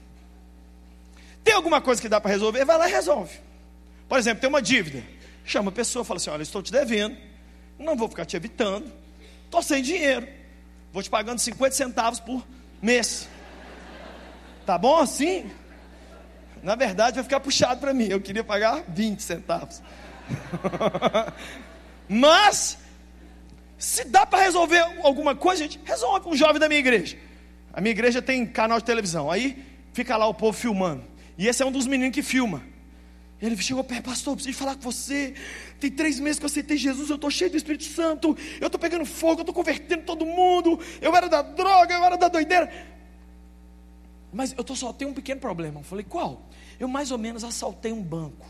Tem 1.44 1.54
alguma 1.54 1.82
coisa 1.82 2.02
que 2.02 2.08
dá 2.08 2.22
para 2.22 2.32
resolver? 2.32 2.64
Vai 2.64 2.78
lá 2.78 2.88
e 2.88 2.92
resolve. 2.92 3.40
Por 4.08 4.18
exemplo, 4.18 4.41
tem 4.41 4.49
uma 4.49 4.62
dívida. 4.62 5.04
Chama 5.45 5.70
a 5.70 5.74
pessoa, 5.74 6.06
fala 6.06 6.18
assim: 6.18 6.30
Olha, 6.30 6.43
estou 6.43 6.62
te 6.62 6.72
devendo, 6.72 7.18
não 7.78 7.95
vou 7.95 8.08
ficar 8.08 8.26
te 8.26 8.36
evitando, 8.36 8.91
estou 9.45 9.62
sem 9.62 9.82
dinheiro, 9.82 10.28
vou 10.91 11.04
te 11.04 11.10
pagando 11.10 11.39
50 11.39 11.76
centavos 11.76 12.20
por 12.20 12.45
mês. 12.82 13.28
Tá 14.66 14.78
bom 14.78 14.97
assim? 14.97 15.49
Na 16.62 16.76
verdade, 16.76 17.16
vai 17.16 17.24
ficar 17.24 17.41
puxado 17.41 17.82
para 17.82 17.93
mim. 17.93 18.08
Eu 18.10 18.22
queria 18.22 18.43
pagar 18.43 18.84
20 18.88 19.22
centavos. 19.22 19.82
Mas, 22.08 22.78
se 23.78 24.06
dá 24.06 24.26
para 24.26 24.43
resolver 24.43 24.80
alguma 25.04 25.36
coisa, 25.36 25.64
gente, 25.64 25.80
resolve 25.84 26.22
com 26.22 26.30
um 26.30 26.36
jovem 26.38 26.60
da 26.60 26.70
minha 26.70 26.80
igreja. 26.80 27.18
A 27.74 27.82
minha 27.82 27.91
igreja 27.91 28.22
tem 28.22 28.45
canal 28.45 28.78
de 28.80 28.86
televisão. 28.86 29.30
Aí 29.30 29.62
fica 29.91 30.16
lá 30.16 30.26
o 30.26 30.34
povo 30.34 30.58
filmando. 30.58 31.04
E 31.38 31.47
esse 31.47 31.62
é 31.62 31.66
um 31.66 31.72
dos 31.72 31.86
meninos 31.86 32.14
que 32.14 32.22
filma. 32.22 32.64
Ele 33.42 33.58
chegou 33.62 33.84
perto, 33.84 34.06
pastor, 34.06 34.36
preciso 34.36 34.58
falar 34.58 34.76
com 34.76 34.82
você. 34.82 35.34
Tem 35.80 35.92
três 35.92 36.20
meses 36.20 36.40
que 36.40 36.46
eu 36.46 36.48
aceitei 36.48 36.78
Jesus, 36.78 37.10
eu 37.10 37.16
estou 37.16 37.30
cheio 37.30 37.52
do 37.52 37.58
Espírito 37.58 37.84
Santo, 37.84 38.38
eu 38.62 38.68
estou 38.68 38.80
pegando 38.80 39.06
fogo, 39.06 39.40
eu 39.40 39.44
estou 39.44 39.54
convertendo 39.54 40.04
todo 40.04 40.26
mundo. 40.26 40.80
Eu 41.02 41.16
era 41.16 41.28
da 41.28 41.42
droga, 41.42 41.94
eu 41.94 42.04
era 42.04 42.16
da 42.18 42.30
doideira. 42.30 42.72
Mas 44.32 44.54
eu 44.58 44.64
tô, 44.64 44.76
só 44.76 44.92
tenho 44.92 45.12
um 45.12 45.14
pequeno 45.14 45.40
problema. 45.42 45.82
Eu 45.82 45.84
falei, 45.84 46.06
qual? 46.08 46.42
Eu 46.80 46.88
mais 46.88 47.12
ou 47.12 47.18
menos 47.18 47.44
assaltei 47.44 47.92
um 47.92 48.02
banco. 48.02 48.48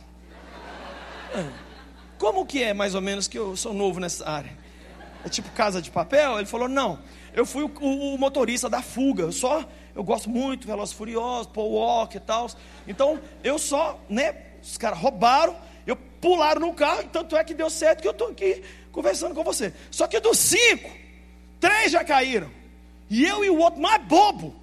É. 1.35 1.73
Como 2.17 2.45
que 2.45 2.63
é 2.63 2.73
mais 2.73 2.95
ou 2.95 3.01
menos 3.01 3.27
que 3.27 3.37
eu 3.37 3.57
sou 3.57 3.73
novo 3.73 3.99
nessa 3.99 4.29
área? 4.29 4.57
É 5.25 5.29
tipo 5.29 5.49
casa 5.51 5.81
de 5.81 5.89
papel? 5.89 6.37
Ele 6.37 6.45
falou, 6.45 6.69
não. 6.69 6.99
Eu 7.33 7.45
fui 7.45 7.63
o, 7.63 7.71
o, 7.81 8.15
o 8.15 8.17
motorista 8.17 8.69
da 8.69 8.81
fuga. 8.81 9.23
Eu 9.23 9.31
só, 9.31 9.65
eu 9.95 10.03
gosto 10.03 10.29
muito, 10.29 10.67
Velozes 10.67 10.93
Furiosos, 10.93 11.51
Paul 11.51 11.73
Walker 11.73 12.17
e 12.17 12.21
tal. 12.21 12.49
Então, 12.87 13.19
eu 13.43 13.57
só, 13.57 13.99
né? 14.07 14.52
Os 14.63 14.77
caras 14.77 14.97
roubaram, 14.97 15.55
eu 15.85 15.95
pularam 15.95 16.61
no 16.61 16.73
carro, 16.73 17.03
tanto 17.11 17.35
é 17.35 17.43
que 17.43 17.53
deu 17.53 17.69
certo 17.69 18.01
que 18.01 18.07
eu 18.07 18.11
estou 18.11 18.29
aqui 18.29 18.63
conversando 18.91 19.35
com 19.35 19.43
você. 19.43 19.73
Só 19.91 20.07
que 20.07 20.19
dos 20.19 20.39
cinco, 20.39 20.89
três 21.59 21.91
já 21.91 22.03
caíram. 22.03 22.49
E 23.09 23.25
eu 23.25 23.43
e 23.43 23.49
o 23.49 23.57
outro 23.57 23.81
mais 23.81 24.01
bobo. 24.05 24.55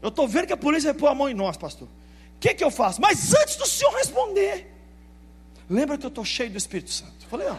Eu 0.00 0.08
estou 0.08 0.28
vendo 0.28 0.46
que 0.46 0.52
a 0.52 0.56
polícia 0.56 0.92
vai 0.92 1.00
pôr 1.00 1.08
a 1.08 1.14
mão 1.14 1.28
em 1.28 1.34
nós, 1.34 1.56
pastor. 1.56 1.88
O 1.88 2.38
que, 2.38 2.54
que 2.54 2.64
eu 2.64 2.70
faço? 2.70 3.00
Mas 3.00 3.34
antes 3.34 3.56
do 3.56 3.66
senhor 3.66 3.92
responder, 3.94 4.72
lembra 5.68 5.98
que 5.98 6.06
eu 6.06 6.08
estou 6.08 6.24
cheio 6.24 6.50
do 6.50 6.56
Espírito 6.56 6.90
Santo. 6.90 7.26
Falei, 7.28 7.48
ó, 7.48 7.56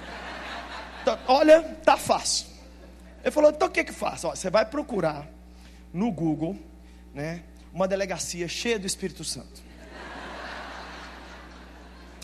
tá, 1.05 1.19
olha, 1.27 1.61
tá 1.83 1.97
fácil. 1.97 2.47
Ele 3.21 3.31
falou, 3.31 3.51
então 3.51 3.67
o 3.67 3.71
que 3.71 3.83
que 3.83 3.91
faz? 3.93 4.23
Ó, 4.23 4.33
você 4.33 4.49
vai 4.49 4.65
procurar 4.65 5.27
no 5.93 6.11
Google, 6.11 6.57
né, 7.13 7.43
uma 7.73 7.87
delegacia 7.87 8.47
cheia 8.47 8.79
do 8.79 8.87
Espírito 8.87 9.23
Santo. 9.23 9.61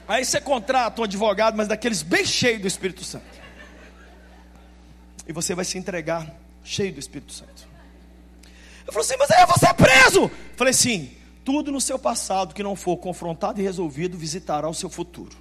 Aí 0.07 0.23
você 0.23 0.39
contrata 0.39 1.01
um 1.01 1.03
advogado, 1.03 1.57
mas 1.57 1.67
daqueles 1.67 2.01
bem 2.01 2.25
cheio 2.25 2.59
do 2.59 2.67
Espírito 2.67 3.03
Santo. 3.03 3.25
E 5.27 5.33
você 5.33 5.53
vai 5.53 5.65
se 5.65 5.77
entregar 5.77 6.33
cheio 6.63 6.93
do 6.93 6.99
Espírito 6.99 7.33
Santo. 7.33 7.67
Eu 8.85 8.93
falei 8.93 9.05
assim, 9.05 9.17
mas 9.19 9.31
aí 9.31 9.45
você 9.45 9.67
é 9.67 9.73
preso. 9.73 10.21
Eu 10.21 10.31
falei 10.55 10.71
assim, 10.71 11.11
tudo 11.43 11.71
no 11.71 11.81
seu 11.81 11.99
passado 11.99 12.55
que 12.55 12.63
não 12.63 12.75
for 12.75 12.95
confrontado 12.97 13.59
e 13.59 13.63
resolvido 13.63 14.17
visitará 14.17 14.69
o 14.69 14.73
seu 14.73 14.89
futuro. 14.89 15.35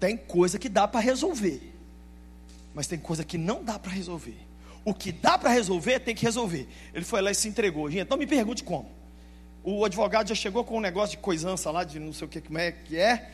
Tem 0.00 0.16
coisa 0.16 0.58
que 0.58 0.68
dá 0.68 0.88
para 0.88 1.00
resolver, 1.00 1.74
mas 2.74 2.86
tem 2.86 2.98
coisa 2.98 3.22
que 3.22 3.36
não 3.36 3.62
dá 3.62 3.78
para 3.78 3.92
resolver. 3.92 4.38
O 4.84 4.92
que 4.92 5.12
dá 5.12 5.38
para 5.38 5.50
resolver, 5.50 6.00
tem 6.00 6.14
que 6.14 6.24
resolver. 6.24 6.68
Ele 6.92 7.04
foi 7.04 7.22
lá 7.22 7.30
e 7.30 7.34
se 7.34 7.48
entregou. 7.48 7.90
Gente, 7.90 8.10
não 8.10 8.18
me 8.18 8.26
pergunte 8.26 8.62
como. 8.62 8.90
O 9.64 9.82
advogado 9.82 10.28
já 10.28 10.34
chegou 10.34 10.62
com 10.62 10.76
um 10.76 10.80
negócio 10.80 11.16
de 11.16 11.22
coisança 11.22 11.70
lá, 11.70 11.84
de 11.84 11.98
não 11.98 12.12
sei 12.12 12.26
o 12.26 12.28
que, 12.28 12.38
como 12.38 12.58
é 12.58 12.70
que 12.70 12.98
é. 12.98 13.30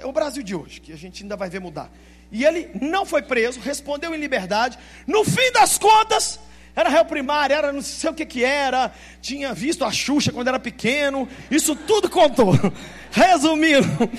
É 0.00 0.06
o 0.06 0.12
Brasil 0.12 0.42
de 0.42 0.54
hoje, 0.54 0.80
que 0.80 0.94
a 0.94 0.96
gente 0.96 1.22
ainda 1.22 1.36
vai 1.36 1.50
ver 1.50 1.60
mudar. 1.60 1.90
E 2.32 2.42
ele 2.42 2.70
não 2.80 3.04
foi 3.04 3.20
preso, 3.20 3.60
respondeu 3.60 4.14
em 4.14 4.18
liberdade. 4.18 4.78
No 5.06 5.24
fim 5.24 5.52
das 5.52 5.76
contas, 5.76 6.40
era 6.74 6.88
réu 6.88 7.04
primário, 7.04 7.54
era 7.54 7.70
não 7.70 7.82
sei 7.82 8.08
o 8.08 8.14
que 8.14 8.24
que 8.24 8.44
era, 8.44 8.90
tinha 9.20 9.52
visto 9.52 9.84
a 9.84 9.92
Xuxa 9.92 10.32
quando 10.32 10.48
era 10.48 10.58
pequeno, 10.58 11.28
isso 11.50 11.76
tudo 11.76 12.08
contou. 12.08 12.52
Resumindo, 13.12 14.10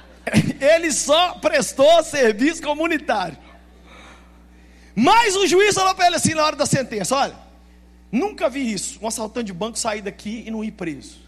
ele 0.58 0.90
só 0.92 1.34
prestou 1.34 2.02
serviço 2.02 2.62
comunitário. 2.62 3.36
Mas 4.94 5.36
o 5.36 5.46
juiz 5.46 5.74
falou 5.74 5.94
para 5.94 6.06
ele 6.06 6.16
assim 6.16 6.32
na 6.32 6.42
hora 6.42 6.56
da 6.56 6.64
sentença: 6.64 7.14
olha, 7.14 7.45
nunca 8.10 8.48
vi 8.48 8.72
isso, 8.72 8.98
um 9.02 9.08
assaltante 9.08 9.46
de 9.46 9.52
banco 9.52 9.78
sair 9.78 10.02
daqui 10.02 10.44
e 10.46 10.50
não 10.50 10.64
ir 10.64 10.72
preso. 10.72 11.18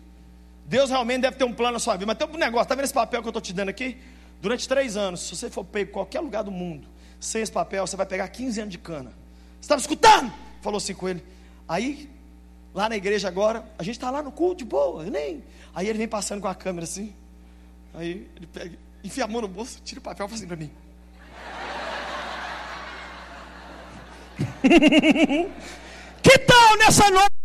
Deus 0.66 0.90
realmente 0.90 1.22
deve 1.22 1.36
ter 1.36 1.44
um 1.44 1.52
plano 1.52 1.74
na 1.74 1.78
sua 1.78 1.94
vida, 1.94 2.06
mas 2.06 2.18
tem 2.18 2.28
um 2.28 2.38
negócio, 2.38 2.68
tá 2.68 2.74
vendo 2.74 2.84
esse 2.84 2.92
papel 2.92 3.22
que 3.22 3.28
eu 3.28 3.30
estou 3.30 3.42
te 3.42 3.52
dando 3.52 3.70
aqui? 3.70 3.96
Durante 4.40 4.68
três 4.68 4.96
anos, 4.96 5.20
se 5.20 5.34
você 5.34 5.50
for 5.50 5.64
pego 5.64 5.90
em 5.90 5.92
qualquer 5.92 6.20
lugar 6.20 6.44
do 6.44 6.50
mundo, 6.50 6.86
sem 7.18 7.42
esse 7.42 7.50
papel, 7.50 7.86
você 7.86 7.96
vai 7.96 8.06
pegar 8.06 8.28
15 8.28 8.60
anos 8.60 8.72
de 8.72 8.78
cana. 8.78 9.10
Você 9.10 9.62
estava 9.62 9.80
escutando? 9.80 10.32
falou 10.60 10.78
assim 10.78 10.94
com 10.94 11.08
ele. 11.08 11.22
Aí, 11.66 12.10
lá 12.74 12.88
na 12.88 12.96
igreja 12.96 13.28
agora, 13.28 13.64
a 13.78 13.82
gente 13.82 13.96
está 13.96 14.10
lá 14.10 14.22
no 14.22 14.30
culto 14.30 14.58
de 14.58 14.64
boa, 14.64 15.04
nem. 15.04 15.42
Aí 15.74 15.88
ele 15.88 15.98
vem 15.98 16.08
passando 16.08 16.40
com 16.40 16.48
a 16.48 16.54
câmera 16.54 16.84
assim. 16.84 17.14
Aí 17.94 18.28
ele 18.36 18.46
pega, 18.46 18.78
enfia 19.02 19.24
a 19.24 19.28
mão 19.28 19.40
no 19.40 19.48
bolso, 19.48 19.80
tira 19.84 20.00
o 20.00 20.02
papel 20.02 20.26
e 20.26 20.28
fala 20.28 20.38
assim 20.38 20.46
para 20.46 20.56
mim. 20.56 20.70
que 26.22 26.38
tal 26.38 26.76
nessa 26.78 27.10
noite? 27.10 27.38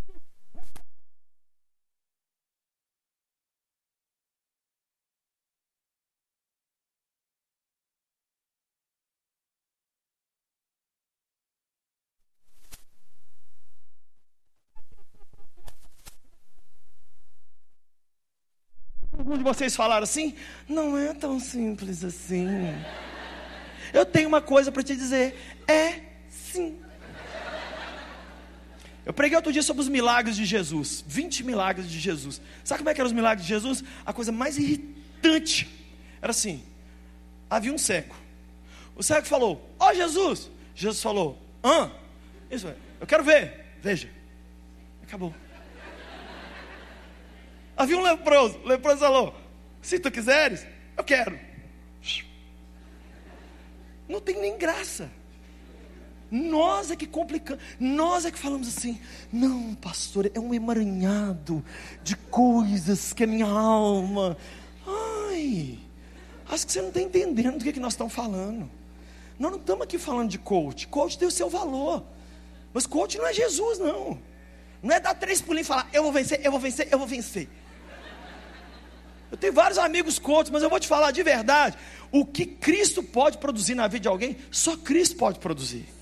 Alguns 19.18 19.38
de 19.38 19.44
vocês 19.44 19.76
falaram 19.76 20.04
assim? 20.04 20.36
Não 20.68 20.98
é 20.98 21.14
tão 21.14 21.40
simples 21.40 22.04
assim. 22.04 22.46
Eu 23.94 24.06
tenho 24.06 24.28
uma 24.28 24.42
coisa 24.42 24.72
para 24.72 24.84
te 24.84 24.96
dizer: 24.96 25.36
é 25.68 26.02
sim. 26.30 26.83
Eu 29.06 29.14
preguei 29.14 29.36
outro 29.36 29.52
dia 29.52 29.62
sobre 29.62 29.82
os 29.82 29.90
milagres 29.90 30.36
de 30.36 30.46
Jesus 30.46 31.04
20 31.08 31.44
milagres 31.44 31.90
de 31.90 32.00
Jesus. 32.00 32.42
Sabe 32.64 32.80
como 32.80 32.90
é 32.90 32.94
que 32.94 33.02
eram 33.02 33.08
os 33.10 33.14
milagres 33.14 33.46
de 33.46 33.54
Jesus? 33.54 33.84
A 34.06 34.14
coisa 34.14 34.32
mais 34.32 34.58
irritante 34.58 35.70
era 36.22 36.32
assim: 36.32 36.64
havia 37.50 37.74
um 37.74 37.78
cego. 37.78 38.16
O 38.96 39.04
cego 39.04 39.26
falou: 39.26 39.70
Ó 39.80 39.90
oh, 39.90 39.94
Jesus. 39.94 40.50
Jesus 40.76 41.02
falou: 41.02 41.38
Hã? 41.64 41.92
Isso 42.50 42.68
é, 42.68 42.76
eu 43.00 43.08
quero 43.08 43.24
ver. 43.24 43.76
Veja. 43.82 44.10
Acabou. 45.04 45.34
Havia 47.76 47.98
um 47.98 48.02
leproso. 48.02 48.58
O 48.60 48.68
leproso 48.68 49.00
falou: 49.00 49.36
Se 49.82 50.00
tu 50.00 50.10
quiseres, 50.10 50.66
eu 50.96 51.04
quero. 51.04 51.38
Não 54.08 54.22
tem 54.22 54.40
nem 54.40 54.58
graça. 54.58 55.10
Nós 56.34 56.90
é 56.90 56.96
que 56.96 57.06
complicamos, 57.06 57.64
nós 57.80 58.26
é 58.26 58.32
que 58.32 58.40
falamos 58.40 58.68
assim: 58.68 59.00
não, 59.32 59.76
pastor, 59.76 60.32
é 60.34 60.40
um 60.40 60.52
emaranhado 60.52 61.64
de 62.04 62.16
coisas 62.16 63.14
que 63.14 63.24
a 63.24 63.28
minha 63.28 63.46
alma. 63.46 64.36
Ai, 64.88 65.78
acho 66.50 66.66
que 66.66 66.72
você 66.72 66.82
não 66.82 66.88
está 66.88 67.00
entendendo 67.00 67.60
do 67.60 67.64
que, 67.64 67.70
é 67.70 67.72
que 67.72 67.80
nós 67.80 67.94
estamos 67.94 68.12
falando. 68.12 68.68
Nós 69.38 69.52
não 69.52 69.60
estamos 69.60 69.84
aqui 69.84 70.00
falando 70.00 70.32
de 70.32 70.40
coach. 70.40 70.88
Coach 70.88 71.20
tem 71.20 71.28
o 71.28 71.32
seu 71.32 71.52
valor, 71.52 72.04
mas 72.74 72.88
coach 72.88 73.16
não 73.20 73.28
é 73.28 73.34
Jesus, 73.34 73.78
não. 73.78 74.18
Não 74.82 74.96
é 74.96 75.00
dar 75.00 75.14
três 75.14 75.40
pulinhos 75.40 75.68
e 75.68 75.70
falar: 75.70 75.88
eu 75.94 76.02
vou 76.02 76.12
vencer, 76.12 76.42
eu 76.44 76.50
vou 76.50 76.60
vencer, 76.60 76.88
eu 76.90 76.98
vou 76.98 77.08
vencer. 77.08 77.48
Eu 79.30 79.38
tenho 79.38 79.54
vários 79.54 79.78
amigos 79.78 80.18
coaches, 80.18 80.50
mas 80.50 80.64
eu 80.64 80.70
vou 80.70 80.80
te 80.80 80.88
falar 80.88 81.12
de 81.12 81.22
verdade. 81.22 81.78
O 82.12 82.26
que 82.26 82.44
Cristo 82.44 83.04
pode 83.04 83.38
produzir 83.38 83.76
na 83.76 83.88
vida 83.88 84.02
de 84.02 84.08
alguém, 84.08 84.36
só 84.50 84.76
Cristo 84.76 85.16
pode 85.16 85.38
produzir. 85.38 85.94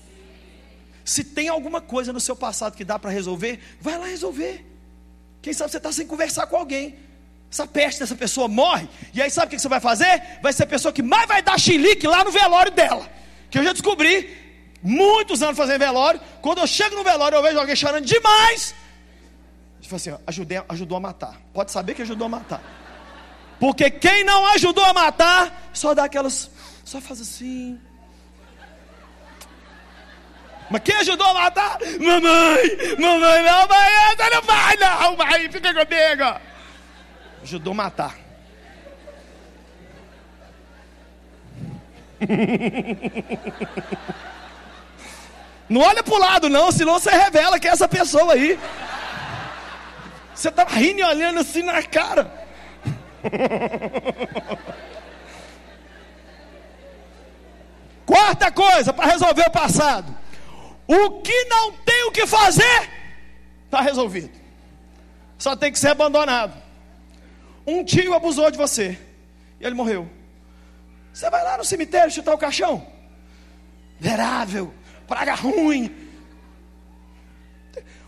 Se 1.04 1.24
tem 1.24 1.48
alguma 1.48 1.80
coisa 1.80 2.12
no 2.12 2.20
seu 2.20 2.36
passado 2.36 2.76
que 2.76 2.84
dá 2.84 2.98
para 2.98 3.10
resolver, 3.10 3.60
vai 3.80 3.98
lá 3.98 4.06
resolver. 4.06 4.64
Quem 5.40 5.52
sabe 5.52 5.70
você 5.70 5.78
está 5.78 5.90
sem 5.90 6.06
conversar 6.06 6.46
com 6.46 6.56
alguém. 6.56 6.96
Essa 7.50 7.66
peste 7.66 8.00
dessa 8.00 8.14
pessoa 8.14 8.48
morre. 8.48 8.88
E 9.12 9.20
aí 9.20 9.30
sabe 9.30 9.48
o 9.48 9.50
que 9.50 9.58
você 9.58 9.68
vai 9.68 9.80
fazer? 9.80 10.22
Vai 10.40 10.52
ser 10.52 10.62
a 10.62 10.66
pessoa 10.66 10.92
que 10.92 11.02
mais 11.02 11.28
vai 11.28 11.42
dar 11.42 11.58
chilique 11.58 12.06
lá 12.06 12.24
no 12.24 12.30
velório 12.30 12.72
dela. 12.72 13.10
Que 13.50 13.58
eu 13.58 13.64
já 13.64 13.72
descobri, 13.72 14.34
muitos 14.82 15.42
anos 15.42 15.56
fazendo 15.56 15.80
velório. 15.80 16.20
Quando 16.40 16.58
eu 16.58 16.66
chego 16.66 16.96
no 16.96 17.04
velório, 17.04 17.36
eu 17.36 17.42
vejo 17.42 17.58
alguém 17.58 17.76
chorando 17.76 18.06
demais. 18.06 18.74
Ele 19.82 19.94
assim: 19.94 20.14
ajudei, 20.26 20.62
ajudou 20.68 20.96
a 20.96 21.00
matar. 21.00 21.40
Pode 21.52 21.70
saber 21.70 21.94
que 21.94 22.02
ajudou 22.02 22.26
a 22.26 22.30
matar. 22.30 22.62
Porque 23.60 23.90
quem 23.90 24.24
não 24.24 24.46
ajudou 24.46 24.84
a 24.84 24.92
matar, 24.92 25.70
só 25.72 25.94
dá 25.94 26.04
aquelas. 26.04 26.50
Só 26.84 27.00
faz 27.00 27.20
assim. 27.20 27.78
Mas 30.72 30.80
quem 30.82 30.96
ajudou 30.96 31.26
a 31.26 31.34
matar? 31.34 31.78
Mamãe, 32.00 32.96
mamãe, 32.98 33.42
não, 33.42 33.66
você 33.68 34.30
não 34.30 34.42
vai, 34.42 34.76
não, 34.78 35.16
mãe, 35.18 35.52
fica 35.52 35.74
comigo. 35.74 36.40
Ajudou 37.42 37.72
a 37.72 37.76
matar. 37.76 38.16
Não 45.68 45.80
olha 45.82 46.02
para 46.02 46.14
o 46.14 46.18
lado, 46.18 46.48
não, 46.48 46.72
senão 46.72 46.98
você 46.98 47.10
revela 47.10 47.58
que 47.60 47.68
é 47.68 47.70
essa 47.70 47.86
pessoa 47.88 48.32
aí. 48.32 48.58
Você 50.34 50.48
está 50.48 50.64
rindo 50.64 51.00
e 51.00 51.04
olhando 51.04 51.40
assim 51.40 51.62
na 51.62 51.82
cara. 51.82 52.32
Quarta 58.06 58.50
coisa 58.50 58.92
para 58.92 59.10
resolver 59.10 59.46
o 59.46 59.50
passado: 59.50 60.21
o 60.86 61.20
que 61.20 61.44
não 61.44 61.72
tem 61.72 62.04
o 62.04 62.12
que 62.12 62.26
fazer, 62.26 62.90
está 63.64 63.80
resolvido. 63.80 64.30
Só 65.38 65.56
tem 65.56 65.72
que 65.72 65.78
ser 65.78 65.88
abandonado. 65.88 66.60
Um 67.66 67.84
tio 67.84 68.14
abusou 68.14 68.50
de 68.50 68.58
você 68.58 68.98
e 69.60 69.64
ele 69.64 69.74
morreu. 69.74 70.08
Você 71.12 71.28
vai 71.30 71.42
lá 71.44 71.58
no 71.58 71.64
cemitério 71.64 72.10
chutar 72.10 72.34
o 72.34 72.38
caixão? 72.38 72.86
Verável, 73.98 74.72
praga 75.06 75.34
ruim. 75.34 75.94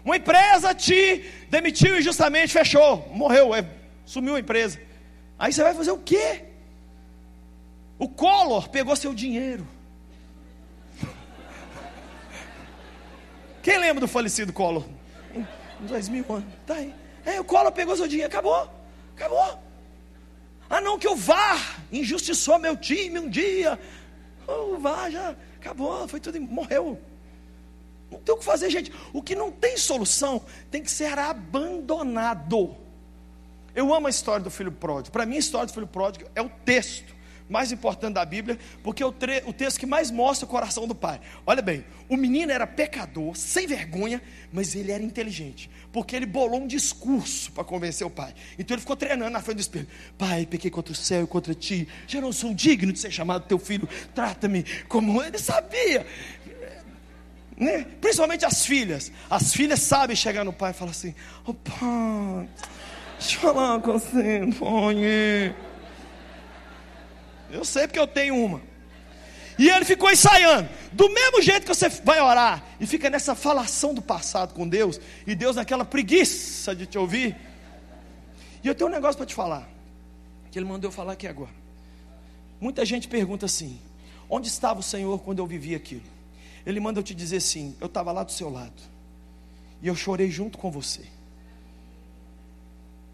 Uma 0.04 0.16
empresa 0.16 0.74
te 0.74 1.24
demitiu 1.48 1.98
injustamente, 1.98 2.52
fechou, 2.52 3.08
morreu, 3.12 3.54
é, 3.54 3.66
sumiu 4.04 4.36
a 4.36 4.40
empresa. 4.40 4.80
Aí 5.38 5.52
você 5.52 5.62
vai 5.62 5.74
fazer 5.74 5.92
o 5.92 5.98
quê? 5.98 6.44
O 7.98 8.08
Collor 8.08 8.68
pegou 8.68 8.94
seu 8.96 9.14
dinheiro. 9.14 9.66
Quem 13.64 13.78
lembra 13.78 14.02
do 14.02 14.06
falecido 14.06 14.52
Collor? 14.52 14.84
Em 15.34 15.86
2000 15.86 16.26
anos. 16.28 16.54
Tá 16.66 16.74
aí. 16.74 16.94
É, 17.24 17.40
o 17.40 17.44
Collor 17.44 17.72
pegou 17.72 17.96
seu 17.96 18.06
dinheiro, 18.06 18.30
acabou. 18.30 18.70
Acabou. 19.16 19.58
Ah, 20.68 20.82
não, 20.82 20.98
que 20.98 21.08
o 21.08 21.16
VAR 21.16 21.82
injustiçou 21.90 22.58
meu 22.58 22.76
time 22.76 23.18
um 23.18 23.28
dia. 23.28 23.80
O 24.46 24.76
VAR 24.76 25.10
já 25.10 25.34
acabou, 25.56 26.06
foi 26.06 26.20
tudo, 26.20 26.38
morreu. 26.42 27.00
Não 28.10 28.18
tem 28.18 28.34
o 28.34 28.38
que 28.38 28.44
fazer, 28.44 28.68
gente. 28.68 28.92
O 29.14 29.22
que 29.22 29.34
não 29.34 29.50
tem 29.50 29.78
solução 29.78 30.42
tem 30.70 30.82
que 30.82 30.90
ser 30.90 31.18
abandonado. 31.18 32.76
Eu 33.74 33.94
amo 33.94 34.08
a 34.08 34.10
história 34.10 34.44
do 34.44 34.50
filho 34.50 34.72
pródigo. 34.72 35.10
Para 35.10 35.24
mim, 35.24 35.36
a 35.36 35.38
história 35.38 35.66
do 35.66 35.72
filho 35.72 35.86
pródigo 35.86 36.28
é 36.34 36.42
o 36.42 36.50
texto 36.66 37.13
mais 37.48 37.70
importante 37.70 38.14
da 38.14 38.24
Bíblia, 38.24 38.58
porque 38.82 39.02
é 39.02 39.06
o, 39.06 39.14
o, 39.46 39.52
texto 39.52 39.78
que 39.78 39.86
mais 39.86 40.10
mostra 40.10 40.46
o 40.46 40.48
coração 40.48 40.86
do 40.86 40.94
pai. 40.94 41.20
Olha 41.46 41.60
bem, 41.60 41.84
o 42.08 42.16
menino 42.16 42.50
era 42.50 42.66
pecador, 42.66 43.36
sem 43.36 43.66
vergonha, 43.66 44.22
mas 44.52 44.74
ele 44.74 44.90
era 44.90 45.02
inteligente, 45.02 45.70
porque 45.92 46.16
ele 46.16 46.26
bolou 46.26 46.60
um 46.60 46.66
discurso 46.66 47.52
para 47.52 47.64
convencer 47.64 48.06
o 48.06 48.10
pai. 48.10 48.34
Então 48.58 48.74
ele 48.74 48.80
ficou 48.80 48.96
treinando 48.96 49.30
na 49.30 49.40
frente 49.40 49.56
do 49.56 49.60
espelho: 49.60 49.88
Pai, 50.16 50.46
pequei 50.46 50.70
contra 50.70 50.92
o 50.92 50.96
céu 50.96 51.24
e 51.24 51.26
contra 51.26 51.54
ti, 51.54 51.86
já 52.06 52.20
não 52.20 52.32
sou 52.32 52.54
digno 52.54 52.92
de 52.92 52.98
ser 52.98 53.10
chamado 53.10 53.46
teu 53.46 53.58
filho, 53.58 53.88
trata-me 54.14 54.64
como 54.88 55.20
ele 55.22 55.38
sabia. 55.38 56.06
Né? 57.56 57.86
Principalmente 58.00 58.44
as 58.44 58.66
filhas. 58.66 59.12
As 59.30 59.52
filhas 59.52 59.80
sabem 59.80 60.16
chegar 60.16 60.44
no 60.44 60.52
pai 60.52 60.70
e 60.70 60.74
falar 60.74 60.90
assim: 60.90 61.14
Ô 61.46 61.50
oh, 61.50 61.54
pai, 61.54 62.48
deixa 63.18 63.36
eu 63.36 63.40
falar 63.40 63.80
com 63.80 63.92
você, 63.92 64.40
pai. 64.58 65.73
Eu 67.54 67.64
sei 67.64 67.86
porque 67.86 68.00
eu 68.00 68.06
tenho 68.06 68.34
uma. 68.36 68.60
E 69.56 69.70
ele 69.70 69.84
ficou 69.84 70.10
ensaiando. 70.10 70.68
Do 70.92 71.08
mesmo 71.08 71.40
jeito 71.40 71.62
que 71.62 71.68
você 71.68 71.88
vai 71.88 72.20
orar 72.20 72.64
e 72.80 72.86
fica 72.86 73.08
nessa 73.08 73.36
falação 73.36 73.94
do 73.94 74.02
passado 74.02 74.52
com 74.54 74.68
Deus, 74.68 75.00
e 75.24 75.36
Deus 75.36 75.54
naquela 75.54 75.84
preguiça 75.84 76.74
de 76.74 76.84
te 76.84 76.98
ouvir. 76.98 77.36
E 78.62 78.66
eu 78.66 78.74
tenho 78.74 78.90
um 78.90 78.92
negócio 78.92 79.16
para 79.16 79.26
te 79.26 79.34
falar, 79.34 79.68
que 80.50 80.58
ele 80.58 80.66
mandou 80.66 80.88
eu 80.88 80.92
falar 80.92 81.12
aqui 81.12 81.28
agora. 81.28 81.52
Muita 82.60 82.84
gente 82.84 83.06
pergunta 83.06 83.46
assim: 83.46 83.78
onde 84.28 84.48
estava 84.48 84.80
o 84.80 84.82
Senhor 84.82 85.20
quando 85.20 85.38
eu 85.38 85.46
vivi 85.46 85.76
aquilo? 85.76 86.02
Ele 86.66 86.80
manda 86.80 86.98
eu 86.98 87.04
te 87.04 87.14
dizer 87.14 87.36
assim: 87.36 87.76
eu 87.80 87.86
estava 87.86 88.10
lá 88.10 88.24
do 88.24 88.32
seu 88.32 88.50
lado, 88.50 88.82
e 89.80 89.86
eu 89.86 89.94
chorei 89.94 90.28
junto 90.28 90.58
com 90.58 90.72
você. 90.72 91.02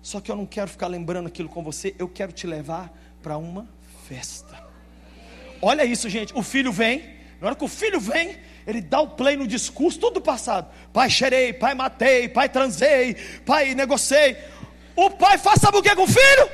Só 0.02 0.18
que 0.18 0.30
eu 0.30 0.36
não 0.36 0.46
quero 0.46 0.70
ficar 0.70 0.86
lembrando 0.86 1.26
aquilo 1.26 1.48
com 1.50 1.62
você, 1.62 1.94
eu 1.98 2.08
quero 2.08 2.32
te 2.32 2.46
levar 2.46 2.90
para 3.22 3.36
uma 3.36 3.68
festa. 4.10 4.58
Olha 5.62 5.84
isso, 5.84 6.08
gente. 6.08 6.32
O 6.34 6.42
filho 6.42 6.72
vem, 6.72 7.14
na 7.40 7.46
hora 7.46 7.56
que 7.56 7.64
o 7.64 7.68
filho 7.68 8.00
vem, 8.00 8.36
ele 8.66 8.80
dá 8.80 9.00
o 9.00 9.10
play 9.10 9.36
no 9.36 9.46
discurso, 9.46 10.00
tudo 10.00 10.14
do 10.14 10.20
passado. 10.20 10.68
Pai, 10.92 11.08
cheirei, 11.08 11.52
pai, 11.52 11.74
matei, 11.74 12.28
pai, 12.28 12.48
transei, 12.48 13.14
pai, 13.46 13.72
negociei. 13.74 14.36
O 14.96 15.10
pai 15.10 15.38
faz 15.38 15.60
sabe 15.60 15.78
o 15.78 15.82
que 15.82 15.94
com 15.94 16.02
o 16.02 16.08
filho? 16.08 16.50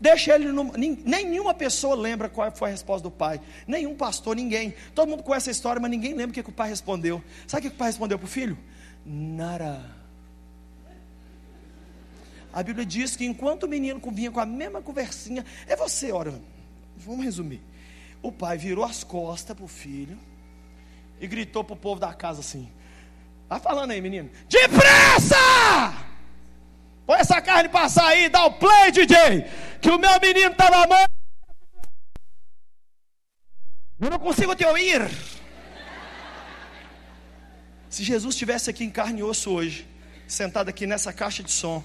Deixa 0.00 0.34
ele. 0.34 0.50
No, 0.50 0.72
nenhuma 0.76 1.54
pessoa 1.54 1.94
lembra 1.94 2.28
qual 2.28 2.50
foi 2.50 2.70
a 2.70 2.72
resposta 2.72 3.04
do 3.04 3.10
pai. 3.10 3.40
Nenhum 3.66 3.94
pastor, 3.94 4.34
ninguém. 4.34 4.74
Todo 4.94 5.08
mundo 5.08 5.22
conhece 5.22 5.50
a 5.50 5.52
história, 5.52 5.80
mas 5.80 5.90
ninguém 5.90 6.12
lembra 6.12 6.30
o 6.30 6.34
que, 6.34 6.42
que 6.42 6.50
o 6.50 6.52
pai 6.52 6.68
respondeu. 6.68 7.22
Sabe 7.46 7.68
o 7.68 7.70
que 7.70 7.76
o 7.76 7.78
pai 7.78 7.88
respondeu 7.88 8.18
para 8.18 8.26
o 8.26 8.28
filho? 8.28 8.58
Nara. 9.06 9.80
A 12.52 12.62
Bíblia 12.62 12.84
diz 12.84 13.16
que 13.16 13.24
enquanto 13.24 13.64
o 13.64 13.68
menino 13.68 14.00
vinha 14.12 14.30
com 14.30 14.40
a 14.40 14.46
mesma 14.46 14.82
conversinha, 14.82 15.44
é 15.66 15.76
você 15.76 16.12
orando. 16.12 16.53
Vamos 16.96 17.24
resumir. 17.24 17.62
O 18.22 18.32
pai 18.32 18.56
virou 18.56 18.84
as 18.84 19.04
costas 19.04 19.54
para 19.54 19.64
o 19.64 19.68
filho 19.68 20.18
e 21.20 21.26
gritou 21.26 21.62
para 21.62 21.74
o 21.74 21.76
povo 21.76 22.00
da 22.00 22.12
casa 22.14 22.40
assim: 22.40 22.70
Vai 23.48 23.60
falando 23.60 23.90
aí, 23.90 24.00
menino. 24.00 24.30
Depressa! 24.48 25.36
Põe 27.06 27.18
essa 27.18 27.40
carne 27.42 27.68
passar 27.68 28.06
aí, 28.08 28.28
dá 28.28 28.44
o 28.46 28.52
play, 28.52 28.90
DJ. 28.90 29.44
Que 29.80 29.90
o 29.90 29.98
meu 29.98 30.18
menino 30.20 30.52
está 30.52 30.70
na 30.70 30.86
mão. 30.86 31.04
Eu 34.00 34.10
não 34.10 34.18
consigo 34.18 34.56
te 34.56 34.64
ouvir. 34.64 35.10
Se 37.90 38.02
Jesus 38.02 38.34
estivesse 38.34 38.70
aqui 38.70 38.84
em 38.84 38.90
carne 38.90 39.20
e 39.20 39.22
osso 39.22 39.50
hoje, 39.50 39.86
sentado 40.26 40.68
aqui 40.68 40.86
nessa 40.86 41.12
caixa 41.12 41.42
de 41.42 41.52
som, 41.52 41.84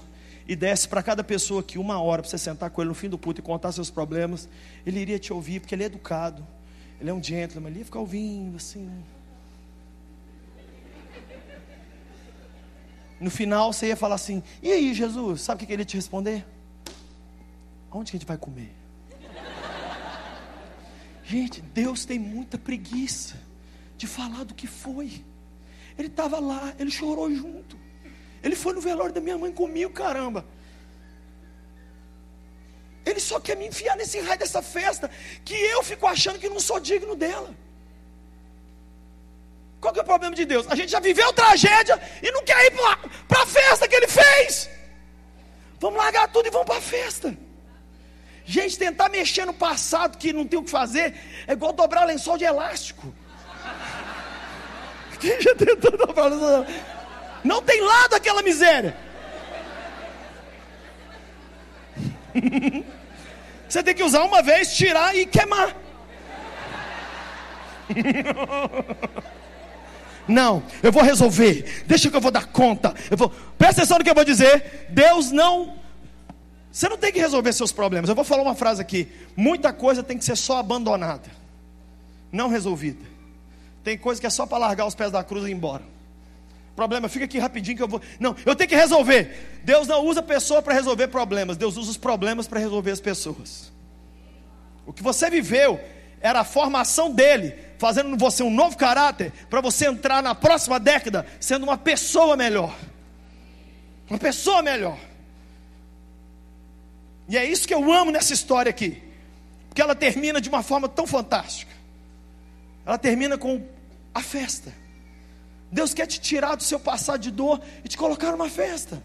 e 0.50 0.56
desse 0.56 0.88
para 0.88 1.00
cada 1.00 1.22
pessoa 1.22 1.60
aqui 1.60 1.78
uma 1.78 2.02
hora 2.02 2.22
para 2.22 2.28
você 2.28 2.36
sentar 2.36 2.70
com 2.70 2.82
ele 2.82 2.88
no 2.88 2.94
fim 2.94 3.08
do 3.08 3.16
culto 3.16 3.40
e 3.40 3.42
contar 3.42 3.70
seus 3.70 3.88
problemas, 3.88 4.48
ele 4.84 4.98
iria 4.98 5.16
te 5.16 5.32
ouvir, 5.32 5.60
porque 5.60 5.72
ele 5.72 5.84
é 5.84 5.86
educado, 5.86 6.44
ele 7.00 7.08
é 7.08 7.14
um 7.14 7.22
gentleman, 7.22 7.70
ele 7.70 7.78
ia 7.78 7.84
ficar 7.84 8.00
ouvindo 8.00 8.56
assim. 8.56 8.90
No 13.20 13.30
final 13.30 13.72
você 13.72 13.86
ia 13.86 13.96
falar 13.96 14.16
assim: 14.16 14.42
E 14.60 14.72
aí, 14.72 14.92
Jesus? 14.92 15.40
Sabe 15.42 15.62
o 15.62 15.66
que 15.68 15.72
ele 15.72 15.82
ia 15.82 15.86
te 15.86 15.94
responder? 15.94 16.44
Aonde 17.88 18.10
que 18.10 18.16
a 18.16 18.18
gente 18.18 18.26
vai 18.26 18.36
comer? 18.36 18.74
Gente, 21.22 21.60
Deus 21.60 22.04
tem 22.04 22.18
muita 22.18 22.58
preguiça 22.58 23.40
de 23.96 24.08
falar 24.08 24.42
do 24.42 24.54
que 24.54 24.66
foi. 24.66 25.24
Ele 25.96 26.08
estava 26.08 26.40
lá, 26.40 26.74
ele 26.76 26.90
chorou 26.90 27.32
junto. 27.32 27.78
Ele 28.42 28.56
foi 28.56 28.72
no 28.72 28.80
velório 28.80 29.12
da 29.12 29.20
minha 29.20 29.36
mãe 29.36 29.52
comigo, 29.52 29.92
caramba. 29.92 30.44
Ele 33.04 33.20
só 33.20 33.40
quer 33.40 33.56
me 33.56 33.66
enfiar 33.66 33.96
nesse 33.96 34.20
raio 34.20 34.38
dessa 34.38 34.62
festa, 34.62 35.10
que 35.44 35.54
eu 35.54 35.82
fico 35.82 36.06
achando 36.06 36.38
que 36.38 36.48
não 36.48 36.60
sou 36.60 36.78
digno 36.78 37.16
dela. 37.16 37.54
Qual 39.80 39.92
que 39.92 40.00
é 40.00 40.02
o 40.02 40.06
problema 40.06 40.34
de 40.34 40.44
Deus? 40.44 40.66
A 40.68 40.74
gente 40.74 40.90
já 40.90 41.00
viveu 41.00 41.32
tragédia 41.32 42.00
e 42.22 42.30
não 42.30 42.44
quer 42.44 42.66
ir 42.66 42.72
para 43.26 43.42
a 43.42 43.46
festa 43.46 43.88
que 43.88 43.96
ele 43.96 44.08
fez. 44.08 44.68
Vamos 45.80 45.98
largar 45.98 46.28
tudo 46.28 46.46
e 46.46 46.50
vamos 46.50 46.66
para 46.66 46.76
a 46.76 46.82
festa. 46.82 47.34
Gente, 48.44 48.78
tentar 48.78 49.08
mexer 49.08 49.46
no 49.46 49.54
passado 49.54 50.18
que 50.18 50.32
não 50.32 50.46
tem 50.46 50.58
o 50.58 50.62
que 50.62 50.70
fazer 50.70 51.14
é 51.46 51.52
igual 51.52 51.72
dobrar 51.72 52.04
lençol 52.04 52.36
de 52.36 52.44
elástico. 52.44 53.14
Quem 55.18 55.40
já 55.40 55.54
tentou 55.54 55.96
dobrar 55.96 56.26
lençol 56.26 56.64
de 56.64 56.72
elástico? 56.72 56.99
Não 57.42 57.62
tem 57.62 57.80
lado 57.80 58.14
aquela 58.14 58.42
miséria. 58.42 58.96
Você 63.68 63.82
tem 63.82 63.94
que 63.94 64.02
usar 64.02 64.24
uma 64.24 64.42
vez, 64.42 64.74
tirar 64.74 65.16
e 65.16 65.26
queimar. 65.26 65.76
Não, 70.26 70.62
eu 70.82 70.92
vou 70.92 71.02
resolver. 71.02 71.84
Deixa 71.86 72.08
que 72.08 72.16
eu 72.16 72.20
vou 72.20 72.30
dar 72.30 72.46
conta. 72.46 72.94
Eu 73.10 73.16
vou. 73.16 73.30
Presta 73.58 73.82
atenção 73.82 73.98
no 73.98 74.04
que 74.04 74.10
eu 74.10 74.14
vou 74.14 74.24
dizer. 74.24 74.86
Deus 74.88 75.32
não. 75.32 75.74
Você 76.70 76.88
não 76.88 76.96
tem 76.96 77.12
que 77.12 77.18
resolver 77.18 77.52
seus 77.52 77.72
problemas. 77.72 78.08
Eu 78.08 78.14
vou 78.14 78.24
falar 78.24 78.42
uma 78.42 78.54
frase 78.54 78.80
aqui. 78.80 79.08
Muita 79.36 79.72
coisa 79.72 80.04
tem 80.04 80.16
que 80.16 80.24
ser 80.24 80.36
só 80.36 80.58
abandonada, 80.58 81.28
não 82.30 82.48
resolvida. 82.48 83.04
Tem 83.82 83.98
coisa 83.98 84.20
que 84.20 84.26
é 84.26 84.30
só 84.30 84.46
para 84.46 84.58
largar 84.58 84.86
os 84.86 84.94
pés 84.94 85.10
da 85.10 85.24
cruz 85.24 85.44
e 85.46 85.48
ir 85.48 85.52
embora. 85.52 85.82
Problema, 86.80 87.10
fica 87.10 87.26
aqui 87.26 87.38
rapidinho 87.38 87.76
que 87.76 87.82
eu 87.82 87.88
vou. 87.88 88.00
Não, 88.18 88.34
eu 88.46 88.56
tenho 88.56 88.70
que 88.70 88.74
resolver. 88.74 89.60
Deus 89.62 89.86
não 89.86 90.02
usa 90.02 90.22
pessoa 90.22 90.62
para 90.62 90.72
resolver 90.72 91.08
problemas, 91.08 91.58
Deus 91.58 91.76
usa 91.76 91.90
os 91.90 91.98
problemas 91.98 92.48
para 92.48 92.58
resolver 92.58 92.90
as 92.90 93.00
pessoas. 93.00 93.70
O 94.86 94.92
que 94.94 95.02
você 95.02 95.28
viveu 95.28 95.78
era 96.22 96.40
a 96.40 96.44
formação 96.44 97.12
dele, 97.12 97.54
fazendo 97.76 98.16
você 98.16 98.42
um 98.42 98.50
novo 98.50 98.78
caráter, 98.78 99.30
para 99.50 99.60
você 99.60 99.88
entrar 99.88 100.22
na 100.22 100.34
próxima 100.34 100.80
década 100.80 101.26
sendo 101.38 101.64
uma 101.64 101.76
pessoa 101.76 102.34
melhor. 102.34 102.74
Uma 104.08 104.18
pessoa 104.18 104.62
melhor. 104.62 104.98
E 107.28 107.36
é 107.36 107.44
isso 107.44 107.68
que 107.68 107.74
eu 107.74 107.92
amo 107.92 108.10
nessa 108.10 108.32
história 108.32 108.70
aqui. 108.70 109.02
Porque 109.68 109.82
ela 109.82 109.94
termina 109.94 110.40
de 110.40 110.48
uma 110.48 110.62
forma 110.62 110.88
tão 110.88 111.06
fantástica. 111.06 111.72
Ela 112.86 112.96
termina 112.96 113.36
com 113.36 113.62
a 114.14 114.22
festa. 114.22 114.72
Deus 115.70 115.94
quer 115.94 116.06
te 116.06 116.20
tirar 116.20 116.56
do 116.56 116.62
seu 116.62 116.80
passado 116.80 117.20
de 117.20 117.30
dor 117.30 117.60
e 117.84 117.88
te 117.88 117.96
colocar 117.96 118.32
numa 118.32 118.48
festa. 118.48 119.02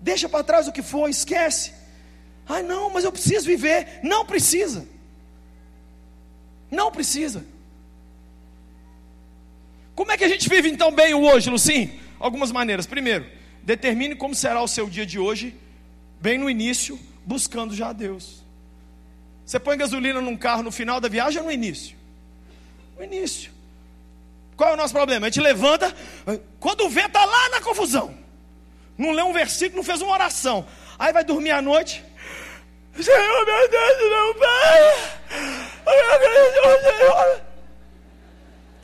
Deixa 0.00 0.28
para 0.28 0.42
trás 0.42 0.66
o 0.66 0.72
que 0.72 0.82
foi, 0.82 1.10
esquece. 1.10 1.72
Ai, 2.48 2.62
não, 2.62 2.90
mas 2.90 3.04
eu 3.04 3.12
preciso 3.12 3.46
viver. 3.46 4.00
Não 4.02 4.24
precisa. 4.24 4.86
Não 6.70 6.90
precisa. 6.90 7.44
Como 9.94 10.10
é 10.10 10.16
que 10.16 10.24
a 10.24 10.28
gente 10.28 10.48
vive 10.48 10.68
então 10.68 10.90
bem 10.90 11.14
o 11.14 11.22
hoje, 11.22 11.50
Lucim? 11.50 12.00
Algumas 12.18 12.50
maneiras. 12.50 12.86
Primeiro, 12.86 13.26
determine 13.62 14.16
como 14.16 14.34
será 14.34 14.62
o 14.62 14.68
seu 14.68 14.88
dia 14.88 15.06
de 15.06 15.18
hoje, 15.18 15.54
bem 16.20 16.38
no 16.38 16.48
início, 16.48 16.98
buscando 17.24 17.74
já 17.74 17.90
a 17.90 17.92
Deus. 17.92 18.42
Você 19.44 19.60
põe 19.60 19.76
gasolina 19.76 20.20
num 20.20 20.36
carro 20.36 20.62
no 20.62 20.72
final 20.72 21.00
da 21.00 21.08
viagem 21.08 21.40
ou 21.40 21.46
no 21.46 21.52
início? 21.52 21.96
No 22.96 23.04
início. 23.04 23.52
Qual 24.60 24.68
é 24.68 24.74
o 24.74 24.76
nosso 24.76 24.92
problema? 24.92 25.26
A 25.26 25.30
gente 25.30 25.40
levanta, 25.40 25.90
quando 26.58 26.86
vento 26.90 27.06
está 27.06 27.24
lá 27.24 27.48
na 27.48 27.62
confusão, 27.62 28.14
não 28.98 29.10
lê 29.10 29.22
um 29.22 29.32
versículo, 29.32 29.78
não 29.78 29.82
fez 29.82 30.02
uma 30.02 30.12
oração, 30.12 30.66
aí 30.98 31.14
vai 31.14 31.24
dormir 31.24 31.52
à 31.52 31.62
noite. 31.62 32.04
Senhor, 32.94 33.46
meu 33.46 33.70
Deus, 33.70 34.10
não 34.10 34.34
Pai. 34.34 35.12
Senhor. 36.82 37.40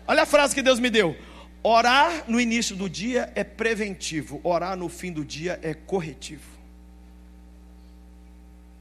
Olha 0.09 0.23
a 0.23 0.25
frase 0.25 0.55
que 0.55 0.63
Deus 0.63 0.81
me 0.81 0.89
deu. 0.89 1.15
Orar 1.63 2.25
no 2.27 2.41
início 2.41 2.75
do 2.75 2.89
dia 2.89 3.31
é 3.35 3.45
preventivo, 3.45 4.41
orar 4.43 4.79
no 4.79 4.89
fim 4.89 5.13
do 5.13 5.27
dia 5.27 5.61
é 5.63 5.75
corretivo. 5.75 6.57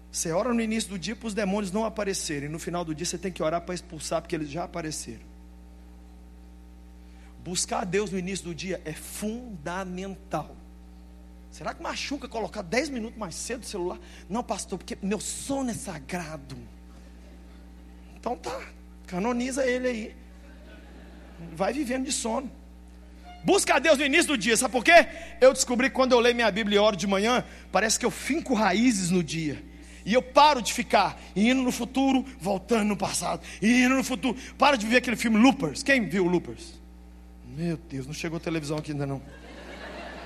Você 0.09 0.31
ora 0.31 0.53
no 0.53 0.61
início 0.61 0.91
do 0.91 0.97
dia 0.97 1.13
para 1.13 1.27
os 1.27 1.33
demônios 1.33 1.73
não 1.73 1.83
aparecerem. 1.83 2.47
No 2.47 2.57
final 2.57 2.85
do 2.85 2.95
dia 2.95 3.05
você 3.05 3.17
tem 3.17 3.33
que 3.33 3.43
orar 3.43 3.59
para 3.59 3.75
expulsar, 3.75 4.21
porque 4.21 4.33
eles 4.33 4.49
já 4.49 4.63
apareceram. 4.63 5.34
Buscar 7.45 7.81
a 7.81 7.83
Deus 7.83 8.09
no 8.09 8.17
início 8.17 8.43
do 8.43 8.55
dia 8.55 8.81
é 8.85 8.91
fundamental. 8.91 10.57
Será 11.51 11.75
que 11.75 11.83
machuca 11.83 12.27
colocar 12.27 12.63
10 12.63 12.89
minutos 12.89 13.19
mais 13.19 13.35
cedo 13.35 13.61
o 13.61 13.65
celular? 13.67 13.99
Não, 14.27 14.43
pastor, 14.43 14.79
porque 14.79 14.97
meu 14.99 15.19
sono 15.19 15.69
é 15.69 15.73
sagrado. 15.75 16.57
Então 18.15 18.35
tá, 18.35 18.59
canoniza 19.05 19.63
ele 19.63 19.87
aí. 19.87 20.15
Vai 21.53 21.71
vivendo 21.71 22.05
de 22.05 22.11
sono. 22.11 22.49
Busca 23.43 23.75
a 23.75 23.79
Deus 23.79 23.99
no 23.99 24.05
início 24.05 24.29
do 24.29 24.37
dia, 24.39 24.57
sabe 24.57 24.71
por 24.71 24.83
quê? 24.83 25.07
Eu 25.39 25.53
descobri 25.53 25.91
que 25.91 25.95
quando 25.95 26.13
eu 26.13 26.19
leio 26.19 26.33
minha 26.33 26.49
Bíblia 26.49 26.77
e 26.77 26.79
oro 26.79 26.95
de 26.95 27.05
manhã, 27.05 27.45
parece 27.71 27.99
que 27.99 28.07
eu 28.07 28.11
finco 28.11 28.55
raízes 28.55 29.11
no 29.11 29.23
dia. 29.23 29.63
E 30.03 30.15
eu 30.15 30.21
paro 30.23 30.63
de 30.63 30.73
ficar 30.73 31.21
indo 31.35 31.61
no 31.61 31.71
futuro, 31.71 32.25
voltando 32.39 32.85
no 32.85 32.97
passado, 32.97 33.45
indo 33.61 33.93
no 33.93 34.03
futuro. 34.03 34.35
Para 34.57 34.77
de 34.77 34.87
ver 34.87 34.97
aquele 34.97 35.15
filme 35.15 35.37
Loopers. 35.37 35.83
Quem 35.83 36.09
viu 36.09 36.25
Loopers? 36.25 36.83
Meu 37.55 37.77
Deus, 37.77 38.05
não 38.05 38.13
chegou 38.13 38.37
televisão 38.37 38.77
aqui 38.77 38.91
ainda 38.91 39.05
não. 39.05 39.21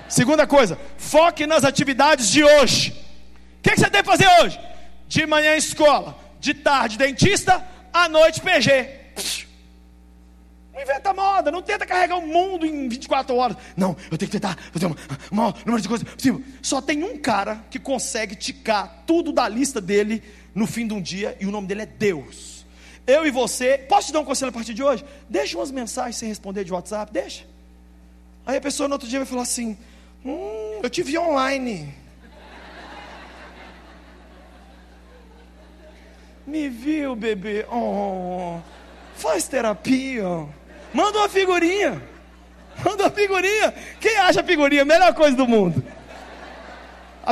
Segunda 0.08 0.48
coisa, 0.48 0.76
foque 0.98 1.46
nas 1.46 1.62
atividades 1.62 2.28
de 2.28 2.42
hoje. 2.42 2.90
O 2.90 3.62
que, 3.62 3.70
que, 3.70 3.76
você 3.78 3.88
tem 3.88 4.02
que 4.02 4.08
fazer 4.08 4.26
hoje? 4.42 4.58
De 5.06 5.24
manhã 5.26 5.54
escola, 5.54 6.18
de 6.40 6.52
tarde 6.54 6.98
dentista, 6.98 7.64
à 7.92 8.08
noite 8.08 8.40
PG. 8.40 8.98
Não 10.74 10.82
inventa 10.82 11.14
moda, 11.14 11.52
não 11.52 11.62
tenta 11.62 11.86
carregar 11.86 12.16
o 12.16 12.26
mundo 12.26 12.66
em 12.66 12.88
24 12.88 13.36
horas. 13.36 13.56
Não, 13.76 13.96
eu 14.10 14.18
tenho 14.18 14.28
que 14.28 14.40
tentar 14.40 14.58
fazer 14.72 14.86
o 14.86 14.96
maior 15.30 15.54
número 15.64 15.80
de 15.80 15.88
coisas 15.88 16.08
possível. 16.08 16.42
Só 16.60 16.82
tem 16.82 17.04
um 17.04 17.16
cara 17.16 17.64
que 17.70 17.78
consegue 17.78 18.34
ticar 18.34 19.04
tudo 19.06 19.30
da 19.30 19.48
lista 19.48 19.80
dele 19.80 20.20
no 20.52 20.66
fim 20.66 20.84
de 20.84 20.94
um 20.94 21.00
dia, 21.00 21.36
e 21.38 21.46
o 21.46 21.52
nome 21.52 21.68
dele 21.68 21.82
é 21.82 21.86
Deus. 21.86 22.49
Eu 23.10 23.26
e 23.26 23.30
você, 23.32 23.76
posso 23.76 24.06
te 24.06 24.12
dar 24.12 24.20
um 24.20 24.24
conselho 24.24 24.50
a 24.50 24.52
partir 24.52 24.72
de 24.72 24.84
hoje? 24.84 25.04
Deixa 25.28 25.58
umas 25.58 25.72
mensagens 25.72 26.14
sem 26.14 26.28
responder 26.28 26.62
de 26.62 26.72
WhatsApp, 26.72 27.12
deixa. 27.12 27.44
Aí 28.46 28.56
a 28.56 28.60
pessoa 28.60 28.88
no 28.88 28.94
outro 28.94 29.08
dia 29.08 29.18
vai 29.18 29.26
falar 29.26 29.42
assim: 29.42 29.76
Hum, 30.24 30.78
eu 30.80 30.88
te 30.88 31.02
vi 31.02 31.18
online. 31.18 31.92
Me 36.46 36.68
viu, 36.68 37.16
bebê. 37.16 37.66
Oh, 37.70 38.60
faz 39.16 39.48
terapia. 39.48 40.46
Manda 40.94 41.18
uma 41.18 41.28
figurinha. 41.28 42.00
Manda 42.84 43.04
uma 43.04 43.10
figurinha. 43.10 43.74
Quem 44.00 44.16
acha 44.18 44.42
figurinha? 44.44 44.84
Melhor 44.84 45.14
coisa 45.14 45.36
do 45.36 45.48
mundo. 45.48 45.82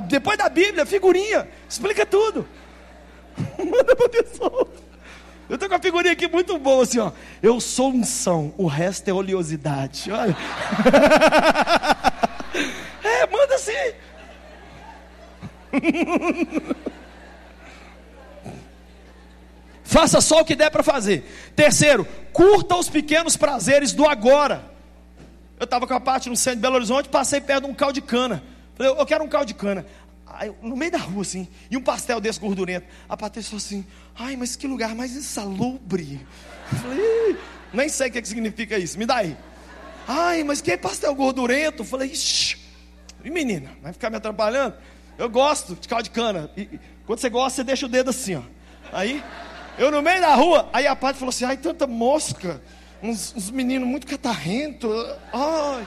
Depois 0.08 0.36
da 0.36 0.48
Bíblia, 0.48 0.84
figurinha. 0.84 1.48
Explica 1.68 2.04
tudo. 2.04 2.48
Manda 3.58 3.94
para 3.94 4.08
pessoa. 4.08 4.68
Eu 5.48 5.54
estou 5.54 5.68
com 5.68 5.74
a 5.74 5.80
figurinha 5.80 6.12
aqui 6.12 6.28
muito 6.28 6.58
boa, 6.58 6.82
assim, 6.82 6.98
ó. 6.98 7.10
Eu 7.42 7.58
sou 7.60 7.90
unção, 7.90 8.52
o 8.58 8.66
resto 8.66 9.08
é 9.08 9.12
oleosidade. 9.12 10.10
Olha. 10.12 10.36
é, 13.02 13.26
manda 13.26 13.54
assim. 13.54 13.72
Faça 19.82 20.20
só 20.20 20.42
o 20.42 20.44
que 20.44 20.54
der 20.54 20.70
para 20.70 20.82
fazer. 20.82 21.24
Terceiro, 21.56 22.06
curta 22.30 22.76
os 22.76 22.90
pequenos 22.90 23.38
prazeres 23.38 23.94
do 23.94 24.06
agora. 24.06 24.62
Eu 25.58 25.64
estava 25.64 25.86
com 25.86 25.94
a 25.94 26.00
parte 26.00 26.28
no 26.28 26.36
centro 26.36 26.56
de 26.56 26.62
Belo 26.62 26.74
Horizonte, 26.76 27.08
passei 27.08 27.40
perto 27.40 27.64
de 27.64 27.70
um 27.70 27.74
caldo 27.74 27.94
de 27.94 28.02
cana. 28.02 28.42
Falei, 28.74 28.92
eu 28.92 29.06
quero 29.06 29.24
um 29.24 29.28
caldo 29.28 29.46
de 29.46 29.54
cana. 29.54 29.86
Aí, 30.34 30.52
no 30.62 30.76
meio 30.76 30.92
da 30.92 30.98
rua, 30.98 31.22
assim, 31.22 31.48
e 31.70 31.76
um 31.76 31.82
pastel 31.82 32.20
desse 32.20 32.38
gordurento. 32.38 32.86
A 33.08 33.16
Patrícia 33.16 33.50
falou 33.50 33.58
assim: 33.58 33.86
ai, 34.16 34.36
mas 34.36 34.56
que 34.56 34.66
lugar 34.66 34.94
mais 34.94 35.16
insalubre. 35.16 36.26
Eu 36.72 36.78
falei, 36.78 37.36
nem 37.72 37.88
sei 37.88 38.08
o 38.08 38.12
que, 38.12 38.22
que 38.22 38.28
significa 38.28 38.78
isso, 38.78 38.98
me 38.98 39.06
dá 39.06 39.16
aí. 39.16 39.36
Ai, 40.06 40.42
mas 40.44 40.60
que 40.60 40.76
pastel 40.76 41.14
gordurento? 41.14 41.82
Eu 41.82 41.86
falei, 41.86 42.10
ixi, 42.10 42.56
e 43.24 43.30
menina, 43.30 43.70
vai 43.82 43.92
ficar 43.92 44.10
me 44.10 44.16
atrapalhando? 44.16 44.74
Eu 45.18 45.28
gosto 45.28 45.74
de 45.74 45.88
caldo 45.88 46.04
de 46.04 46.10
cana. 46.10 46.50
E, 46.56 46.78
quando 47.04 47.18
você 47.18 47.28
gosta, 47.28 47.56
você 47.56 47.64
deixa 47.64 47.86
o 47.86 47.88
dedo 47.88 48.10
assim, 48.10 48.36
ó. 48.36 48.42
Aí, 48.92 49.22
eu 49.78 49.90
no 49.90 50.00
meio 50.00 50.20
da 50.20 50.34
rua, 50.34 50.68
aí 50.72 50.86
a 50.86 50.96
parte 50.96 51.18
falou 51.18 51.30
assim: 51.30 51.44
ai, 51.44 51.56
tanta 51.56 51.86
mosca, 51.86 52.60
uns, 53.02 53.34
uns 53.36 53.50
meninos 53.50 53.88
muito 53.88 54.06
catarrentos. 54.06 54.90
Ai. 55.32 55.86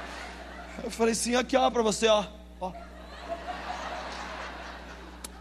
Eu 0.84 0.90
falei 0.92 1.14
assim: 1.14 1.36
aqui, 1.36 1.58
ó, 1.58 1.70
para 1.70 1.82
você, 1.82 2.08
ó. 2.08 2.26
ó. 2.60 2.72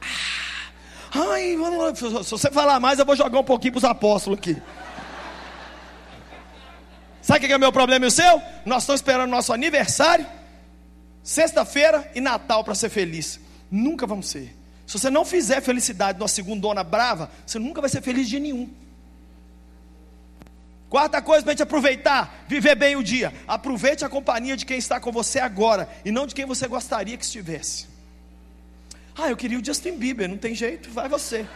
Ah, 0.01 0.71
ai, 1.13 1.57
se 1.95 2.31
você 2.31 2.51
falar 2.51 2.79
mais, 2.81 2.99
eu 2.99 3.07
vou 3.07 3.17
jogar 3.17 3.39
um 3.39 3.45
pouquinho 3.45 3.73
para 3.73 3.79
os 3.79 3.85
apóstolos 3.85 4.39
aqui. 4.39 4.57
Sabe 7.23 7.45
o 7.45 7.49
que 7.49 7.53
é 7.53 7.57
o 7.57 7.61
meu 7.61 7.73
problema 7.73 8.05
e 8.07 8.09
o 8.09 8.11
seu? 8.11 8.41
Nós 8.65 8.83
estamos 8.83 9.01
esperando 9.01 9.31
nosso 9.31 9.53
aniversário, 9.53 10.27
sexta-feira 11.23 12.11
e 12.15 12.21
Natal 12.21 12.65
para 12.65 12.75
ser 12.75 12.89
feliz. 12.89 13.39
Nunca 13.71 14.07
vamos 14.07 14.29
ser. 14.29 14.57
Se 14.87 14.99
você 14.99 15.11
não 15.11 15.25
fizer 15.25 15.61
felicidade 15.61 16.19
numa 16.19 16.29
segundona 16.29 16.83
brava, 16.83 17.31
você 17.47 17.59
nunca 17.59 17.81
vai 17.81 17.91
ser 17.91 18.03
feliz 18.03 18.29
de 18.29 18.41
nenhum. 18.41 18.69
Quarta 20.89 21.23
coisa 21.23 21.45
para 21.45 21.53
a 21.53 21.55
gente 21.55 21.63
aproveitar, 21.63 22.45
viver 22.49 22.75
bem 22.75 22.97
o 22.97 23.03
dia. 23.03 23.33
Aproveite 23.47 24.05
a 24.05 24.09
companhia 24.09 24.57
de 24.57 24.67
quem 24.67 24.77
está 24.77 24.99
com 24.99 25.13
você 25.13 25.39
agora 25.39 25.89
e 26.05 26.11
não 26.11 26.27
de 26.27 26.35
quem 26.35 26.45
você 26.45 26.67
gostaria 26.67 27.17
que 27.17 27.25
estivesse. 27.25 27.90
Ah, 29.17 29.29
eu 29.29 29.37
queria 29.37 29.59
o 29.59 29.65
Justin 29.65 29.97
Bieber, 29.97 30.29
não 30.29 30.39
tem 30.39 30.55
jeito, 30.55 30.91
vai 30.91 31.09
você. 31.09 31.47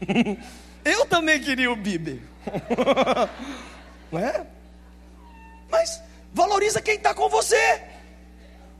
eu 0.84 1.06
também 1.06 1.40
queria 1.40 1.70
o 1.70 1.76
Bieber. 1.76 2.20
não 4.12 4.18
é? 4.18 4.46
Mas 5.70 6.02
valoriza 6.32 6.80
quem 6.80 6.94
está 6.96 7.14
com 7.14 7.28
você. 7.28 7.82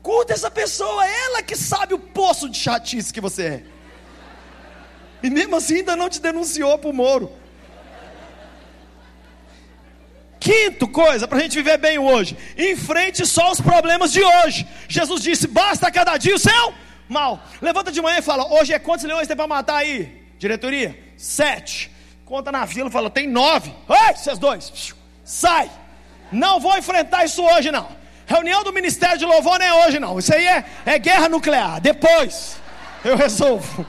Curta 0.01 0.33
essa 0.33 0.49
pessoa, 0.49 1.05
ela 1.05 1.41
que 1.41 1.55
sabe 1.55 1.93
o 1.93 1.99
poço 1.99 2.47
de 2.49 2.57
chatice 2.57 3.11
que 3.11 3.19
você 3.19 3.43
é. 3.43 3.63
E 5.21 5.29
mesmo 5.29 5.55
assim 5.55 5.77
ainda 5.77 5.95
não 5.95 6.09
te 6.09 6.21
denunciou 6.21 6.77
para 6.77 6.89
o 6.89 6.93
Moro. 6.93 7.31
Quinto 10.47 10.87
coisa, 10.87 11.27
para 11.27 11.39
a 11.39 11.41
gente 11.41 11.55
viver 11.55 11.77
bem 11.77 11.99
hoje: 11.99 12.37
enfrente 12.57 13.25
só 13.25 13.51
os 13.51 13.59
problemas 13.59 14.13
de 14.13 14.23
hoje. 14.23 14.65
Jesus 14.87 15.21
disse: 15.21 15.45
basta 15.45 15.91
cada 15.91 16.15
dia 16.15 16.35
o 16.35 16.39
seu 16.39 16.73
mal. 17.09 17.43
Levanta 17.61 17.91
de 17.91 18.01
manhã 18.01 18.19
e 18.19 18.21
fala: 18.21 18.47
hoje 18.53 18.71
é 18.71 18.79
quantos 18.79 19.03
leões 19.03 19.27
tem 19.27 19.35
para 19.35 19.45
matar 19.45 19.75
aí? 19.75 20.23
Diretoria? 20.39 20.97
Sete. 21.17 21.91
Conta 22.23 22.49
na 22.49 22.65
fila 22.65 22.87
e 22.87 22.91
fala: 22.91 23.09
tem 23.09 23.27
nove. 23.27 23.73
Oi, 23.89 24.13
vocês 24.15 24.39
dois. 24.39 24.95
Sai. 25.25 25.69
Não 26.31 26.61
vou 26.61 26.77
enfrentar 26.77 27.25
isso 27.25 27.43
hoje, 27.43 27.69
não. 27.69 27.89
Reunião 28.25 28.63
do 28.63 28.71
Ministério 28.71 29.17
de 29.17 29.25
Louvor 29.25 29.59
não 29.59 29.65
é 29.65 29.85
hoje, 29.85 29.99
não. 29.99 30.17
Isso 30.17 30.33
aí 30.33 30.47
é, 30.47 30.63
é 30.85 30.97
guerra 30.97 31.27
nuclear. 31.27 31.81
Depois 31.81 32.57
eu 33.03 33.17
resolvo. 33.17 33.85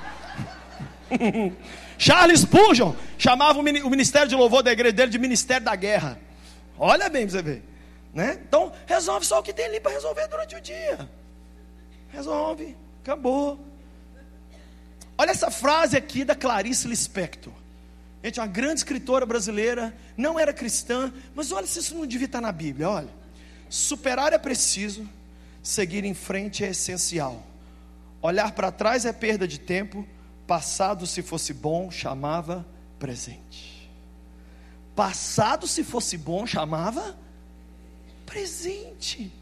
Charles 1.97 2.41
Spurgeon 2.41 2.95
chamava 3.17 3.61
o 3.61 3.63
Ministério 3.63 4.29
de 4.29 4.35
Louvor 4.35 4.65
da 4.65 4.73
igreja 4.73 4.93
dele 4.93 5.13
de 5.13 5.19
Ministério 5.21 5.65
da 5.65 5.77
Guerra. 5.77 6.19
Olha 6.79 7.09
bem 7.09 7.27
para 7.27 7.37
você 7.37 7.43
ver. 7.43 7.63
Né? 8.15 8.41
Então, 8.47 8.73
resolve 8.87 9.27
só 9.27 9.41
o 9.41 9.43
que 9.43 9.53
tem 9.53 9.67
ali 9.67 9.81
para 9.81 9.93
resolver 9.93 10.27
durante 10.29 10.57
o 10.57 10.61
dia. 10.61 11.09
Resolve. 12.11 12.77
Acabou. 13.03 13.59
Olha 15.17 15.31
essa 15.31 15.51
frase 15.51 15.97
aqui 15.97 16.25
da 16.25 16.35
Clarice 16.35 16.87
Lispector. 16.87 17.53
Gente, 18.23 18.41
uma 18.41 18.47
grande 18.47 18.81
escritora 18.81 19.25
brasileira, 19.25 19.97
não 20.17 20.39
era 20.39 20.53
cristã, 20.53 21.13
mas 21.35 21.53
olha 21.53 21.67
se 21.67 21.79
isso 21.79 21.95
não 21.95 22.07
devia 22.07 22.27
estar 22.27 22.41
na 22.41 22.51
Bíblia, 22.51 22.89
olha. 22.89 23.09
Superar 23.69 24.33
é 24.33 24.39
preciso, 24.39 25.09
seguir 25.63 26.05
em 26.05 26.15
frente 26.15 26.65
é 26.65 26.71
essencial. 26.71 27.43
Olhar 28.21 28.53
para 28.53 28.73
trás 28.73 29.05
é 29.05 29.13
perda 29.13 29.47
de 29.47 29.61
tempo, 29.61 30.07
passado 30.47 31.07
se 31.07 31.23
fosse 31.23 31.53
bom, 31.53 31.91
chamava 31.91 32.67
presente. 32.99 33.78
Passado 34.99 35.69
se 35.69 35.85
fosse 35.85 36.19
bom, 36.19 36.45
chamava 36.45 37.17
presente. 38.27 39.33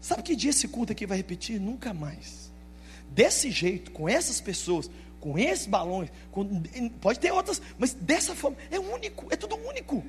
Sabe 0.00 0.22
que 0.22 0.34
dia 0.34 0.48
esse 0.48 0.66
culto 0.68 0.90
aqui 0.90 1.04
vai 1.04 1.18
repetir? 1.18 1.60
Nunca 1.60 1.92
mais. 1.92 2.50
Desse 3.10 3.50
jeito, 3.50 3.90
com 3.90 4.08
essas 4.08 4.40
pessoas, 4.40 4.88
com 5.20 5.38
esses 5.38 5.66
balões, 5.66 6.08
com, 6.30 6.62
pode 6.98 7.20
ter 7.20 7.30
outras, 7.30 7.60
mas 7.76 7.92
dessa 7.92 8.34
forma, 8.34 8.56
é 8.70 8.80
único, 8.80 9.26
é 9.30 9.36
tudo 9.36 9.54
único. 9.68 10.02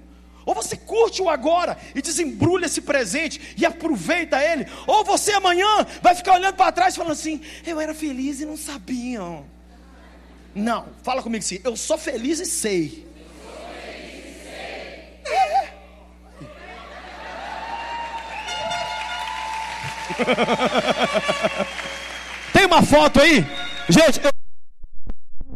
Ou 0.46 0.56
você 0.56 0.78
curte 0.78 1.22
o 1.22 1.28
agora 1.28 1.78
e 1.94 2.02
desembrulha 2.02 2.68
esse 2.68 2.80
presente 2.80 3.54
e 3.58 3.66
aproveita 3.66 4.42
ele, 4.42 4.66
ou 4.88 5.04
você 5.04 5.34
amanhã 5.34 5.86
vai 6.02 6.16
ficar 6.16 6.36
olhando 6.36 6.56
para 6.56 6.72
trás 6.72 6.96
falando 6.96 7.12
assim: 7.12 7.42
eu 7.66 7.78
era 7.78 7.94
feliz 7.94 8.40
e 8.40 8.46
não 8.46 8.56
sabiam. 8.56 9.46
Não, 10.56 10.88
fala 11.04 11.22
comigo 11.22 11.44
assim: 11.44 11.60
eu 11.62 11.76
sou 11.76 11.98
feliz 11.98 12.40
e 12.40 12.46
sei. 12.46 13.12
É. 15.26 15.74
Tem 22.54 22.66
uma 22.66 22.84
foto 22.84 23.22
aí? 23.22 23.46
Gente, 23.90 24.24
eu 24.24 24.34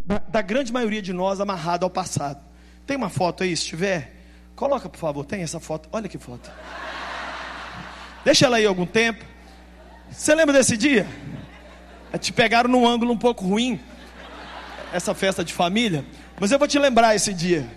da, 0.08 0.20
da 0.20 0.42
grande 0.42 0.72
maioria 0.72 1.02
de 1.02 1.12
nós 1.12 1.42
amarrado 1.42 1.86
ao 1.86 1.90
passado. 1.90 2.40
Tem 2.86 2.96
uma 2.96 3.10
foto 3.10 3.44
aí, 3.44 3.56
se 3.56 3.66
tiver? 3.66 4.16
Coloca, 4.56 4.88
por 4.88 4.98
favor, 4.98 5.26
tem 5.26 5.44
essa 5.44 5.60
foto. 5.60 5.90
Olha 5.92 6.08
que 6.08 6.18
foto. 6.18 6.50
Deixa 8.24 8.46
ela 8.46 8.58
aí 8.58 8.66
algum 8.66 8.86
tempo. 8.86 9.24
Você 10.10 10.34
lembra 10.34 10.58
desse 10.58 10.78
dia? 10.78 11.06
Te 12.20 12.32
pegaram 12.32 12.70
num 12.70 12.88
ângulo 12.88 13.12
um 13.12 13.18
pouco 13.18 13.46
ruim. 13.46 13.80
Essa 14.94 15.14
festa 15.14 15.44
de 15.44 15.54
família. 15.54 16.06
Mas 16.40 16.52
eu 16.52 16.58
vou 16.58 16.68
te 16.68 16.80
lembrar 16.80 17.14
esse 17.14 17.34
dia. 17.34 17.68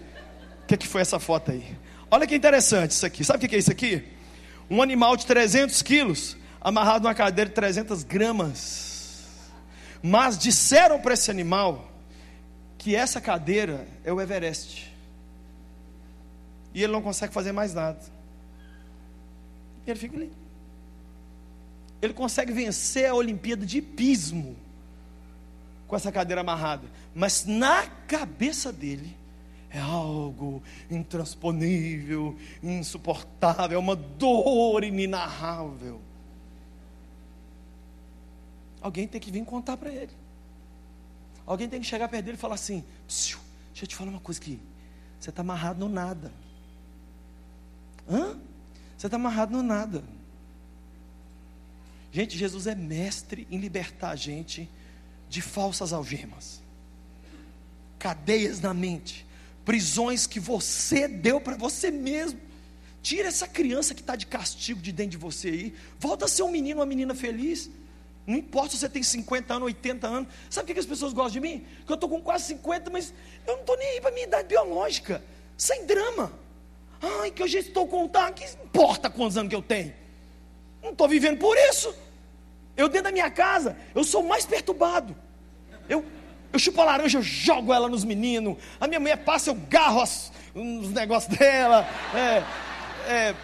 O 0.63 0.67
que, 0.67 0.77
que 0.77 0.87
foi 0.87 1.01
essa 1.01 1.19
foto 1.19 1.51
aí? 1.51 1.77
Olha 2.11 2.27
que 2.27 2.35
interessante 2.35 2.91
isso 2.91 3.07
aqui. 3.07 3.25
Sabe 3.25 3.45
o 3.45 3.49
que 3.49 3.55
é 3.55 3.59
isso 3.59 3.71
aqui? 3.71 4.03
Um 4.69 4.83
animal 4.83 5.17
de 5.17 5.27
300 5.27 5.81
quilos, 5.83 6.37
amarrado 6.61 7.05
numa 7.05 7.15
cadeira 7.15 7.49
de 7.49 7.55
300 7.55 8.03
gramas. 8.03 9.25
Mas 10.03 10.37
disseram 10.37 11.01
para 11.01 11.15
esse 11.15 11.31
animal 11.31 11.89
que 12.77 12.97
essa 12.97 13.21
cadeira 13.21 13.87
é 14.05 14.13
o 14.13 14.21
Everest. 14.21 14.91
E 16.75 16.83
ele 16.83 16.93
não 16.93 17.03
consegue 17.03 17.33
fazer 17.33 17.53
mais 17.53 17.75
nada. 17.75 18.01
E 19.87 19.91
ele 19.91 19.99
fica 19.99 20.17
ali. 20.17 20.33
Ele 22.01 22.13
consegue 22.15 22.53
vencer 22.53 23.09
a 23.09 23.15
Olimpíada 23.15 23.67
de 23.67 23.83
Pismo 23.83 24.57
com 25.87 25.95
essa 25.95 26.11
cadeira 26.11 26.41
amarrada. 26.41 26.89
Mas 27.15 27.45
na 27.45 27.87
cabeça 28.07 28.73
dele 28.73 29.15
é 29.71 29.79
algo 29.79 30.63
intransponível, 30.91 32.37
insuportável, 32.63 33.77
é 33.77 33.81
uma 33.81 33.95
dor 33.95 34.83
inenarrável. 34.83 36.01
Alguém 38.81 39.07
tem 39.07 39.21
que 39.21 39.31
vir 39.31 39.45
contar 39.45 39.77
para 39.77 39.93
ele. 39.93 40.13
Alguém 41.47 41.69
tem 41.69 41.81
que 41.81 41.87
chegar 41.87 42.09
perto 42.09 42.25
dele 42.25 42.37
e 42.37 42.41
falar 42.41 42.55
assim: 42.55 42.85
deixa 43.07 43.39
eu 43.83 43.87
te 43.87 43.95
falar 43.95 44.11
uma 44.11 44.21
coisa 44.21 44.41
aqui. 44.41 44.59
Você 45.19 45.31
está 45.31 45.43
amarrado 45.43 45.79
no 45.79 45.89
nada. 45.89 46.33
Hã? 48.09 48.39
Você 48.97 49.07
está 49.07 49.17
amarrado 49.17 49.53
no 49.53 49.63
nada. 49.63 50.03
Gente, 52.13 52.37
Jesus 52.37 52.67
é 52.67 52.75
mestre 52.75 53.47
em 53.51 53.59
libertar 53.59 54.11
a 54.11 54.17
gente 54.17 54.69
de 55.29 55.41
falsas 55.41 55.93
algemas, 55.93 56.61
cadeias 57.99 58.61
na 58.61 58.75
mente, 58.75 59.25
prisões 59.65 60.27
que 60.27 60.41
você 60.41 61.07
deu 61.09 61.41
para 61.41 61.57
você 61.57 61.91
mesmo. 61.91 62.41
Tira 63.03 63.29
essa 63.29 63.49
criança 63.49 63.95
que 63.95 64.01
está 64.01 64.15
de 64.15 64.27
castigo 64.27 64.81
de 64.81 64.93
dentro 64.93 65.13
de 65.13 65.17
você 65.17 65.49
aí, 65.49 65.75
volta 65.99 66.27
a 66.27 66.29
ser 66.29 66.43
um 66.43 66.51
menino, 66.51 66.81
uma 66.81 66.87
menina 66.87 67.15
feliz. 67.15 67.71
Não 68.27 68.37
importa 68.37 68.73
se 68.73 68.79
você 68.79 68.89
tem 68.89 69.03
50 69.03 69.55
anos, 69.55 69.67
80 69.67 70.07
anos. 70.07 70.29
Sabe 70.49 70.67
por 70.67 70.75
que 70.75 70.81
as 70.81 70.87
pessoas 70.87 71.13
gostam 71.13 71.33
de 71.33 71.41
mim? 71.41 71.67
Que 71.87 71.93
eu 71.93 71.95
estou 71.95 72.09
com 72.09 72.21
quase 72.21 72.45
50, 72.45 72.91
mas 72.91 73.13
eu 73.47 73.55
não 73.55 73.61
estou 73.61 73.77
nem 73.77 73.89
aí 73.89 74.01
para 74.01 74.11
a 74.11 74.13
minha 74.13 74.27
idade 74.27 74.49
biológica. 74.49 75.23
Sem 75.57 75.87
drama. 75.87 76.33
Ai, 77.01 77.31
que 77.31 77.43
eu 77.43 77.49
já 77.49 77.59
estou 77.59 77.89
contando, 77.89 78.35
que 78.35 78.45
importa 78.45 79.09
quantos 79.09 79.37
anos 79.39 79.49
que 79.49 79.57
eu 79.57 79.63
tenho? 79.63 79.95
Não 80.83 80.91
estou 80.91 81.09
vivendo 81.09 81.39
por 81.39 81.57
isso. 81.57 81.95
Eu 82.77 82.89
dentro 82.89 83.05
da 83.05 83.13
minha 83.13 83.31
casa, 83.31 83.77
eu 83.95 84.05
sou 84.05 84.23
mais 84.23 84.45
perturbado. 84.45 85.17
Eu, 85.89 86.05
eu 86.53 86.59
chupo 86.59 86.81
a 86.81 86.85
laranja, 86.85 87.19
eu 87.19 87.23
jogo 87.23 87.73
ela 87.73 87.89
nos 87.89 88.05
meninos. 88.05 88.57
A 88.81 88.87
minha 88.87 89.01
mulher 89.01 89.19
passa, 89.19 89.51
eu 89.51 89.55
garro 89.55 90.01
as, 90.01 90.33
os 90.55 90.91
negócios 90.91 91.37
dela. 91.37 91.87
É, 92.15 92.43
é, 93.13 93.35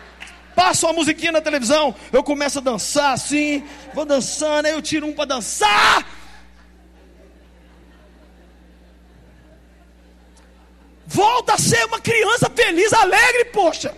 Passa 0.57 0.87
uma 0.87 0.95
musiquinha 0.95 1.33
na 1.33 1.43
televisão, 1.43 1.95
eu 2.11 2.25
começo 2.25 2.61
a 2.61 2.63
dançar 2.63 3.13
assim, 3.13 3.63
vou 3.93 4.07
dançando, 4.07 4.65
aí 4.65 4.73
eu 4.73 4.81
tiro 4.81 5.07
um 5.07 5.13
para 5.13 5.27
dançar. 5.27 6.03
Volta 11.07 11.53
a 11.53 11.59
ser 11.59 11.85
uma 11.85 12.01
criança 12.01 12.49
feliz, 12.49 12.91
alegre, 12.95 13.45
poxa. 13.47 13.95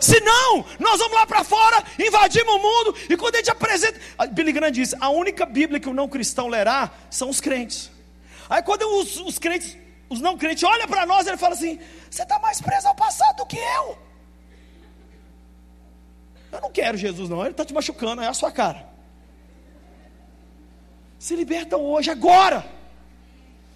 Senão, 0.00 0.64
nós 0.80 0.98
vamos 0.98 1.14
lá 1.14 1.24
para 1.24 1.44
fora, 1.44 1.82
invadimos 2.04 2.52
o 2.52 2.58
mundo, 2.58 2.96
e 3.08 3.16
quando 3.16 3.36
a 3.36 3.38
gente 3.38 3.50
apresenta. 3.52 4.00
Billy 4.32 4.50
Graham 4.50 4.72
diz: 4.72 4.92
a 5.00 5.08
única 5.08 5.46
Bíblia 5.46 5.78
que 5.78 5.88
o 5.88 5.94
não 5.94 6.08
cristão 6.08 6.48
lerá 6.48 6.90
são 7.08 7.30
os 7.30 7.40
crentes. 7.40 7.92
Aí 8.48 8.62
quando 8.62 8.82
os, 9.00 9.16
os 9.16 9.38
crentes, 9.38 9.76
os 10.08 10.20
não 10.20 10.36
crentes 10.36 10.62
olham 10.62 10.86
para 10.86 11.04
nós, 11.06 11.26
ele 11.26 11.36
fala 11.36 11.54
assim: 11.54 11.78
você 12.10 12.22
está 12.22 12.38
mais 12.38 12.60
preso 12.60 12.88
ao 12.88 12.94
passado 12.94 13.36
do 13.36 13.46
que 13.46 13.56
eu. 13.56 13.98
Eu 16.52 16.60
não 16.60 16.70
quero 16.70 16.96
Jesus, 16.96 17.28
não. 17.28 17.40
Ele 17.40 17.50
está 17.50 17.64
te 17.64 17.74
machucando, 17.74 18.22
é 18.22 18.28
a 18.28 18.34
sua 18.34 18.50
cara. 18.50 18.88
Se 21.18 21.34
liberta 21.34 21.76
hoje, 21.76 22.10
agora. 22.10 22.64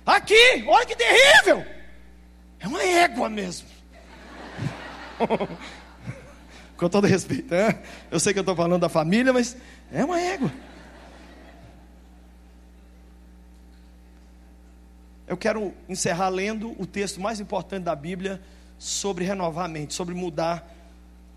Aqui, 0.07 0.65
olha 0.67 0.87
que 0.87 0.97
terrível. 0.97 1.65
É 2.59 2.67
uma 2.67 2.83
égua 2.83 3.29
mesmo. 3.29 3.69
Com 6.77 6.89
todo 6.89 7.07
respeito, 7.07 7.53
né? 7.53 7.83
eu 8.11 8.19
sei 8.19 8.33
que 8.33 8.39
eu 8.39 8.43
estou 8.43 8.57
falando 8.57 8.81
da 8.81 8.89
família, 8.89 9.33
mas 9.33 9.57
é 9.93 10.03
uma 10.05 10.19
égua. 10.19 10.51
Eu 15.31 15.37
quero 15.37 15.73
encerrar 15.89 16.29
lendo 16.29 16.75
o 16.77 16.85
texto 16.85 17.21
mais 17.21 17.39
importante 17.39 17.85
da 17.85 17.95
Bíblia 17.95 18.43
sobre 18.77 19.25
renovar 19.25 19.67
a 19.67 19.69
mente, 19.69 19.95
sobre 19.95 20.13
mudar 20.13 20.69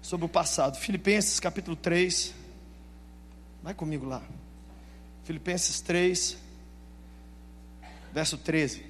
sobre 0.01 0.25
o 0.25 0.29
passado. 0.29 0.79
Filipenses 0.79 1.39
capítulo 1.39 1.75
3. 1.75 2.33
Vai 3.61 3.75
comigo 3.75 4.07
lá. 4.07 4.23
Filipenses 5.25 5.79
3, 5.79 6.35
verso 8.11 8.35
13. 8.35 8.83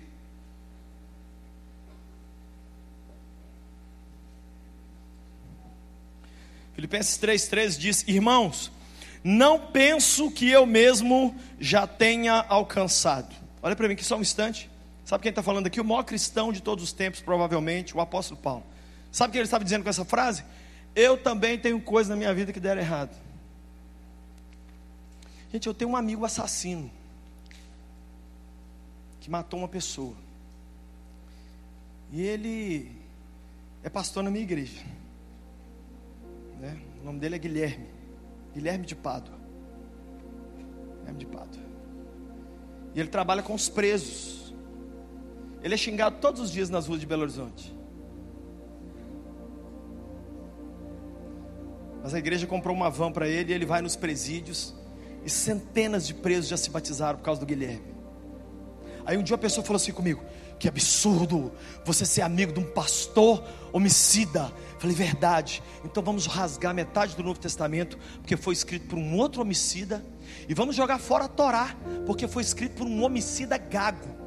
Filipenses 6.76 7.18
3,13 7.18 7.78
diz: 7.78 8.08
Irmãos, 8.08 8.72
não 9.22 9.60
penso 9.60 10.32
que 10.32 10.50
eu 10.50 10.66
mesmo 10.66 11.36
já 11.60 11.86
tenha 11.86 12.36
alcançado. 12.48 13.36
Olha 13.62 13.76
para 13.76 13.90
mim 13.90 13.96
aqui 13.96 14.06
só 14.06 14.16
um 14.16 14.22
instante. 14.22 14.72
Sabe 15.06 15.24
quem 15.24 15.30
está 15.30 15.44
falando 15.44 15.68
aqui? 15.68 15.82
O 15.82 15.84
maior 15.84 16.04
cristão 16.04 16.52
de 16.52 16.62
todos 16.62 16.84
os 16.84 16.94
tempos, 16.94 17.22
provavelmente, 17.22 17.96
o 17.96 18.02
apóstolo 18.02 18.40
Paulo. 18.40 18.64
Sabe 19.12 19.30
o 19.30 19.32
que 19.34 19.38
ele 19.38 19.46
estava 19.46 19.64
dizendo 19.64 19.84
com 19.84 19.90
essa 19.90 20.06
frase? 20.06 20.44
Eu 20.96 21.18
também 21.18 21.58
tenho 21.58 21.80
coisas 21.82 22.10
na 22.10 22.16
minha 22.16 22.34
vida 22.34 22.54
que 22.54 22.60
deram 22.60 22.82
errado. 22.82 23.16
Gente, 25.52 25.68
eu 25.68 25.74
tenho 25.74 25.92
um 25.92 25.96
amigo 25.96 26.26
assassino 26.26 26.90
que 29.20 29.30
matou 29.30 29.60
uma 29.60 29.68
pessoa. 29.68 30.16
E 32.12 32.22
ele 32.22 32.92
é 33.84 33.90
pastor 33.90 34.24
na 34.24 34.32
minha 34.32 34.44
igreja. 34.44 34.82
Né? 36.60 36.80
O 37.02 37.06
nome 37.06 37.20
dele 37.20 37.36
é 37.36 37.40
Guilherme. 37.40 37.88
Guilherme 38.54 38.86
de 38.86 38.96
Pádua. 38.96 39.36
Guilherme 41.00 41.20
de 41.20 41.26
Pádua. 41.26 41.62
E 42.96 43.00
ele 43.00 43.10
trabalha 43.10 43.44
com 43.44 43.54
os 43.54 43.70
presos. 43.70 44.43
Ele 45.64 45.74
é 45.74 45.78
xingado 45.78 46.18
todos 46.20 46.42
os 46.42 46.52
dias 46.52 46.70
nas 46.70 46.88
ruas 46.88 47.00
de 47.00 47.06
Belo 47.06 47.22
Horizonte. 47.22 47.74
Mas 52.04 52.14
a 52.14 52.20
igreja 52.20 52.46
comprou 52.46 52.76
uma 52.76 52.90
van 52.90 53.14
para 53.14 53.30
ele 53.30 53.54
e 53.54 53.56
ele 53.56 53.66
vai 53.66 53.82
nos 53.82 53.96
presídios. 53.96 54.76
E 55.24 55.30
centenas 55.30 56.06
de 56.06 56.14
presos 56.14 56.50
já 56.50 56.58
se 56.58 56.70
batizaram 56.70 57.18
por 57.18 57.24
causa 57.24 57.40
do 57.40 57.46
Guilherme. 57.46 57.94
Aí 59.06 59.18
um 59.18 59.24
dia 59.24 59.34
uma 59.34 59.42
pessoa 59.42 59.66
falou 59.66 59.78
assim 59.78 59.94
comigo: 59.94 60.22
Que 60.60 60.68
absurdo 60.68 61.50
você 61.86 62.06
ser 62.06 62.24
amigo 62.24 62.52
de 62.52 62.60
um 62.60 62.70
pastor 62.70 63.42
homicida. 63.72 64.52
Falei, 64.80 64.94
verdade. 64.94 65.64
Então 65.86 66.04
vamos 66.04 66.26
rasgar 66.26 66.74
metade 66.74 67.16
do 67.16 67.24
Novo 67.24 67.40
Testamento, 67.40 67.98
porque 68.18 68.36
foi 68.36 68.54
escrito 68.54 68.88
por 68.88 69.00
um 69.00 69.16
outro 69.16 69.42
homicida. 69.42 70.04
E 70.48 70.54
vamos 70.54 70.76
jogar 70.76 71.00
fora 71.00 71.24
a 71.24 71.30
Torá, 71.30 71.74
porque 72.06 72.28
foi 72.28 72.44
escrito 72.44 72.76
por 72.76 72.86
um 72.86 73.02
homicida 73.02 73.58
gago. 73.58 74.23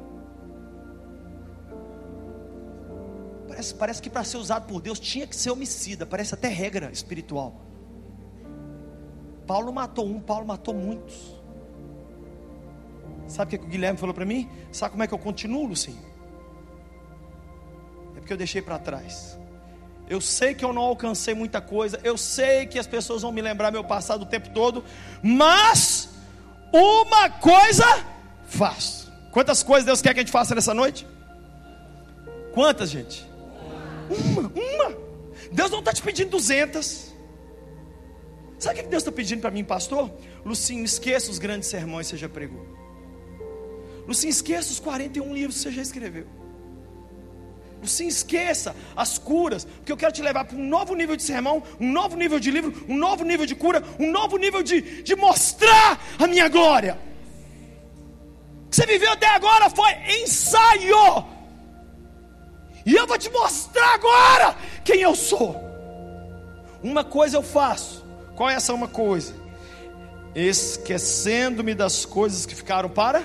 Parece, 3.57 3.73
parece 3.73 4.01
que 4.03 4.09
para 4.09 4.23
ser 4.23 4.37
usado 4.37 4.67
por 4.67 4.79
Deus 4.79 4.99
tinha 4.99 5.25
que 5.25 5.35
ser 5.35 5.49
homicida, 5.49 6.05
parece 6.05 6.35
até 6.35 6.47
regra 6.47 6.91
espiritual. 6.91 7.59
Paulo 9.47 9.73
matou 9.73 10.05
um, 10.05 10.19
Paulo 10.19 10.45
matou 10.45 10.75
muitos. 10.75 11.35
Sabe 13.27 13.55
o 13.55 13.59
que 13.59 13.65
o 13.65 13.67
Guilherme 13.67 13.97
falou 13.97 14.13
para 14.13 14.25
mim? 14.25 14.47
Sabe 14.71 14.91
como 14.91 15.01
é 15.01 15.07
que 15.07 15.13
eu 15.13 15.17
continuo, 15.17 15.65
Lucinho? 15.65 16.05
É 18.15 18.19
porque 18.19 18.31
eu 18.31 18.37
deixei 18.37 18.61
para 18.61 18.77
trás. 18.77 19.39
Eu 20.07 20.21
sei 20.21 20.53
que 20.53 20.63
eu 20.63 20.71
não 20.71 20.83
alcancei 20.83 21.33
muita 21.33 21.59
coisa, 21.59 21.99
eu 22.03 22.15
sei 22.15 22.67
que 22.67 22.77
as 22.77 22.85
pessoas 22.85 23.23
vão 23.23 23.31
me 23.31 23.41
lembrar 23.41 23.71
meu 23.71 23.83
passado 23.83 24.21
o 24.21 24.25
tempo 24.27 24.49
todo, 24.51 24.83
mas 25.23 26.09
uma 26.71 27.29
coisa 27.31 28.05
faço. 28.45 29.11
Quantas 29.31 29.63
coisas 29.63 29.85
Deus 29.85 30.01
quer 30.01 30.13
que 30.13 30.19
a 30.19 30.23
gente 30.23 30.31
faça 30.31 30.53
nessa 30.53 30.75
noite? 30.75 31.07
Quantas, 32.53 32.91
gente? 32.91 33.27
Uma, 34.09 34.41
uma. 34.41 34.97
Deus 35.51 35.71
não 35.71 35.79
está 35.79 35.93
te 35.93 36.01
pedindo 36.01 36.31
duzentas. 36.31 37.13
Sabe 38.59 38.79
o 38.79 38.83
que 38.83 38.89
Deus 38.89 39.03
está 39.03 39.11
pedindo 39.11 39.41
para 39.41 39.51
mim, 39.51 39.63
pastor? 39.63 40.11
Lucinho, 40.43 40.83
esqueça 40.83 41.29
os 41.29 41.37
grandes 41.37 41.69
sermões 41.69 42.07
que 42.07 42.11
você 42.11 42.17
já 42.17 42.29
pregou. 42.29 42.65
Lucinho, 44.07 44.31
esqueça 44.31 44.71
os 44.71 44.79
41 44.79 45.33
livros 45.33 45.57
que 45.57 45.63
você 45.63 45.71
já 45.71 45.81
escreveu. 45.81 46.25
Lucinho, 47.81 48.09
esqueça 48.09 48.75
as 48.95 49.19
curas, 49.19 49.65
porque 49.65 49.91
eu 49.91 49.97
quero 49.97 50.11
te 50.11 50.21
levar 50.23 50.45
para 50.45 50.57
um 50.57 50.67
novo 50.67 50.95
nível 50.95 51.15
de 51.15 51.21
sermão, 51.21 51.61
um 51.79 51.91
novo 51.91 52.15
nível 52.15 52.39
de 52.39 52.49
livro, 52.49 52.73
um 52.89 52.97
novo 52.97 53.23
nível 53.23 53.45
de 53.45 53.53
cura, 53.53 53.83
um 53.99 54.11
novo 54.11 54.37
nível 54.37 54.63
de, 54.63 55.03
de 55.03 55.15
mostrar 55.15 56.03
a 56.17 56.25
minha 56.25 56.47
glória. 56.47 56.97
O 58.65 58.69
que 58.69 58.75
você 58.75 58.85
viveu 58.85 59.11
até 59.11 59.27
agora 59.27 59.69
foi 59.69 59.91
ensaio. 60.21 61.36
E 62.87 62.95
eu 62.95 63.05
vou 63.05 63.17
te 63.17 63.29
mostrar 63.29 63.95
agora 63.95 64.55
quem 64.85 65.01
eu 65.01 65.13
sou. 65.13 65.61
Uma 66.81 67.03
coisa 67.03 67.35
eu 67.35 67.43
faço, 67.43 68.05
qual 68.33 68.49
é 68.49 68.53
essa 68.53 68.73
uma 68.73 68.87
coisa? 68.87 69.35
Esquecendo-me 70.33 71.75
das 71.75 72.05
coisas 72.05 72.45
que 72.45 72.55
ficaram 72.55 72.87
para 72.87 73.21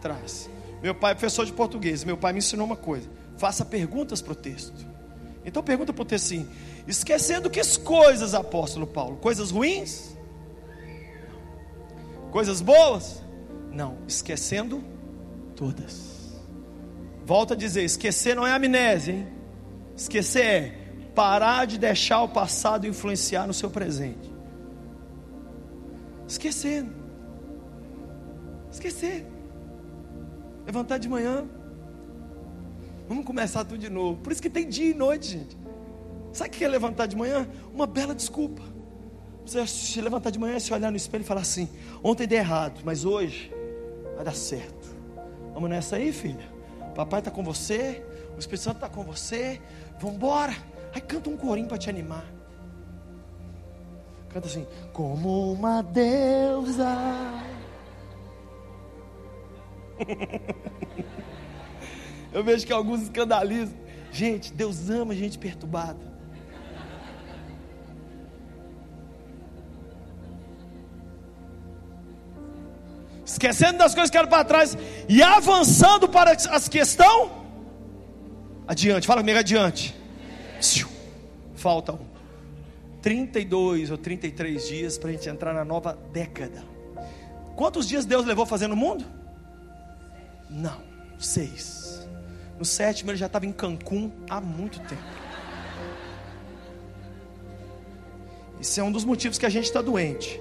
trás. 0.00 0.48
Meu 0.82 0.94
pai 0.94 1.12
é 1.12 1.14
professor 1.14 1.44
de 1.44 1.52
português, 1.52 2.02
meu 2.02 2.16
pai 2.16 2.32
me 2.32 2.38
ensinou 2.38 2.64
uma 2.64 2.76
coisa: 2.76 3.06
faça 3.36 3.62
perguntas 3.62 4.22
para 4.22 4.32
o 4.32 4.36
texto. 4.36 4.86
Então 5.44 5.62
pergunta 5.62 5.92
para 5.92 6.02
o 6.02 6.06
texto 6.06 6.24
assim: 6.24 6.48
esquecendo 6.88 7.50
que 7.50 7.60
coisas, 7.76 8.32
apóstolo 8.32 8.86
Paulo? 8.86 9.18
Coisas 9.18 9.50
ruins? 9.50 10.16
Coisas 12.30 12.62
boas? 12.62 13.22
Não, 13.70 13.98
esquecendo 14.08 14.82
todas. 15.54 16.23
Volta 17.24 17.54
a 17.54 17.56
dizer: 17.56 17.82
esquecer 17.82 18.36
não 18.36 18.46
é 18.46 18.52
amnésia, 18.52 19.14
hein? 19.14 19.28
Esquecer 19.96 20.44
é 20.44 20.84
parar 21.14 21.66
de 21.66 21.78
deixar 21.78 22.22
o 22.22 22.28
passado 22.28 22.86
influenciar 22.86 23.46
no 23.46 23.54
seu 23.54 23.70
presente. 23.70 24.32
Esquecendo. 26.26 26.92
Esquecer. 28.70 29.26
Levantar 30.66 30.98
de 30.98 31.08
manhã. 31.08 31.46
Vamos 33.08 33.24
começar 33.24 33.64
tudo 33.64 33.78
de 33.78 33.90
novo. 33.90 34.20
Por 34.20 34.32
isso 34.32 34.42
que 34.42 34.50
tem 34.50 34.68
dia 34.68 34.90
e 34.90 34.94
noite, 34.94 35.32
gente. 35.32 35.56
Sabe 36.32 36.50
o 36.50 36.52
que 36.52 36.64
é 36.64 36.68
levantar 36.68 37.06
de 37.06 37.16
manhã? 37.16 37.48
Uma 37.72 37.86
bela 37.86 38.14
desculpa. 38.14 38.62
Você 39.46 39.64
se 39.66 40.00
levantar 40.00 40.30
de 40.30 40.38
manhã, 40.38 40.58
se 40.58 40.72
olhar 40.72 40.90
no 40.90 40.96
espelho 40.96 41.22
e 41.22 41.26
falar 41.26 41.42
assim: 41.42 41.68
ontem 42.02 42.26
deu 42.26 42.38
errado, 42.38 42.80
mas 42.84 43.04
hoje 43.04 43.52
vai 44.16 44.24
dar 44.24 44.34
certo. 44.34 44.94
Vamos 45.52 45.70
nessa 45.70 45.96
aí, 45.96 46.12
filha. 46.12 46.53
Papai 46.94 47.18
está 47.20 47.30
com 47.30 47.42
você, 47.42 48.04
o 48.36 48.38
Espírito 48.38 48.62
Santo 48.62 48.76
está 48.76 48.88
com 48.88 49.02
você. 49.02 49.60
Vamos 50.00 50.16
embora. 50.16 50.54
Aí 50.94 51.00
canta 51.00 51.28
um 51.28 51.36
corinho 51.36 51.66
para 51.66 51.78
te 51.78 51.90
animar. 51.90 52.24
Canta 54.28 54.46
assim: 54.46 54.66
Como 54.92 55.52
uma 55.52 55.82
deusa. 55.82 56.96
Eu 62.32 62.42
vejo 62.42 62.66
que 62.66 62.72
alguns 62.72 63.02
escandalizam. 63.02 63.76
Gente, 64.10 64.52
Deus 64.52 64.88
ama 64.90 65.14
gente 65.14 65.38
perturbada. 65.38 66.13
Esquecendo 73.24 73.78
das 73.78 73.94
coisas 73.94 74.10
que 74.10 74.18
eram 74.18 74.28
para 74.28 74.44
trás 74.44 74.76
e 75.08 75.22
avançando 75.22 76.08
para 76.08 76.32
as 76.32 76.68
que 76.68 76.78
estão 76.78 77.44
adiante. 78.66 79.06
Fala 79.06 79.20
comigo, 79.20 79.38
adiante. 79.38 79.94
Falta 81.54 81.92
um. 81.92 82.14
32 83.00 83.90
ou 83.90 83.98
33 83.98 84.68
dias 84.68 84.98
para 84.98 85.10
a 85.10 85.12
gente 85.12 85.28
entrar 85.28 85.52
na 85.52 85.64
nova 85.64 85.98
década. 86.12 86.64
Quantos 87.56 87.86
dias 87.86 88.04
Deus 88.04 88.24
levou 88.24 88.46
fazendo 88.46 88.72
o 88.72 88.76
mundo? 88.76 89.04
Não, 90.50 90.80
seis. 91.18 92.06
No 92.58 92.64
sétimo 92.64 93.10
ele 93.10 93.18
já 93.18 93.26
estava 93.26 93.46
em 93.46 93.52
Cancún 93.52 94.10
há 94.28 94.40
muito 94.40 94.80
tempo. 94.80 95.02
Isso 98.60 98.80
é 98.80 98.82
um 98.82 98.92
dos 98.92 99.04
motivos 99.04 99.36
que 99.36 99.46
a 99.46 99.50
gente 99.50 99.64
está 99.64 99.82
doente. 99.82 100.40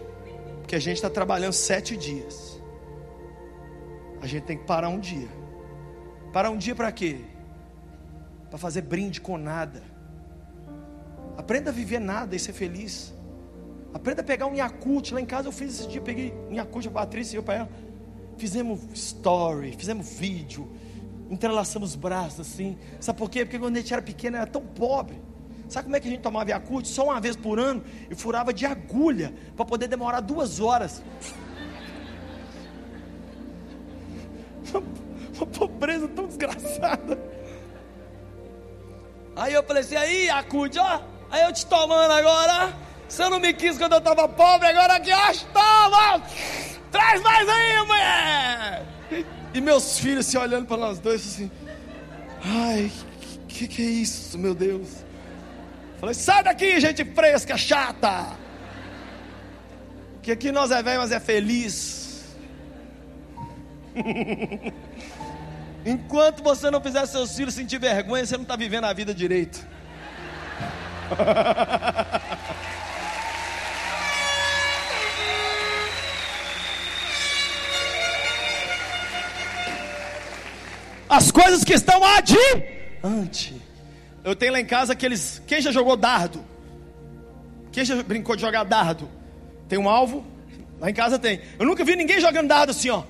Porque 0.59 0.75
a 0.75 0.79
gente 0.79 0.95
está 0.95 1.09
trabalhando 1.09 1.53
sete 1.53 1.97
dias. 1.97 2.42
A 4.23 4.27
gente 4.27 4.43
tem 4.43 4.57
que 4.57 4.63
parar 4.63 4.87
um 4.87 4.99
dia. 4.99 5.27
Parar 6.31 6.49
um 6.49 6.57
dia 6.57 6.73
para 6.73 6.91
quê? 6.91 7.19
Para 8.49 8.57
fazer 8.57 8.81
brinde 8.81 9.19
com 9.19 9.37
nada 9.37 9.93
Aprenda 11.37 11.71
a 11.71 11.73
viver 11.73 11.99
nada 11.99 12.35
e 12.35 12.39
ser 12.39 12.53
feliz. 12.53 13.13
Aprenda 13.93 14.21
a 14.21 14.23
pegar 14.23 14.45
um 14.45 14.55
Yakult. 14.55 15.11
Lá 15.11 15.21
em 15.21 15.25
casa 15.25 15.47
eu 15.47 15.51
fiz 15.51 15.79
esse 15.79 15.87
dia, 15.87 16.01
peguei 16.01 16.33
um 16.49 16.53
Yakult, 16.53 16.87
a 16.87 16.91
Patrícia 16.91 17.35
e 17.35 17.37
eu 17.37 17.43
para 17.43 17.55
ela. 17.55 17.69
Fizemos 18.37 18.81
story, 18.93 19.75
fizemos 19.77 20.17
vídeo, 20.17 20.71
entrelaçamos 21.29 21.91
os 21.91 21.95
braços 21.95 22.39
assim. 22.39 22.77
Sabe 22.99 23.17
por 23.17 23.29
quê? 23.29 23.45
Porque 23.45 23.59
quando 23.59 23.75
a 23.77 23.79
gente 23.79 23.93
era 23.93 24.01
pequeno 24.01 24.37
era 24.37 24.47
tão 24.47 24.61
pobre. 24.61 25.21
Sabe 25.69 25.85
como 25.85 25.95
é 25.95 25.99
que 25.99 26.07
a 26.07 26.11
gente 26.11 26.21
tomava 26.21 26.49
Yakult? 26.51 26.87
Só 26.87 27.05
uma 27.05 27.19
vez 27.19 27.35
por 27.35 27.59
ano 27.59 27.83
e 28.09 28.15
furava 28.15 28.53
de 28.53 28.65
agulha 28.65 29.33
para 29.55 29.65
poder 29.65 29.87
demorar 29.87 30.19
duas 30.19 30.59
horas. 30.59 31.01
Uma 35.35 35.47
pobreza 35.47 36.07
tão 36.07 36.27
desgraçada. 36.27 37.17
Aí 39.35 39.53
eu 39.53 39.63
falei 39.63 39.81
assim, 39.81 39.95
aí, 39.95 40.25
Yakult, 40.25 40.77
ó. 40.77 41.01
Aí 41.31 41.43
eu 41.43 41.51
te 41.51 41.65
tomando 41.65 42.11
agora. 42.11 42.73
Você 43.07 43.27
não 43.29 43.39
me 43.39 43.53
quis 43.53 43.77
quando 43.77 43.93
eu 43.93 43.97
estava 43.99 44.27
pobre, 44.27 44.67
agora 44.67 44.95
aqui, 44.95 45.11
ó, 45.11 45.33
toma! 45.53 46.21
Traz 46.91 47.21
mais 47.21 47.47
aí, 47.47 47.85
mulher! 47.85 48.85
E 49.53 49.61
meus 49.61 49.99
filhos 49.99 50.25
se 50.25 50.37
olhando 50.37 50.65
para 50.65 50.77
nós 50.77 50.99
dois 50.99 51.21
assim. 51.21 51.51
Ai, 52.43 52.91
que 53.47 53.67
que 53.67 53.81
é 53.81 53.85
isso, 53.85 54.37
meu 54.37 54.55
Deus? 54.55 55.03
Falei, 55.99 56.15
sai 56.15 56.43
daqui, 56.43 56.79
gente 56.79 57.05
fresca, 57.05 57.55
chata! 57.55 58.35
Que 60.21 60.31
aqui 60.31 60.51
nós 60.51 60.71
é 60.71 60.81
velho, 60.81 60.99
mas 60.99 61.11
é 61.11 61.19
feliz. 61.19 62.02
Enquanto 65.85 66.41
você 66.43 66.71
não 66.71 66.81
fizer 66.81 67.05
seus 67.05 67.35
filhos 67.35 67.53
sentir 67.53 67.77
vergonha, 67.79 68.25
você 68.25 68.35
não 68.35 68.43
está 68.43 68.55
vivendo 68.55 68.85
a 68.85 68.93
vida 68.93 69.13
direito. 69.13 69.65
As 81.13 81.29
coisas 81.31 81.63
que 81.63 81.73
estão 81.73 82.03
adiante. 82.03 83.61
Eu 84.23 84.35
tenho 84.35 84.53
lá 84.53 84.59
em 84.59 84.65
casa 84.65 84.93
aqueles. 84.93 85.39
Quem 85.45 85.61
já 85.61 85.71
jogou 85.71 85.95
dardo? 85.95 86.43
Quem 87.71 87.85
já 87.85 88.01
brincou 88.01 88.35
de 88.35 88.41
jogar 88.41 88.63
dardo? 88.63 89.07
Tem 89.69 89.77
um 89.77 89.87
alvo? 89.87 90.25
Lá 90.79 90.89
em 90.89 90.93
casa 90.93 91.19
tem. 91.19 91.39
Eu 91.59 91.67
nunca 91.67 91.83
vi 91.85 91.95
ninguém 91.95 92.19
jogando 92.19 92.47
dardo 92.47 92.71
assim, 92.71 92.89
ó. 92.89 93.03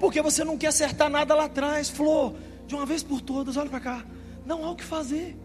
Porque 0.00 0.22
você 0.22 0.42
não 0.42 0.56
quer 0.56 0.68
acertar 0.68 1.10
nada 1.10 1.34
lá 1.34 1.44
atrás. 1.44 1.90
Flor, 1.90 2.34
de 2.66 2.74
uma 2.74 2.86
vez 2.86 3.02
por 3.02 3.20
todas, 3.20 3.58
olha 3.58 3.68
para 3.68 3.80
cá. 3.80 4.04
Não 4.46 4.64
há 4.64 4.70
o 4.70 4.76
que 4.76 4.82
fazer. 4.82 5.36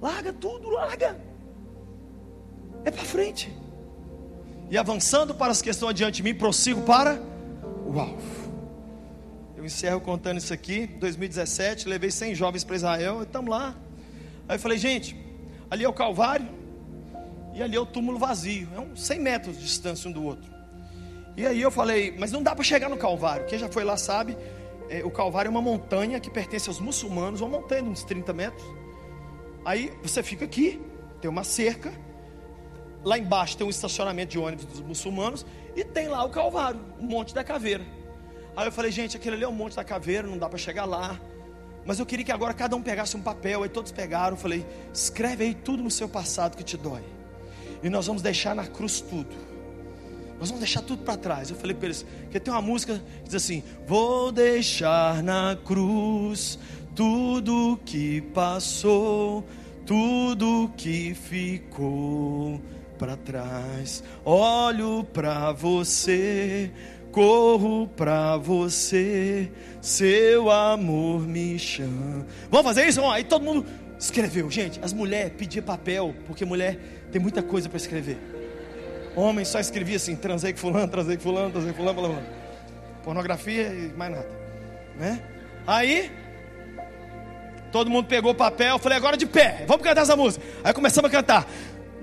Larga 0.00 0.32
tudo, 0.32 0.70
larga. 0.70 1.20
É 2.84 2.90
para 2.90 3.02
frente. 3.02 3.52
E 4.70 4.78
avançando 4.78 5.34
para 5.34 5.50
as 5.50 5.60
que 5.60 5.68
estão 5.68 5.88
adiante 5.88 6.16
de 6.16 6.22
mim, 6.22 6.34
prossigo 6.34 6.82
para 6.82 7.20
o 7.84 7.98
alvo. 7.98 8.44
Eu 9.56 9.64
encerro 9.64 10.00
contando 10.00 10.38
isso 10.38 10.54
aqui. 10.54 10.86
2017, 10.86 11.88
levei 11.88 12.10
100 12.10 12.34
jovens 12.34 12.62
para 12.62 12.76
Israel, 12.76 13.22
estamos 13.24 13.50
lá. 13.50 13.74
Aí 14.48 14.56
eu 14.56 14.60
falei, 14.60 14.78
gente, 14.78 15.16
ali 15.68 15.84
é 15.84 15.88
o 15.88 15.92
Calvário 15.92 16.48
e 17.54 17.62
ali 17.62 17.74
é 17.74 17.80
o 17.80 17.86
túmulo 17.86 18.18
vazio. 18.18 18.68
É 18.74 18.78
uns 18.78 19.02
100 19.04 19.20
metros 19.20 19.56
de 19.56 19.64
distância 19.64 20.08
um 20.08 20.12
do 20.12 20.22
outro. 20.22 20.53
E 21.36 21.46
aí 21.46 21.60
eu 21.60 21.70
falei, 21.70 22.14
mas 22.16 22.30
não 22.30 22.42
dá 22.42 22.54
para 22.54 22.62
chegar 22.62 22.88
no 22.88 22.96
Calvário. 22.96 23.46
Quem 23.46 23.58
já 23.58 23.68
foi 23.68 23.82
lá 23.82 23.96
sabe, 23.96 24.36
é, 24.88 25.04
o 25.04 25.10
Calvário 25.10 25.48
é 25.48 25.50
uma 25.50 25.62
montanha 25.62 26.20
que 26.20 26.30
pertence 26.30 26.68
aos 26.68 26.78
muçulmanos, 26.78 27.40
uma 27.40 27.58
montanha 27.58 27.82
de 27.82 27.88
uns 27.88 28.04
30 28.04 28.32
metros. 28.32 28.64
Aí 29.64 29.92
você 30.02 30.22
fica 30.22 30.44
aqui, 30.44 30.80
tem 31.20 31.28
uma 31.28 31.42
cerca, 31.42 31.92
lá 33.02 33.18
embaixo 33.18 33.56
tem 33.56 33.66
um 33.66 33.70
estacionamento 33.70 34.32
de 34.32 34.38
ônibus 34.38 34.64
dos 34.66 34.80
muçulmanos 34.80 35.44
e 35.74 35.82
tem 35.82 36.06
lá 36.06 36.24
o 36.24 36.30
Calvário, 36.30 36.80
o 37.00 37.04
Monte 37.04 37.34
da 37.34 37.42
Caveira. 37.42 37.84
Aí 38.56 38.68
eu 38.68 38.72
falei, 38.72 38.92
gente, 38.92 39.16
aquele 39.16 39.36
ali 39.36 39.44
é 39.44 39.48
o 39.48 39.52
Monte 39.52 39.74
da 39.74 39.82
Caveira, 39.82 40.28
não 40.28 40.38
dá 40.38 40.48
para 40.48 40.58
chegar 40.58 40.84
lá. 40.84 41.18
Mas 41.84 41.98
eu 41.98 42.06
queria 42.06 42.24
que 42.24 42.32
agora 42.32 42.54
cada 42.54 42.76
um 42.76 42.82
pegasse 42.82 43.16
um 43.16 43.20
papel, 43.20 43.62
aí 43.62 43.68
todos 43.68 43.90
pegaram. 43.90 44.36
Falei, 44.36 44.64
escreve 44.92 45.44
aí 45.44 45.54
tudo 45.54 45.82
no 45.82 45.90
seu 45.90 46.08
passado 46.08 46.56
que 46.56 46.62
te 46.62 46.76
dói. 46.76 47.02
E 47.82 47.90
nós 47.90 48.06
vamos 48.06 48.22
deixar 48.22 48.54
na 48.54 48.66
cruz 48.66 49.00
tudo. 49.00 49.53
Nós 50.38 50.48
vamos 50.48 50.60
deixar 50.60 50.82
tudo 50.82 51.02
para 51.02 51.16
trás. 51.16 51.50
Eu 51.50 51.56
falei 51.56 51.74
para 51.74 51.86
eles, 51.86 52.04
que 52.30 52.40
tem 52.40 52.52
uma 52.52 52.62
música 52.62 53.00
que 53.22 53.24
diz 53.24 53.34
assim: 53.34 53.62
Vou 53.86 54.30
deixar 54.32 55.22
na 55.22 55.56
cruz 55.64 56.58
tudo 56.94 57.78
que 57.84 58.20
passou, 58.20 59.44
tudo 59.86 60.70
que 60.76 61.14
ficou 61.14 62.60
para 62.98 63.16
trás. 63.16 64.02
Olho 64.24 65.04
para 65.04 65.52
você, 65.52 66.70
corro 67.10 67.88
para 67.88 68.36
você, 68.36 69.50
seu 69.80 70.50
amor 70.50 71.26
me 71.26 71.58
chama. 71.58 72.26
Vamos 72.50 72.66
fazer 72.66 72.88
isso? 72.88 73.04
Aí 73.04 73.24
todo 73.24 73.44
mundo 73.44 73.66
escreveu. 73.98 74.50
Gente, 74.50 74.80
as 74.82 74.92
mulheres 74.92 75.32
pediam 75.36 75.64
papel, 75.64 76.14
porque 76.26 76.44
mulher 76.44 76.78
tem 77.10 77.20
muita 77.20 77.42
coisa 77.42 77.68
para 77.68 77.76
escrever. 77.76 78.33
Homem 79.16 79.44
só 79.44 79.60
escrevia 79.60 79.96
assim: 79.96 80.16
transei 80.16 80.52
com 80.52 80.58
fulano, 80.58 80.88
transei 80.88 81.16
com 81.16 81.22
fulano, 81.22 81.50
transei 81.50 81.72
com 81.72 81.78
fulano, 81.78 82.00
fulano. 82.00 82.26
Pornografia 83.02 83.68
e 83.68 83.92
mais 83.96 84.12
nada. 84.12 84.28
Né? 84.96 85.22
Aí, 85.66 86.10
todo 87.70 87.90
mundo 87.90 88.06
pegou 88.06 88.32
o 88.32 88.34
papel, 88.34 88.78
falei, 88.78 88.98
agora 88.98 89.16
de 89.16 89.26
pé, 89.26 89.64
vamos 89.66 89.82
cantar 89.82 90.02
essa 90.02 90.16
música. 90.16 90.44
Aí 90.62 90.72
começamos 90.72 91.08
a 91.08 91.12
cantar. 91.12 91.46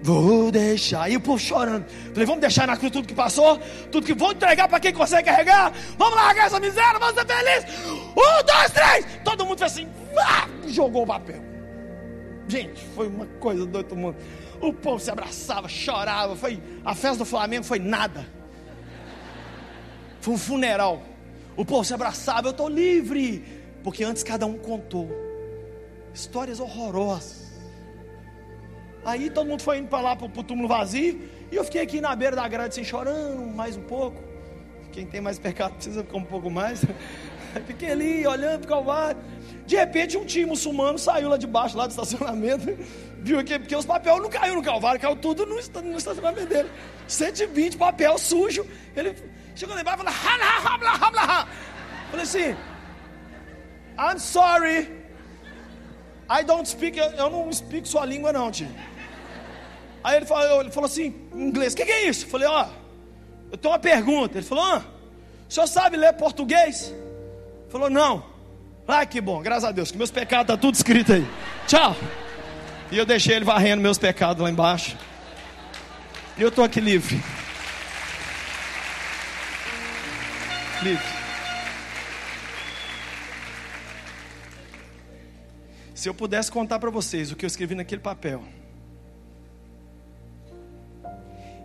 Vou 0.03 0.51
deixar. 0.51 1.11
E 1.11 1.15
o 1.15 1.21
povo 1.21 1.37
chorando. 1.37 1.85
Falei, 2.11 2.25
vamos 2.25 2.41
deixar 2.41 2.65
na 2.65 2.75
cruz 2.75 2.91
tudo 2.91 3.07
que 3.07 3.13
passou, 3.13 3.59
tudo 3.91 4.05
que 4.05 4.13
vou 4.13 4.31
entregar 4.31 4.67
para 4.67 4.79
quem 4.79 4.91
consegue 4.91 5.29
carregar. 5.29 5.71
Vamos 5.97 6.15
largar 6.15 6.47
essa 6.47 6.59
miséria, 6.59 6.99
vamos 6.99 7.13
ser 7.13 7.25
felizes. 7.25 7.87
Um, 7.87 8.43
dois, 8.45 8.71
três. 8.71 9.05
Todo 9.23 9.45
mundo 9.45 9.59
fez 9.59 9.71
assim, 9.71 9.87
ah, 10.17 10.47
jogou 10.67 11.03
o 11.03 11.07
papel. 11.07 11.41
Gente, 12.47 12.83
foi 12.95 13.07
uma 13.07 13.27
coisa 13.39 13.65
do 13.65 13.77
outro 13.77 13.95
mundo. 13.95 14.17
O 14.61 14.71
povo 14.71 14.99
se 14.99 15.09
abraçava, 15.09 15.67
chorava. 15.67 16.35
Foi 16.35 16.61
a 16.85 16.93
festa 16.93 17.19
do 17.19 17.25
Flamengo 17.25 17.63
foi 17.63 17.79
nada. 17.79 18.25
Foi 20.19 20.35
um 20.35 20.37
funeral. 20.37 21.01
O 21.57 21.65
povo 21.65 21.83
se 21.83 21.93
abraçava, 21.93 22.47
eu 22.47 22.51
estou 22.51 22.69
livre. 22.69 23.43
Porque 23.83 24.03
antes 24.03 24.21
cada 24.21 24.45
um 24.45 24.57
contou 24.57 25.09
histórias 26.13 26.59
horrorosas. 26.59 27.51
Aí 29.03 29.29
todo 29.31 29.47
mundo 29.47 29.63
foi 29.63 29.79
indo 29.79 29.87
para 29.87 30.01
lá 30.01 30.15
para 30.15 30.27
o 30.27 30.43
túmulo 30.43 30.67
vazio. 30.67 31.19
E 31.51 31.55
eu 31.55 31.63
fiquei 31.63 31.81
aqui 31.81 31.99
na 31.99 32.15
beira 32.15 32.35
da 32.35 32.47
grade, 32.47 32.69
assim, 32.69 32.83
chorando 32.83 33.41
mais 33.47 33.75
um 33.75 33.81
pouco. 33.81 34.21
Quem 34.91 35.05
tem 35.05 35.21
mais 35.21 35.39
pecado 35.39 35.73
precisa 35.73 36.03
ficar 36.03 36.17
um 36.17 36.23
pouco 36.23 36.49
mais. 36.49 36.85
Fiquei 37.65 37.91
ali 37.91 38.27
olhando 38.27 38.59
para 38.59 38.65
o 38.65 38.69
Calvário. 38.69 39.21
De 39.65 39.75
repente, 39.75 40.17
um 40.17 40.25
time 40.25 40.45
muçulmano 40.45 40.97
saiu 40.97 41.29
lá 41.29 41.37
de 41.37 41.47
baixo, 41.47 41.77
lá 41.77 41.85
do 41.85 41.91
estacionamento, 41.91 42.77
viu 43.21 43.39
aqui, 43.39 43.57
porque 43.59 43.75
os 43.75 43.85
papéis 43.85 44.17
não 44.21 44.29
caiu 44.29 44.55
no 44.55 44.63
Calvário, 44.63 44.99
caiu 44.99 45.15
tudo 45.15 45.45
no, 45.45 45.55
no 45.55 45.97
estacionamento 45.97 46.47
dele. 46.47 46.69
120 47.07 47.77
papel 47.77 48.17
sujo. 48.17 48.65
Ele 48.95 49.15
chegou 49.55 49.75
lá 49.75 49.81
embaixo 49.81 50.01
e 50.01 50.05
falou: 50.05 51.47
Falei 52.09 52.23
assim: 52.23 52.55
I'm 53.97 54.19
sorry. 54.19 55.01
I 56.29 56.43
don't 56.43 56.67
speak, 56.67 56.97
eu 56.97 57.29
não 57.29 57.51
speak 57.51 57.87
sua 57.87 58.05
língua, 58.05 58.31
não, 58.31 58.51
tio. 58.51 58.67
Aí 60.03 60.17
ele 60.17 60.25
falou, 60.25 60.61
ele 60.61 60.71
falou 60.71 60.87
assim, 60.87 61.13
em 61.33 61.47
inglês: 61.47 61.73
O 61.73 61.75
que, 61.75 61.85
que, 61.85 61.91
é 61.91 62.07
isso? 62.07 62.25
Eu 62.25 62.29
falei: 62.29 62.47
Ó, 62.47 62.67
eu 63.51 63.57
tenho 63.57 63.73
uma 63.73 63.79
pergunta. 63.79 64.37
Ele 64.37 64.45
falou: 64.45 64.63
Ah, 64.63 64.83
o 65.47 65.53
senhor 65.53 65.67
sabe 65.67 65.97
ler 65.97 66.13
português? 66.13 66.89
Ele 66.89 67.69
falou: 67.69 67.89
Não. 67.89 68.31
Ah, 68.87 69.05
que 69.05 69.21
bom, 69.21 69.41
graças 69.41 69.63
a 69.63 69.71
Deus, 69.71 69.91
que 69.91 69.97
meus 69.97 70.11
pecados 70.11 70.43
estão 70.43 70.57
tá 70.57 70.61
tudo 70.61 70.75
escrito 70.75 71.13
aí. 71.13 71.25
Tchau. 71.67 71.95
E 72.91 72.97
eu 72.97 73.05
deixei 73.05 73.37
ele 73.37 73.45
varrendo 73.45 73.81
meus 73.81 73.97
pecados 73.97 74.43
lá 74.43 74.49
embaixo. 74.49 74.97
E 76.37 76.41
eu 76.41 76.49
estou 76.49 76.63
aqui 76.63 76.81
livre. 76.81 77.23
Livre. 80.83 81.21
Se 85.95 86.09
eu 86.09 86.13
pudesse 86.13 86.51
contar 86.51 86.79
para 86.79 86.89
vocês 86.89 87.31
o 87.31 87.35
que 87.35 87.45
eu 87.45 87.47
escrevi 87.47 87.75
naquele 87.75 88.01
papel. 88.01 88.43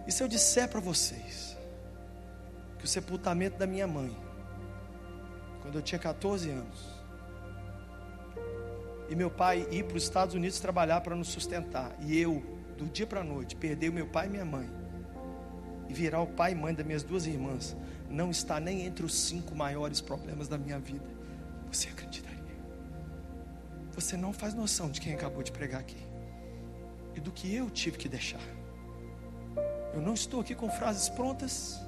E 0.07 0.12
se 0.12 0.22
eu 0.22 0.29
disser 0.29 0.68
para 0.68 0.79
vocês 0.79 1.57
que 2.79 2.85
o 2.85 2.89
sepultamento 2.89 3.59
da 3.59 3.66
minha 3.66 3.87
mãe, 3.87 4.16
quando 5.62 5.77
eu 5.77 5.83
tinha 5.83 5.99
14 5.99 6.51
anos, 6.51 6.96
e 9.09 9.15
meu 9.15 9.31
pai 9.31 9.67
ir 9.71 9.85
para 9.85 9.97
os 9.97 10.03
Estados 10.03 10.35
Unidos 10.35 10.61
trabalhar 10.61 11.01
para 11.01 11.15
nos 11.15 11.29
sustentar, 11.29 11.97
e 12.01 12.18
eu, 12.18 12.43
do 12.76 12.87
dia 12.87 13.07
para 13.07 13.21
a 13.21 13.25
noite, 13.25 13.57
perder 13.57 13.91
o 13.91 13.93
meu 13.93 14.07
pai 14.07 14.26
e 14.26 14.30
minha 14.30 14.45
mãe, 14.45 14.68
e 15.89 15.93
virar 15.93 16.21
o 16.21 16.26
pai 16.26 16.53
e 16.53 16.55
mãe 16.55 16.75
das 16.75 16.85
minhas 16.85 17.03
duas 17.03 17.26
irmãs, 17.26 17.76
não 18.09 18.30
está 18.30 18.59
nem 18.61 18.83
entre 18.83 19.05
os 19.05 19.14
cinco 19.14 19.55
maiores 19.55 20.01
problemas 20.01 20.49
da 20.49 20.59
minha 20.59 20.79
vida. 20.79 21.09
Você 21.71 21.89
acreditaria? 21.89 22.37
Você 23.95 24.17
não 24.17 24.33
faz 24.33 24.55
noção 24.55 24.91
de 24.91 25.01
quem 25.01 25.14
acabou 25.14 25.43
de 25.43 25.51
pregar 25.51 25.80
aqui 25.80 25.97
e 27.14 27.21
do 27.21 27.33
que 27.33 27.55
eu 27.55 27.71
tive 27.71 27.97
que 27.97 28.09
deixar. 28.09 28.41
Eu 29.95 30.03
não 30.03 30.13
estou 30.13 30.41
aqui 30.41 30.55
com 30.55 30.68
frases 30.71 31.09
prontas. 31.09 31.80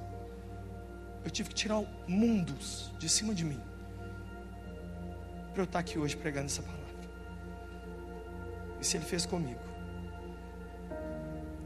Eu 1.23 1.29
tive 1.29 1.49
que 1.49 1.55
tirar 1.55 1.81
mundos 2.07 2.91
de 2.97 3.07
cima 3.07 3.35
de 3.35 3.45
mim 3.45 3.61
para 5.53 5.61
eu 5.61 5.65
estar 5.65 5.79
aqui 5.79 5.99
hoje 5.99 6.15
pregando 6.17 6.47
essa 6.47 6.61
palavra. 6.61 6.88
E 8.79 8.85
se 8.85 8.97
Ele 8.97 9.05
fez 9.05 9.25
comigo, 9.25 9.59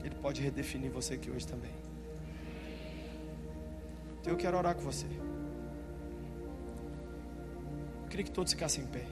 Ele 0.03 0.15
pode 0.15 0.41
redefinir 0.41 0.91
você 0.91 1.14
aqui 1.15 1.30
hoje 1.30 1.48
também. 1.48 1.72
Então 4.19 4.34
eu 4.34 4.38
quero 4.38 4.57
orar 4.57 4.73
com 4.76 4.81
você. 4.81 5.06
Eu 8.03 8.10
queria 8.10 8.23
que 8.23 8.31
todos 8.31 8.53
ficassem 8.53 8.84
em 8.84 8.88
pé. 8.88 9.06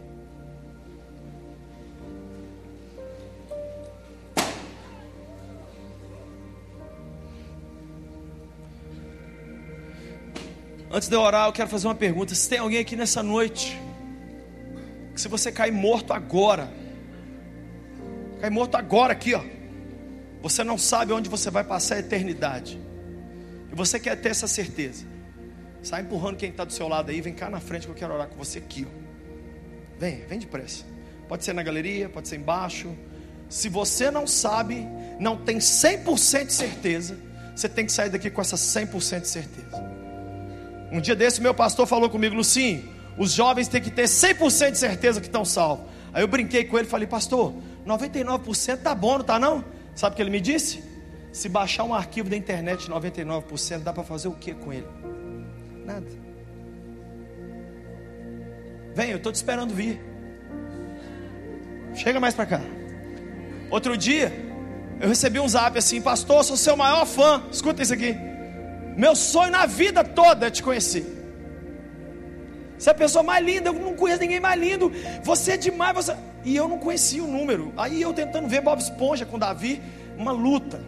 Antes 10.93 11.07
de 11.07 11.15
eu 11.15 11.21
orar, 11.21 11.47
eu 11.47 11.53
quero 11.53 11.69
fazer 11.69 11.87
uma 11.87 11.95
pergunta. 11.95 12.35
Se 12.35 12.49
tem 12.49 12.59
alguém 12.59 12.79
aqui 12.79 12.97
nessa 12.97 13.23
noite, 13.23 13.79
que 15.13 15.21
se 15.21 15.29
você 15.29 15.49
cair 15.49 15.71
morto 15.71 16.11
agora, 16.11 16.69
Cai 18.41 18.49
morto 18.49 18.75
agora 18.75 19.13
aqui, 19.13 19.35
ó. 19.35 19.43
Você 20.41 20.63
não 20.63 20.75
sabe 20.75 21.13
onde 21.13 21.29
você 21.29 21.51
vai 21.51 21.63
passar 21.63 21.95
a 21.95 21.99
eternidade. 21.99 22.81
E 23.71 23.75
você 23.75 23.99
quer 23.99 24.15
ter 24.15 24.29
essa 24.29 24.47
certeza. 24.47 25.05
Sai 25.83 26.01
empurrando 26.01 26.37
quem 26.37 26.49
está 26.49 26.65
do 26.65 26.73
seu 26.73 26.87
lado 26.87 27.11
aí, 27.11 27.21
vem 27.21 27.35
cá 27.35 27.51
na 27.51 27.59
frente 27.59 27.85
que 27.85 27.91
eu 27.91 27.95
quero 27.95 28.15
orar 28.15 28.27
com 28.27 28.35
você 28.35 28.57
aqui, 28.57 28.87
ó. 28.89 29.01
Vem, 29.99 30.25
vem 30.25 30.39
depressa. 30.39 30.83
Pode 31.27 31.45
ser 31.45 31.53
na 31.53 31.61
galeria, 31.61 32.09
pode 32.09 32.27
ser 32.27 32.37
embaixo. 32.37 32.91
Se 33.47 33.69
você 33.69 34.09
não 34.09 34.25
sabe, 34.25 34.87
não 35.19 35.37
tem 35.37 35.59
100% 35.59 36.47
de 36.47 36.53
certeza, 36.53 37.19
você 37.55 37.69
tem 37.69 37.85
que 37.85 37.91
sair 37.91 38.09
daqui 38.09 38.31
com 38.31 38.41
essa 38.41 38.55
100% 38.55 39.21
de 39.21 39.27
certeza. 39.27 39.83
Um 40.91 40.99
dia 40.99 41.15
desse, 41.15 41.39
meu 41.41 41.53
pastor 41.53 41.85
falou 41.85 42.09
comigo, 42.09 42.35
Lucinho, 42.35 42.89
os 43.17 43.33
jovens 43.33 43.67
têm 43.67 43.81
que 43.81 43.91
ter 43.91 44.05
100% 44.05 44.71
de 44.71 44.77
certeza 44.79 45.21
que 45.21 45.27
estão 45.27 45.45
salvos. 45.45 45.85
Aí 46.11 46.23
eu 46.23 46.27
brinquei 46.27 46.65
com 46.65 46.77
ele 46.77 46.87
e 46.87 46.89
falei, 46.89 47.07
pastor, 47.07 47.53
99% 47.85 48.77
tá 48.77 48.93
bom, 48.93 49.17
não 49.17 49.25
tá 49.25 49.39
não? 49.39 49.63
Sabe 49.95 50.13
o 50.13 50.15
que 50.15 50.21
ele 50.21 50.29
me 50.29 50.41
disse? 50.41 50.83
Se 51.31 51.47
baixar 51.47 51.83
um 51.83 51.93
arquivo 51.93 52.29
da 52.29 52.35
internet 52.35 52.89
99%, 52.89 53.79
dá 53.79 53.93
para 53.93 54.03
fazer 54.03 54.27
o 54.27 54.33
que 54.33 54.53
com 54.53 54.71
ele? 54.71 54.87
Nada. 55.85 56.07
Vem, 58.93 59.11
eu 59.11 59.17
estou 59.17 59.31
te 59.31 59.35
esperando 59.35 59.73
vir. 59.73 60.01
Chega 61.95 62.19
mais 62.19 62.33
para 62.33 62.45
cá. 62.45 62.61
Outro 63.69 63.95
dia, 63.95 64.31
eu 64.99 65.07
recebi 65.07 65.39
um 65.39 65.47
zap 65.47 65.77
assim, 65.77 66.01
pastor, 66.01 66.43
sou 66.43 66.57
seu 66.57 66.75
maior 66.75 67.05
fã. 67.05 67.43
Escuta 67.51 67.81
isso 67.81 67.93
aqui. 67.93 68.15
Meu 68.97 69.15
sonho 69.15 69.51
na 69.51 69.65
vida 69.65 70.03
toda 70.03 70.47
é 70.47 70.51
te 70.51 70.61
conhecer. 70.61 71.05
Você 72.77 72.89
é 72.89 72.91
a 72.91 72.95
pessoa 72.95 73.23
mais 73.23 73.45
linda, 73.45 73.69
eu 73.69 73.73
não 73.73 73.95
conheço 73.95 74.21
ninguém 74.21 74.39
mais 74.39 74.59
lindo. 74.59 74.91
Você 75.23 75.53
é 75.53 75.57
demais, 75.57 75.93
você... 75.95 76.15
E 76.43 76.55
eu 76.55 76.67
não 76.67 76.77
conhecia 76.77 77.23
o 77.23 77.27
número. 77.27 77.73
Aí 77.77 78.01
eu 78.01 78.13
tentando 78.13 78.47
ver 78.47 78.61
Bob 78.61 78.79
Esponja 78.79 79.25
com 79.25 79.37
Davi, 79.37 79.81
uma 80.17 80.31
luta. 80.31 80.81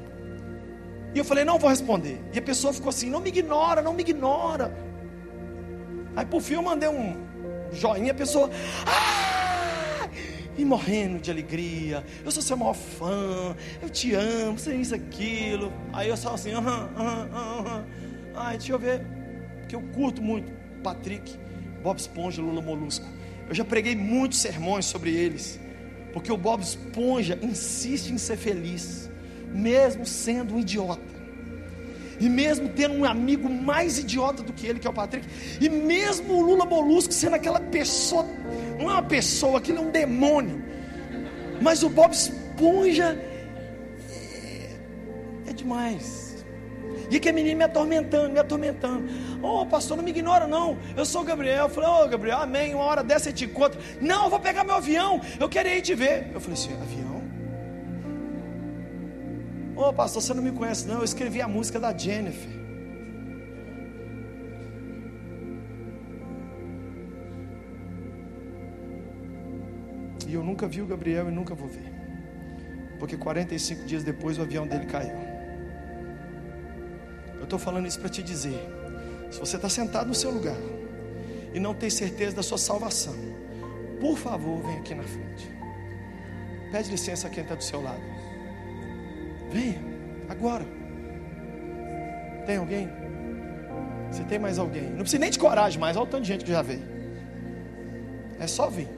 E 1.14 1.18
eu 1.18 1.24
falei, 1.24 1.46
não 1.46 1.60
vou 1.60 1.70
responder. 1.70 2.20
E 2.34 2.40
a 2.40 2.42
pessoa 2.42 2.74
ficou 2.74 2.90
assim, 2.90 3.10
não 3.10 3.20
me 3.20 3.30
ignora, 3.30 3.82
não 3.82 3.94
me 3.94 4.02
ignora. 4.02 4.74
Aí 6.16 6.26
por 6.26 6.42
fim 6.42 6.56
eu 6.56 6.64
mandei 6.64 6.90
um 6.90 7.16
joinha, 7.72 8.12
a 8.12 8.16
pessoa. 8.16 8.50
Ah! 8.86 10.10
E 10.58 10.64
morrendo 10.64 11.20
de 11.20 11.32
alegria. 11.32 12.04
Eu 12.24 12.32
sou 12.32 12.42
seu 12.42 12.56
maior 12.58 12.76
fã. 12.76 13.56
Eu 13.82 13.90
te 13.90 14.14
amo, 14.14 14.58
você 14.58 14.72
é 14.72 14.76
isso, 14.76 14.94
aquilo. 14.94 15.74
Aí 15.92 16.10
eu 16.10 16.18
só 16.18 16.34
assim, 16.34 16.52
aham, 16.52 16.90
aham, 16.96 17.30
aham. 17.34 17.86
Ai, 18.36 18.58
deixa 18.58 18.74
eu 18.74 18.80
ver. 18.80 19.06
Que 19.68 19.76
eu 19.76 19.82
curto 19.94 20.22
muito. 20.22 20.52
Patrick. 20.84 21.40
Bob 21.82 21.98
Esponja, 21.98 22.42
Lula 22.42 22.62
Molusco. 22.62 23.06
Eu 23.48 23.56
já 23.56 23.66
preguei 23.66 23.96
muitos 23.96 24.40
sermões 24.40 24.86
sobre 24.86 25.14
eles, 25.14 25.60
porque 26.14 26.32
o 26.32 26.38
Bob 26.38 26.62
Esponja 26.62 27.38
insiste 27.42 28.10
em 28.10 28.18
ser 28.18 28.38
feliz, 28.38 29.10
mesmo 29.54 30.06
sendo 30.06 30.56
um 30.56 30.60
idiota. 30.60 31.14
E 32.20 32.30
mesmo 32.30 32.70
tendo 32.70 32.94
um 32.94 33.06
amigo 33.06 33.50
mais 33.50 33.98
idiota 33.98 34.44
do 34.44 34.54
que 34.54 34.66
ele, 34.66 34.80
que 34.80 34.88
é 34.88 34.90
o 34.90 34.94
Patrick, 34.94 35.28
e 35.60 35.68
mesmo 35.68 36.36
o 36.36 36.42
Lula 36.42 36.66
Molusco 36.66 37.14
sendo 37.14 37.36
aquela 37.36 37.60
pessoa, 37.60 38.26
não 38.80 38.90
é 38.90 38.94
uma 38.94 39.04
pessoa, 39.04 39.58
aquilo 39.58 39.80
é 39.80 39.82
um 39.82 39.92
demônio. 39.92 40.64
Mas 41.62 41.84
o 41.84 41.90
Bob 41.90 42.14
Esponja 42.14 43.20
é, 44.10 45.50
é 45.50 45.54
demais. 45.54 46.33
E 47.10 47.20
que 47.20 47.30
a 47.30 47.34
menina 47.34 47.58
me 47.58 47.64
atormentando, 47.64 48.30
me 48.30 48.40
atormentando. 48.40 49.04
Oh, 49.42 49.66
pastor, 49.66 49.98
não 49.98 50.04
me 50.04 50.12
ignora, 50.12 50.48
não. 50.48 50.78
Eu 50.96 51.06
sou 51.06 51.22
o 51.22 51.26
Gabriel. 51.26 51.66
Eu 51.66 51.70
falei, 51.70 51.90
oh, 51.90 52.08
Gabriel, 52.08 52.40
amém. 52.40 52.74
Uma 52.74 52.86
hora 52.86 53.04
dessa 53.04 53.30
eu 53.30 53.34
te 53.34 53.46
encontro. 53.46 53.80
Não, 54.02 54.26
eu 54.26 54.30
vou 54.30 54.40
pegar 54.40 54.64
meu 54.64 54.76
avião. 54.76 55.22
Eu 55.40 55.50
quero 55.50 55.70
ir 55.70 55.82
te 55.82 55.96
ver. 55.96 56.32
Eu 56.34 56.40
falei 56.40 56.54
assim, 56.54 56.74
avião? 56.74 57.22
Oh, 59.76 59.92
pastor, 59.92 60.22
você 60.22 60.34
não 60.34 60.44
me 60.44 60.52
conhece, 60.52 60.88
não. 60.88 61.00
Eu 61.00 61.04
escrevi 61.04 61.42
a 61.42 61.48
música 61.48 61.80
da 61.80 61.96
Jennifer. 61.96 62.52
E 70.28 70.34
eu 70.34 70.44
nunca 70.44 70.68
vi 70.68 70.82
o 70.82 70.86
Gabriel 70.86 71.28
e 71.30 71.32
nunca 71.32 71.54
vou 71.54 71.68
ver. 71.68 71.92
Porque 73.00 73.18
45 73.18 73.86
dias 73.86 74.04
depois 74.04 74.38
o 74.38 74.42
avião 74.42 74.66
dele 74.66 74.86
caiu. 74.86 75.33
Estou 77.54 77.64
falando 77.64 77.86
isso 77.86 78.00
para 78.00 78.10
te 78.10 78.24
dizer: 78.24 78.60
se 79.30 79.40
você 79.40 79.58
está 79.58 79.70
sentado 79.70 80.08
no 80.08 80.16
seu 80.16 80.32
lugar 80.32 80.58
e 81.54 81.60
não 81.60 81.76
tem 81.76 81.88
certeza 81.88 82.36
da 82.36 82.42
sua 82.42 82.58
salvação, 82.58 83.14
por 84.02 84.18
favor, 84.18 84.60
vem 84.64 84.80
aqui 84.80 84.96
na 84.96 85.04
frente. 85.04 85.48
Pede 86.72 86.90
licença 86.90 87.28
a 87.28 87.30
quem 87.30 87.44
está 87.44 87.54
do 87.54 87.64
seu 87.64 87.80
lado. 87.80 88.02
Venha, 89.52 89.80
agora. 90.28 90.66
Tem 92.48 92.58
alguém? 92.58 92.90
Se 94.12 94.24
tem 94.24 94.40
mais 94.40 94.58
alguém, 94.58 94.90
não 94.90 95.02
precisa 95.02 95.20
nem 95.20 95.30
de 95.30 95.38
coragem 95.38 95.80
mais, 95.80 95.96
olha 95.96 96.08
o 96.08 96.10
tanto 96.10 96.24
de 96.24 96.30
gente 96.30 96.46
que 96.46 96.52
já 96.52 96.64
veio. 96.64 96.82
É 98.40 98.48
só 98.48 98.68
vir. 98.68 98.90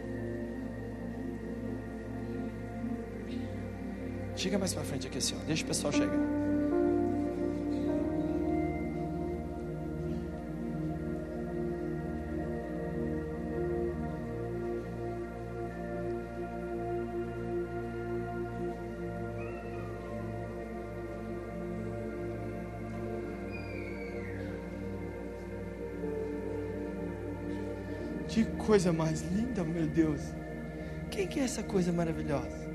Chega 4.33 4.57
mais 4.57 4.73
para 4.73 4.83
frente 4.85 5.07
aqui 5.07 5.19
ó. 5.33 5.45
deixa 5.45 5.65
o 5.65 5.67
pessoal 5.67 5.91
chegar. 5.91 6.34
Coisa 28.65 28.91
mais 28.91 29.21
linda, 29.21 29.63
meu 29.63 29.85
Deus. 29.85 30.21
Quem 31.11 31.27
que 31.27 31.39
é 31.39 31.43
essa 31.43 31.61
coisa 31.61 31.91
maravilhosa? 31.91 32.65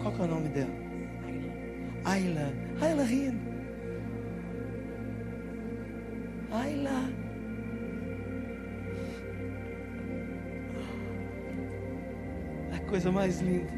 Qual 0.00 0.14
que 0.14 0.22
é 0.22 0.24
o 0.24 0.28
nome 0.28 0.48
dela? 0.48 0.70
Ayla. 2.04 2.52
Ayla 2.80 3.02
rindo. 3.02 3.40
Ayla. 6.52 7.10
A 12.72 12.78
coisa 12.88 13.10
mais 13.10 13.40
linda. 13.40 13.72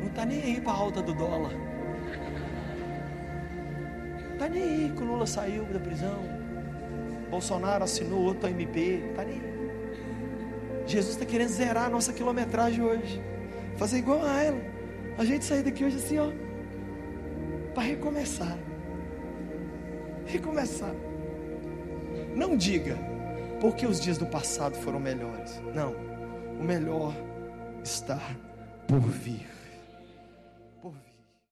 Não 0.00 0.08
está 0.08 0.26
nem 0.26 0.42
aí 0.42 0.60
para 0.60 0.72
a 0.72 0.76
alta 0.76 1.00
do 1.02 1.14
dólar. 1.14 1.52
Está 4.32 4.48
nem 4.48 4.62
aí 4.62 4.92
que 4.96 5.02
o 5.02 5.06
Lula 5.06 5.26
saiu 5.26 5.64
da 5.66 5.78
prisão. 5.78 6.29
Bolsonaro 7.30 7.84
assinou 7.84 8.24
outro 8.24 8.48
MP, 8.48 9.12
tá 9.14 9.24
nem. 9.24 9.40
Jesus 10.86 11.14
está 11.14 11.24
querendo 11.24 11.48
zerar 11.50 11.86
a 11.86 11.88
nossa 11.88 12.12
quilometragem 12.12 12.82
hoje. 12.82 13.22
Fazer 13.76 13.98
igual 13.98 14.24
a 14.24 14.42
ela. 14.42 14.60
A 15.16 15.24
gente 15.24 15.44
sair 15.44 15.62
daqui 15.62 15.84
hoje 15.84 15.96
assim, 15.96 16.18
ó. 16.18 16.30
Para 17.74 17.84
recomeçar. 17.84 18.58
Recomeçar. 20.26 20.94
Não 22.34 22.56
diga, 22.56 22.96
porque 23.60 23.86
os 23.86 24.00
dias 24.00 24.18
do 24.18 24.26
passado 24.26 24.74
foram 24.76 24.98
melhores. 24.98 25.60
Não. 25.74 25.94
O 26.58 26.64
melhor 26.64 27.14
está 27.82 28.20
por 28.86 29.00
vir. 29.00 29.59